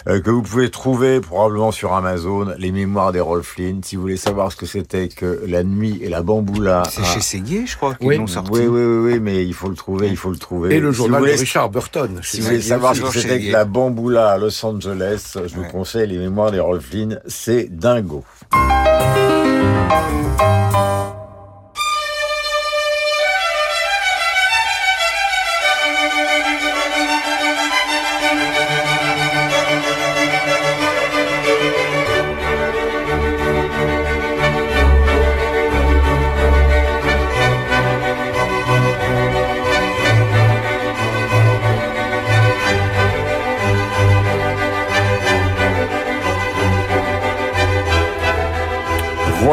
euh, 0.07 0.21
que 0.21 0.29
vous 0.29 0.43
pouvez 0.43 0.69
trouver 0.69 1.19
probablement 1.19 1.71
sur 1.71 1.93
Amazon, 1.93 2.53
les 2.57 2.71
mémoires 2.71 3.11
d'Errol 3.11 3.41
Flynn, 3.43 3.81
si 3.83 3.95
vous 3.95 4.03
voulez 4.03 4.17
savoir 4.17 4.51
ce 4.51 4.57
que 4.57 4.65
c'était 4.67 5.07
que 5.07 5.43
la 5.47 5.63
nuit 5.63 5.99
et 6.03 6.09
la 6.09 6.21
bamboula. 6.21 6.83
C'est 6.89 7.01
à- 7.01 7.05
chez 7.05 7.21
Séguier, 7.21 7.65
je 7.65 7.75
crois, 7.75 7.95
qu'ils 7.95 8.07
oui, 8.07 8.17
l'ont 8.17 8.27
sorti. 8.27 8.51
Oui, 8.51 8.67
oui, 8.67 8.81
oui, 8.83 9.13
oui, 9.13 9.19
mais 9.19 9.43
il 9.45 9.53
faut 9.55 9.69
le 9.69 9.75
trouver, 9.75 10.09
il 10.09 10.17
faut 10.17 10.29
le 10.31 10.37
trouver. 10.37 10.75
Et 10.75 10.79
le 10.79 10.91
Si 10.91 10.97
journal 10.97 11.21
voulez- 11.21 11.33
de 11.35 11.39
Richard 11.39 11.69
Burton. 11.69 12.19
si 12.21 12.37
chez 12.37 12.41
vous 12.43 12.47
voulez 12.49 12.57
savoir 12.81 13.13
c'était 13.13 13.39
la 13.51 13.65
bamboula 13.65 14.31
à 14.31 14.37
Los 14.37 14.65
Angeles, 14.65 15.37
je 15.45 15.55
vous 15.55 15.67
conseille 15.67 16.07
les 16.07 16.17
mémoires 16.17 16.51
d'Errol 16.51 16.81
Flynn, 16.81 17.19
c'est 17.27 17.67
dingo. 17.69 18.23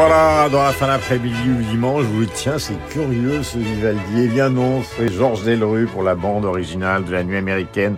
Voilà, 0.03 0.49
dans 0.49 0.63
la 0.63 0.71
fin 0.71 0.87
d'après-midi 0.87 1.47
ou 1.47 1.61
dimanche, 1.61 2.05
vous 2.05 2.25
dites, 2.25 2.33
tiens, 2.33 2.57
c'est 2.57 2.73
curieux 2.89 3.43
ce 3.43 3.59
Vivaldi. 3.59 4.23
Eh 4.23 4.27
bien 4.29 4.49
non, 4.49 4.81
c'est 4.81 5.13
Georges 5.13 5.43
Delru 5.43 5.85
pour 5.85 6.01
la 6.01 6.15
bande 6.15 6.43
originale 6.43 7.05
de 7.05 7.11
La 7.11 7.23
Nuit 7.23 7.37
américaine 7.37 7.97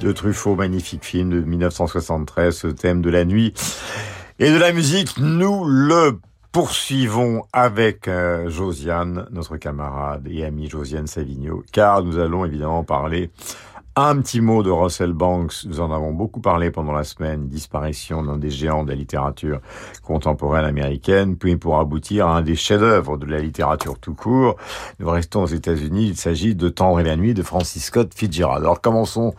de 0.00 0.10
Truffaut, 0.10 0.56
magnifique 0.56 1.04
film 1.04 1.30
de 1.30 1.40
1973, 1.42 2.56
ce 2.56 2.66
thème 2.66 3.02
de 3.02 3.08
la 3.08 3.24
nuit 3.24 3.54
et 4.40 4.50
de 4.50 4.56
la 4.56 4.72
musique. 4.72 5.16
Nous 5.18 5.64
le 5.64 6.18
poursuivons 6.50 7.44
avec 7.52 8.08
euh, 8.08 8.50
Josiane, 8.50 9.28
notre 9.30 9.56
camarade 9.56 10.26
et 10.28 10.44
amie 10.44 10.68
Josiane 10.68 11.06
Savigno, 11.06 11.62
car 11.70 12.02
nous 12.02 12.18
allons 12.18 12.44
évidemment 12.44 12.82
parler 12.82 13.30
un 13.96 14.20
petit 14.20 14.40
mot 14.40 14.62
de 14.62 14.70
Russell 14.70 15.12
Banks. 15.12 15.64
Nous 15.66 15.80
en 15.80 15.92
avons 15.92 16.12
beaucoup 16.12 16.40
parlé 16.40 16.70
pendant 16.70 16.92
la 16.92 17.04
semaine. 17.04 17.46
Disparition 17.46 18.22
d'un 18.22 18.36
des 18.36 18.50
géants 18.50 18.84
de 18.84 18.90
la 18.90 18.96
littérature 18.96 19.60
contemporaine 20.02 20.64
américaine, 20.64 21.36
puis 21.36 21.56
pour 21.56 21.78
aboutir 21.78 22.26
à 22.26 22.36
un 22.36 22.42
des 22.42 22.56
chefs-d'œuvre 22.56 23.16
de 23.16 23.26
la 23.26 23.38
littérature 23.38 23.98
tout 23.98 24.14
court. 24.14 24.56
Nous 24.98 25.08
restons 25.08 25.42
aux 25.42 25.46
États-Unis. 25.46 26.08
Il 26.08 26.16
s'agit 26.16 26.54
de 26.54 26.68
Tendre 26.68 27.00
et 27.00 27.04
la 27.04 27.16
nuit 27.16 27.34
de 27.34 27.42
Francis 27.42 27.84
Scott 27.84 28.12
Fitzgerald. 28.14 28.64
Alors 28.64 28.80
commençons 28.80 29.34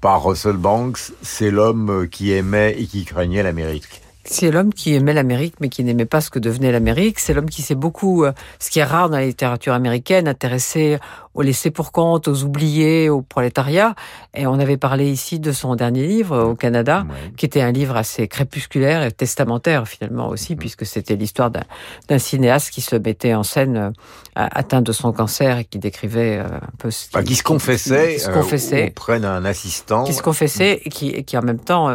par 0.00 0.24
Russell 0.24 0.56
Banks. 0.56 1.12
C'est 1.22 1.50
l'homme 1.50 2.08
qui 2.08 2.32
aimait 2.32 2.76
et 2.78 2.86
qui 2.86 3.04
craignait 3.04 3.42
l'Amérique. 3.42 4.05
C'est 4.28 4.50
l'homme 4.50 4.72
qui 4.72 4.94
aimait 4.94 5.12
l'Amérique, 5.14 5.54
mais 5.60 5.68
qui 5.68 5.84
n'aimait 5.84 6.04
pas 6.04 6.20
ce 6.20 6.30
que 6.30 6.38
devenait 6.38 6.72
l'Amérique. 6.72 7.18
C'est 7.18 7.32
l'homme 7.34 7.48
qui 7.50 7.62
s'est 7.62 7.74
beaucoup, 7.74 8.24
euh, 8.24 8.32
ce 8.58 8.70
qui 8.70 8.78
est 8.80 8.84
rare 8.84 9.08
dans 9.08 9.16
la 9.18 9.26
littérature 9.26 9.72
américaine, 9.72 10.28
intéressé 10.28 10.98
aux 11.34 11.42
laissés 11.42 11.70
pour 11.70 11.92
compte, 11.92 12.28
aux 12.28 12.42
oubliés, 12.44 13.10
au 13.10 13.20
prolétariat. 13.22 13.94
Et 14.34 14.46
on 14.46 14.54
avait 14.58 14.78
parlé 14.78 15.10
ici 15.10 15.38
de 15.38 15.52
son 15.52 15.76
dernier 15.76 16.06
livre 16.06 16.38
au 16.42 16.54
Canada, 16.54 17.04
qui 17.36 17.44
était 17.44 17.60
un 17.60 17.72
livre 17.72 17.96
assez 17.96 18.26
crépusculaire 18.26 19.02
et 19.02 19.12
testamentaire 19.12 19.86
finalement 19.86 20.28
aussi, 20.28 20.56
puisque 20.56 20.86
c'était 20.86 21.14
l'histoire 21.16 21.50
d'un 21.50 21.64
d'un 22.08 22.18
cinéaste 22.18 22.70
qui 22.70 22.80
se 22.80 22.96
mettait 22.96 23.34
en 23.34 23.42
scène 23.42 23.76
euh, 23.76 23.90
atteint 24.34 24.82
de 24.82 24.92
son 24.92 25.12
cancer 25.12 25.58
et 25.58 25.64
qui 25.64 25.78
décrivait 25.78 26.38
euh, 26.38 26.46
un 26.46 26.76
peu 26.78 26.90
ce 26.90 27.08
Enfin, 27.12 27.22
qui 27.24 27.36
se 27.36 27.42
confessait, 27.42 28.14
qui 28.14 28.20
se 28.20 28.30
euh, 28.30 28.32
confessait 28.32 28.88
auprès 28.88 29.20
d'un 29.20 29.44
assistant. 29.44 30.04
qui 30.04 30.14
se 30.14 30.22
confessait 30.22 30.80
et 30.84 30.88
qui, 30.88 31.08
et 31.10 31.22
qui 31.24 31.36
en 31.36 31.42
même 31.42 31.58
temps 31.58 31.90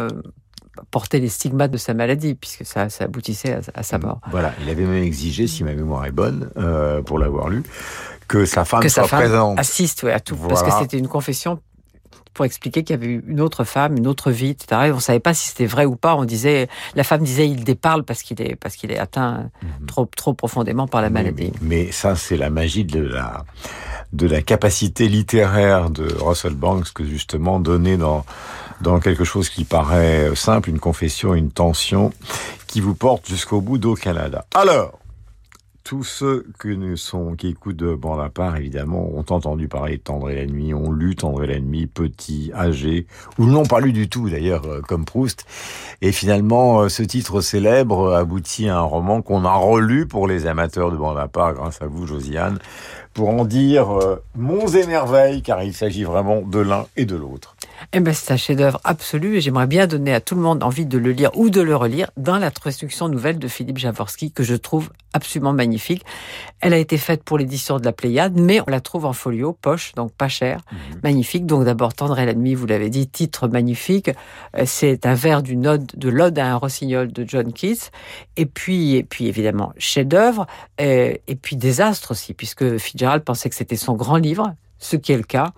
portait 0.90 1.18
les 1.18 1.28
stigmates 1.28 1.70
de 1.70 1.76
sa 1.76 1.94
maladie, 1.94 2.34
puisque 2.34 2.64
ça, 2.64 2.88
ça 2.88 3.04
aboutissait 3.04 3.54
à, 3.54 3.60
à 3.74 3.82
sa 3.82 3.98
mort. 3.98 4.20
Voilà, 4.30 4.54
il 4.62 4.68
avait 4.68 4.84
même 4.84 5.02
exigé, 5.02 5.46
si 5.46 5.64
ma 5.64 5.74
mémoire 5.74 6.04
est 6.06 6.12
bonne, 6.12 6.50
euh, 6.56 7.02
pour 7.02 7.18
l'avoir 7.18 7.48
lu, 7.48 7.62
que 8.28 8.44
sa 8.44 8.64
femme 8.64 8.80
que 8.80 8.88
soit 8.88 9.02
sa 9.04 9.08
femme 9.08 9.20
présente. 9.20 9.58
assiste 9.58 10.02
ouais, 10.04 10.12
à 10.12 10.20
tout, 10.20 10.36
parce 10.36 10.62
que 10.62 10.70
c'était 10.80 10.98
une 10.98 11.08
confession 11.08 11.60
pour 12.34 12.46
expliquer 12.46 12.82
qu'il 12.82 12.96
y 12.96 12.98
avait 12.98 13.12
eu 13.12 13.24
une 13.26 13.40
autre 13.40 13.64
femme, 13.64 13.96
une 13.96 14.06
autre 14.06 14.30
vie, 14.30 14.50
etc. 14.50 14.82
Et 14.86 14.92
on 14.92 15.00
savait 15.00 15.20
pas 15.20 15.34
si 15.34 15.48
c'était 15.48 15.66
vrai 15.66 15.84
ou 15.84 15.96
pas. 15.96 16.16
On 16.16 16.24
disait, 16.24 16.68
la 16.94 17.04
femme 17.04 17.22
disait, 17.22 17.46
il 17.46 17.64
déparle 17.64 18.04
parce 18.04 18.22
qu'il 18.22 18.40
est, 18.40 18.56
parce 18.56 18.76
qu'il 18.76 18.90
est 18.90 18.98
atteint 18.98 19.50
trop, 19.86 20.06
trop 20.06 20.32
profondément 20.32 20.88
par 20.88 21.02
la 21.02 21.10
maladie. 21.10 21.52
Mais, 21.60 21.84
mais 21.84 21.92
ça, 21.92 22.16
c'est 22.16 22.38
la 22.38 22.48
magie 22.48 22.84
de 22.84 23.00
la 23.00 23.44
de 24.12 24.26
la 24.26 24.42
capacité 24.42 25.08
littéraire 25.08 25.88
de 25.88 26.06
Russell 26.20 26.54
Banks 26.54 26.92
que 26.92 27.02
justement 27.04 27.58
donner 27.60 27.96
dans 27.96 28.26
dans 28.82 29.00
quelque 29.00 29.24
chose 29.24 29.48
qui 29.48 29.64
paraît 29.64 30.34
simple, 30.34 30.70
une 30.70 30.80
confession, 30.80 31.34
une 31.34 31.50
tension, 31.50 32.12
qui 32.66 32.80
vous 32.80 32.94
porte 32.94 33.28
jusqu'au 33.28 33.60
bout 33.60 33.78
d'au 33.78 33.94
Canada. 33.94 34.44
Alors, 34.54 34.98
tous 35.84 36.04
ceux 36.04 36.46
que 36.58 36.96
sont, 36.96 37.34
qui 37.34 37.48
écoutent 37.48 37.76
de 37.76 37.98
à 38.20 38.28
part, 38.28 38.56
évidemment, 38.56 39.10
ont 39.14 39.24
entendu 39.30 39.68
parler 39.68 39.96
de 39.96 40.02
Tendre 40.02 40.30
et 40.30 40.36
la 40.36 40.46
nuit, 40.46 40.72
ont 40.72 40.92
lu 40.92 41.16
Tendre 41.16 41.42
et 41.42 41.46
la 41.46 41.60
nuit, 41.60 41.86
petits, 41.86 42.52
âgés, 42.54 43.06
ou 43.38 43.46
ne 43.46 43.52
l'ont 43.52 43.66
pas 43.66 43.80
lu 43.80 43.92
du 43.92 44.08
tout 44.08 44.30
d'ailleurs, 44.30 44.64
euh, 44.66 44.80
comme 44.80 45.04
Proust. 45.04 45.44
Et 46.00 46.12
finalement, 46.12 46.82
euh, 46.82 46.88
ce 46.88 47.02
titre 47.02 47.40
célèbre 47.40 48.14
aboutit 48.14 48.68
à 48.68 48.78
un 48.78 48.82
roman 48.82 49.22
qu'on 49.22 49.44
a 49.44 49.54
relu 49.54 50.06
pour 50.06 50.28
les 50.28 50.46
amateurs 50.46 50.92
de 50.92 50.96
Bande 50.96 51.18
à 51.18 51.28
part, 51.28 51.54
grâce 51.54 51.82
à 51.82 51.86
vous, 51.86 52.06
Josiane, 52.06 52.58
pour 53.14 53.28
en 53.28 53.44
dire 53.44 53.90
euh, 53.90 54.22
monts 54.36 54.68
et 54.68 54.86
merveilles, 54.86 55.42
car 55.42 55.62
il 55.62 55.74
s'agit 55.74 56.04
vraiment 56.04 56.42
de 56.42 56.58
l'un 56.58 56.86
et 56.96 57.04
de 57.04 57.16
l'autre. 57.16 57.56
Eh 57.92 58.00
ben, 58.00 58.14
c'est 58.14 58.32
un 58.32 58.36
chef-d'œuvre 58.36 58.80
absolu 58.84 59.36
et 59.36 59.40
j'aimerais 59.40 59.66
bien 59.66 59.86
donner 59.86 60.14
à 60.14 60.20
tout 60.20 60.34
le 60.34 60.40
monde 60.40 60.62
envie 60.62 60.86
de 60.86 60.98
le 60.98 61.12
lire 61.12 61.30
ou 61.34 61.50
de 61.50 61.60
le 61.60 61.74
relire 61.74 62.10
dans 62.16 62.38
la 62.38 62.50
traduction 62.50 63.08
nouvelle 63.08 63.38
de 63.38 63.48
Philippe 63.48 63.78
Javorski 63.78 64.30
que 64.30 64.42
je 64.42 64.54
trouve 64.54 64.90
absolument 65.12 65.52
magnifique. 65.52 66.04
Elle 66.60 66.72
a 66.72 66.78
été 66.78 66.96
faite 66.96 67.22
pour 67.22 67.38
l'édition 67.38 67.78
de 67.78 67.84
la 67.84 67.92
Pléiade, 67.92 68.38
mais 68.38 68.60
on 68.60 68.70
la 68.70 68.80
trouve 68.80 69.04
en 69.04 69.12
folio, 69.12 69.52
poche, 69.52 69.94
donc 69.94 70.12
pas 70.12 70.28
cher, 70.28 70.60
magnifique. 71.02 71.44
Donc 71.44 71.64
d'abord 71.64 71.92
Tendre 71.92 72.18
et 72.18 72.24
la 72.24 72.34
nuit, 72.34 72.54
vous 72.54 72.66
l'avez 72.66 72.88
dit, 72.88 73.08
titre 73.08 73.48
magnifique. 73.48 74.10
Euh, 74.56 74.62
C'est 74.64 75.04
un 75.04 75.14
vers 75.14 75.42
d'une 75.42 75.66
ode, 75.66 75.90
de 75.94 76.08
l'ode 76.08 76.38
à 76.38 76.46
un 76.46 76.56
rossignol 76.56 77.12
de 77.12 77.24
John 77.28 77.52
Keats. 77.52 77.90
Et 78.36 78.46
puis, 78.46 78.96
et 78.96 79.02
puis 79.02 79.26
évidemment 79.26 79.72
chef-d'œuvre 79.76 80.46
euh, 80.80 81.14
et 81.26 81.34
puis 81.34 81.56
désastre 81.56 82.12
aussi, 82.12 82.32
puisque 82.32 82.78
Fitzgerald 83.02 83.24
pensait 83.24 83.48
que 83.48 83.56
c'était 83.56 83.76
son 83.76 83.94
grand 83.94 84.16
livre, 84.16 84.54
ce 84.78 84.94
qui 84.94 85.10
est 85.10 85.16
le 85.16 85.24
cas. 85.24 85.52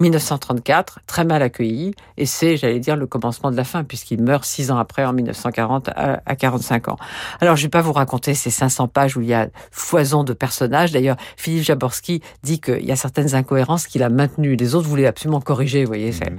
1934, 0.00 1.00
très 1.06 1.24
mal 1.24 1.42
accueilli, 1.42 1.94
et 2.16 2.26
c'est, 2.26 2.56
j'allais 2.56 2.80
dire, 2.80 2.96
le 2.96 3.06
commencement 3.06 3.50
de 3.50 3.56
la 3.56 3.64
fin, 3.64 3.84
puisqu'il 3.84 4.22
meurt 4.22 4.44
six 4.44 4.70
ans 4.70 4.78
après, 4.78 5.04
en 5.04 5.12
1940, 5.12 5.90
à, 5.94 6.36
45 6.36 6.88
ans. 6.88 6.96
Alors, 7.40 7.56
je 7.56 7.62
vais 7.62 7.68
pas 7.68 7.82
vous 7.82 7.92
raconter 7.92 8.34
ces 8.34 8.50
500 8.50 8.88
pages 8.88 9.16
où 9.16 9.20
il 9.20 9.28
y 9.28 9.34
a 9.34 9.48
foison 9.70 10.24
de 10.24 10.32
personnages. 10.32 10.92
D'ailleurs, 10.92 11.16
Philippe 11.36 11.64
Jaborski 11.64 12.22
dit 12.42 12.60
qu'il 12.60 12.84
y 12.84 12.92
a 12.92 12.96
certaines 12.96 13.34
incohérences 13.34 13.86
qu'il 13.86 14.02
a 14.02 14.08
maintenues. 14.08 14.56
Les 14.56 14.74
autres 14.74 14.88
voulaient 14.88 15.06
absolument 15.06 15.40
corriger, 15.40 15.84
vous 15.84 15.88
voyez. 15.88 16.10
Mhm. 16.10 16.38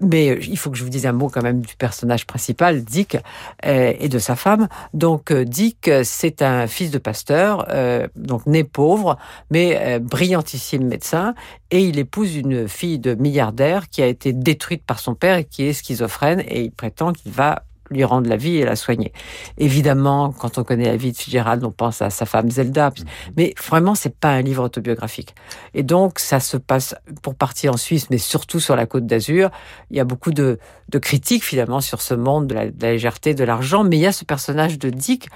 Mais 0.00 0.30
euh, 0.30 0.38
il 0.40 0.58
faut 0.58 0.70
que 0.70 0.78
je 0.78 0.84
vous 0.84 0.90
dise 0.90 1.06
un 1.06 1.12
mot 1.12 1.28
quand 1.28 1.42
même 1.42 1.60
du 1.60 1.76
personnage 1.76 2.26
principal, 2.26 2.82
Dick, 2.82 3.16
euh, 3.64 3.92
et 3.98 4.08
de 4.08 4.18
sa 4.18 4.36
femme. 4.36 4.68
Donc, 4.94 5.30
euh, 5.30 5.44
Dick, 5.44 5.90
c'est 6.04 6.42
un 6.42 6.66
fils 6.66 6.90
de 6.90 6.98
pasteur, 6.98 7.66
donc 8.16 8.46
né 8.46 8.64
pauvre, 8.64 9.18
mais 9.50 9.98
brillantissime 10.00 10.86
médecin, 10.86 11.34
et 11.70 11.84
il 11.84 11.98
épouse 11.98 12.36
une 12.36 12.68
fille 12.68 12.91
de 12.98 13.14
milliardaire 13.14 13.88
qui 13.88 14.02
a 14.02 14.06
été 14.06 14.32
détruite 14.32 14.84
par 14.84 14.98
son 15.00 15.14
père 15.14 15.36
et 15.36 15.44
qui 15.44 15.64
est 15.64 15.72
schizophrène, 15.72 16.40
et 16.46 16.62
il 16.62 16.72
prétend 16.72 17.12
qu'il 17.12 17.32
va 17.32 17.64
lui 17.92 18.04
rendre 18.04 18.28
la 18.28 18.36
vie 18.36 18.56
et 18.56 18.64
la 18.64 18.76
soigner. 18.76 19.12
Évidemment, 19.58 20.32
quand 20.32 20.58
on 20.58 20.64
connaît 20.64 20.86
la 20.86 20.96
vie 20.96 21.12
de 21.12 21.16
Fitzgerald, 21.16 21.62
on 21.64 21.70
pense 21.70 22.02
à 22.02 22.10
sa 22.10 22.26
femme 22.26 22.50
Zelda, 22.50 22.90
mhm. 22.90 23.04
mais 23.36 23.54
vraiment, 23.66 23.94
c'est 23.94 24.16
pas 24.16 24.30
un 24.30 24.42
livre 24.42 24.64
autobiographique. 24.64 25.34
Et 25.74 25.82
donc, 25.82 26.18
ça 26.18 26.40
se 26.40 26.56
passe 26.56 26.94
pour 27.22 27.34
partir 27.34 27.74
en 27.74 27.76
Suisse, 27.76 28.08
mais 28.10 28.18
surtout 28.18 28.60
sur 28.60 28.76
la 28.76 28.86
Côte 28.86 29.06
d'Azur. 29.06 29.50
Il 29.90 29.96
y 29.96 30.00
a 30.00 30.04
beaucoup 30.04 30.32
de, 30.32 30.58
critiques 30.98 31.44
finalement 31.44 31.80
sur 31.80 32.02
ce 32.02 32.14
monde 32.14 32.46
de 32.46 32.54
la, 32.54 32.66
de 32.66 32.82
la 32.82 32.92
légèreté, 32.92 33.34
de 33.34 33.44
l'argent, 33.44 33.84
mais 33.84 33.96
il 33.96 34.00
y 34.00 34.06
a 34.06 34.12
ce 34.12 34.24
personnage 34.24 34.78
de 34.78 34.90
Dick 34.90 35.28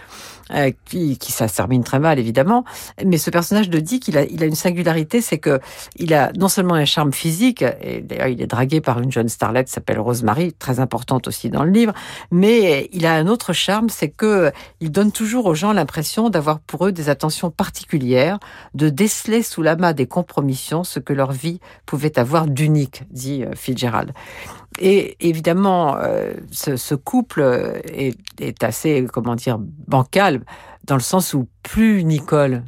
euh, 0.54 0.70
qui, 0.84 1.18
qui 1.18 1.32
ça 1.32 1.48
termine 1.48 1.82
très 1.82 1.98
mal 1.98 2.18
évidemment. 2.18 2.64
Mais 3.04 3.18
ce 3.18 3.30
personnage 3.30 3.68
de 3.68 3.78
Dick, 3.78 4.06
il 4.08 4.16
a, 4.16 4.24
il 4.24 4.42
a 4.42 4.46
une 4.46 4.54
singularité, 4.54 5.20
c'est 5.20 5.38
que 5.38 5.60
il 5.96 6.14
a 6.14 6.32
non 6.38 6.48
seulement 6.48 6.74
un 6.74 6.84
charme 6.84 7.12
physique, 7.12 7.64
et 7.80 8.00
d'ailleurs 8.00 8.28
il 8.28 8.40
est 8.40 8.46
dragué 8.46 8.80
par 8.80 9.00
une 9.00 9.10
jeune 9.10 9.28
starlette 9.28 9.66
qui 9.66 9.72
s'appelle 9.72 9.98
Rosemary, 9.98 10.52
très 10.52 10.78
importante 10.78 11.26
aussi 11.26 11.50
dans 11.50 11.64
le 11.64 11.70
livre, 11.70 11.94
mais 12.30 12.88
il 12.92 13.06
a 13.06 13.14
un 13.14 13.26
autre 13.26 13.52
charme, 13.52 13.88
c'est 13.88 14.08
que 14.08 14.52
il 14.80 14.90
donne 14.90 15.10
toujours 15.10 15.46
aux 15.46 15.54
gens 15.54 15.72
l'impression 15.72 16.30
d'avoir 16.30 16.60
pour 16.60 16.86
eux 16.86 16.92
des 16.92 17.08
attentions 17.08 17.50
particulières, 17.50 18.38
de 18.74 18.88
déceler 18.88 19.42
sous 19.42 19.62
l'amas 19.62 19.92
des 19.92 20.06
compromissions 20.06 20.84
ce 20.84 21.00
que 21.00 21.12
leur 21.12 21.32
vie 21.32 21.60
pouvait 21.86 22.18
avoir 22.18 22.46
d'unique, 22.46 23.02
dit 23.10 23.42
euh, 23.44 23.54
Fitzgerald. 23.54 24.12
Et 24.78 25.16
évidemment, 25.20 25.45
euh, 25.48 26.34
ce, 26.50 26.76
ce, 26.76 26.94
couple 26.94 27.42
est, 27.84 28.16
est, 28.40 28.64
assez, 28.64 29.06
comment 29.12 29.34
dire, 29.34 29.58
bancal, 29.58 30.42
dans 30.84 30.96
le 30.96 31.00
sens 31.00 31.34
où 31.34 31.48
plus 31.62 32.04
Nicole 32.04 32.64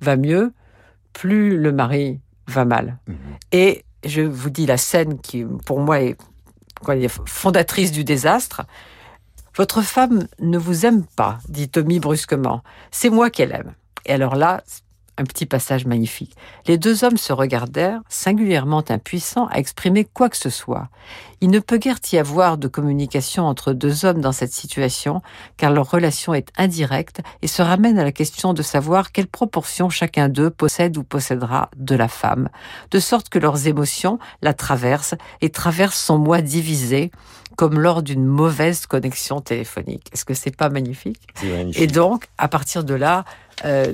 va 0.00 0.16
mieux, 0.16 0.52
plus 1.12 1.56
le 1.56 1.72
mari 1.72 2.20
va 2.46 2.64
mal. 2.64 2.98
Mhm. 3.06 3.16
Et 3.52 3.84
je 4.04 4.22
vous 4.22 4.50
dis 4.50 4.66
la 4.66 4.76
scène 4.76 5.18
qui, 5.20 5.44
pour 5.64 5.80
moi, 5.80 6.00
est 6.00 6.16
quoi, 6.82 6.94
fondatrice 7.26 7.92
du 7.92 8.04
désastre. 8.04 8.62
Votre 9.56 9.82
femme 9.82 10.26
ne 10.40 10.58
vous 10.58 10.84
aime 10.84 11.04
pas, 11.16 11.38
dit 11.48 11.68
Tommy 11.68 12.00
brusquement. 12.00 12.62
C'est 12.90 13.10
moi 13.10 13.30
qu'elle 13.30 13.52
aime. 13.52 13.74
Et 14.04 14.12
alors 14.12 14.34
là, 14.34 14.62
un 15.18 15.24
petit 15.24 15.46
passage 15.46 15.86
magnifique. 15.86 16.34
Les 16.66 16.78
deux 16.78 17.04
hommes 17.04 17.16
se 17.16 17.32
regardèrent, 17.32 18.00
singulièrement 18.08 18.82
impuissants 18.88 19.46
à 19.46 19.58
exprimer 19.58 20.04
quoi 20.04 20.28
que 20.28 20.36
ce 20.36 20.50
soit. 20.50 20.88
Il 21.40 21.50
ne 21.50 21.58
peut 21.58 21.76
guère 21.76 21.98
y 22.12 22.18
avoir 22.18 22.58
de 22.58 22.68
communication 22.68 23.44
entre 23.44 23.72
deux 23.72 24.04
hommes 24.04 24.20
dans 24.20 24.32
cette 24.32 24.52
situation, 24.52 25.20
car 25.56 25.70
leur 25.70 25.90
relation 25.90 26.34
est 26.34 26.48
indirecte 26.56 27.20
et 27.42 27.46
se 27.46 27.62
ramène 27.62 27.98
à 27.98 28.04
la 28.04 28.12
question 28.12 28.54
de 28.54 28.62
savoir 28.62 29.12
quelle 29.12 29.26
proportion 29.26 29.90
chacun 29.90 30.28
d'eux 30.28 30.50
possède 30.50 30.96
ou 30.96 31.04
possédera 31.04 31.70
de 31.76 31.94
la 31.94 32.08
femme, 32.08 32.48
de 32.90 32.98
sorte 32.98 33.28
que 33.28 33.38
leurs 33.38 33.66
émotions 33.66 34.18
la 34.42 34.54
traversent 34.54 35.16
et 35.40 35.50
traversent 35.50 36.02
son 36.02 36.18
moi 36.18 36.40
divisé, 36.40 37.10
comme 37.56 37.78
lors 37.78 38.02
d'une 38.02 38.24
mauvaise 38.24 38.86
connexion 38.86 39.40
téléphonique. 39.40 40.08
Est-ce 40.12 40.24
que 40.24 40.34
c'est 40.34 40.56
pas 40.56 40.68
magnifique, 40.68 41.28
magnifique 41.42 41.82
Et 41.82 41.86
donc, 41.86 42.28
à 42.38 42.48
partir 42.48 42.84
de 42.84 42.94
là, 42.94 43.24
euh, 43.64 43.92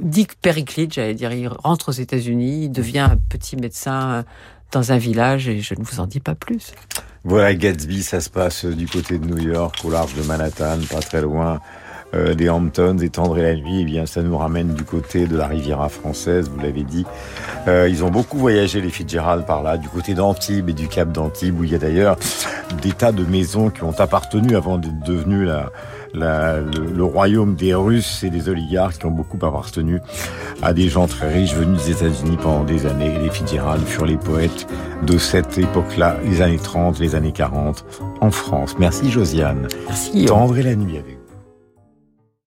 Dick 0.00 0.34
Periclite, 0.40 0.94
j'allais 0.94 1.14
dire, 1.14 1.32
il 1.32 1.48
rentre 1.48 1.90
aux 1.90 1.92
États-Unis, 1.92 2.64
il 2.64 2.70
devient 2.70 3.00
un 3.00 3.18
petit 3.28 3.56
médecin 3.56 4.10
euh, 4.10 4.22
dans 4.72 4.92
un 4.92 4.98
village 4.98 5.48
et 5.48 5.60
je 5.60 5.74
ne 5.74 5.84
vous 5.84 6.00
en 6.00 6.06
dis 6.06 6.20
pas 6.20 6.34
plus. 6.34 6.72
Voilà, 7.24 7.54
Gatsby, 7.54 8.02
ça 8.02 8.20
se 8.20 8.30
passe 8.30 8.64
du 8.64 8.86
côté 8.86 9.18
de 9.18 9.26
New 9.26 9.38
York, 9.38 9.76
au 9.84 9.90
large 9.90 10.14
de 10.14 10.22
Manhattan, 10.22 10.78
pas 10.90 11.00
très 11.00 11.20
loin 11.20 11.60
euh, 12.14 12.34
des 12.34 12.50
Hamptons, 12.50 12.98
et 12.98 13.08
Tendre 13.08 13.38
et 13.38 13.42
la 13.42 13.54
nuit. 13.54 13.80
Eh 13.82 13.84
bien, 13.84 14.06
ça 14.06 14.22
nous 14.22 14.36
ramène 14.36 14.74
du 14.74 14.84
côté 14.84 15.26
de 15.26 15.36
la 15.36 15.46
Riviera 15.46 15.88
française, 15.88 16.50
vous 16.52 16.60
l'avez 16.60 16.82
dit. 16.82 17.06
Euh, 17.68 17.88
ils 17.88 18.04
ont 18.04 18.10
beaucoup 18.10 18.38
voyagé, 18.38 18.80
les 18.80 18.90
Fitzgerald, 18.90 19.46
par 19.46 19.62
là, 19.62 19.78
du 19.78 19.88
côté 19.88 20.14
d'Antibes 20.14 20.68
et 20.68 20.72
du 20.74 20.88
Cap 20.88 21.12
d'Antibes, 21.12 21.58
où 21.60 21.64
il 21.64 21.72
y 21.72 21.74
a 21.74 21.78
d'ailleurs 21.78 22.16
des 22.82 22.92
tas 22.92 23.12
de 23.12 23.24
maisons 23.24 23.70
qui 23.70 23.82
ont 23.84 23.98
appartenu 23.98 24.56
avant 24.56 24.78
d'être 24.78 25.00
devenues 25.00 25.44
la 25.44 25.70
le, 26.14 27.02
royaume 27.02 27.54
des 27.54 27.74
Russes 27.74 28.22
et 28.24 28.30
des 28.30 28.48
oligarques 28.48 28.98
qui 28.98 29.06
ont 29.06 29.10
beaucoup 29.10 29.38
appartenu 29.44 30.00
à 30.62 30.72
des 30.72 30.88
gens 30.88 31.06
très 31.06 31.32
riches 31.32 31.54
venus 31.54 31.84
des 31.84 31.92
États-Unis 31.92 32.36
pendant 32.40 32.64
des 32.64 32.86
années. 32.86 33.18
Les 33.22 33.30
Fitzgerald 33.30 33.84
furent 33.86 34.06
les 34.06 34.16
poètes 34.16 34.66
de 35.06 35.18
cette 35.18 35.58
époque-là, 35.58 36.16
les 36.24 36.42
années 36.42 36.58
30, 36.58 36.98
les 36.98 37.14
années 37.14 37.32
40, 37.32 37.84
en 38.20 38.30
France. 38.30 38.76
Merci 38.78 39.10
Josiane. 39.10 39.68
Merci. 39.86 40.24
Tendre 40.26 40.56
la 40.56 40.74
nuit 40.74 40.98
avec 40.98 41.11
vous. 41.11 41.11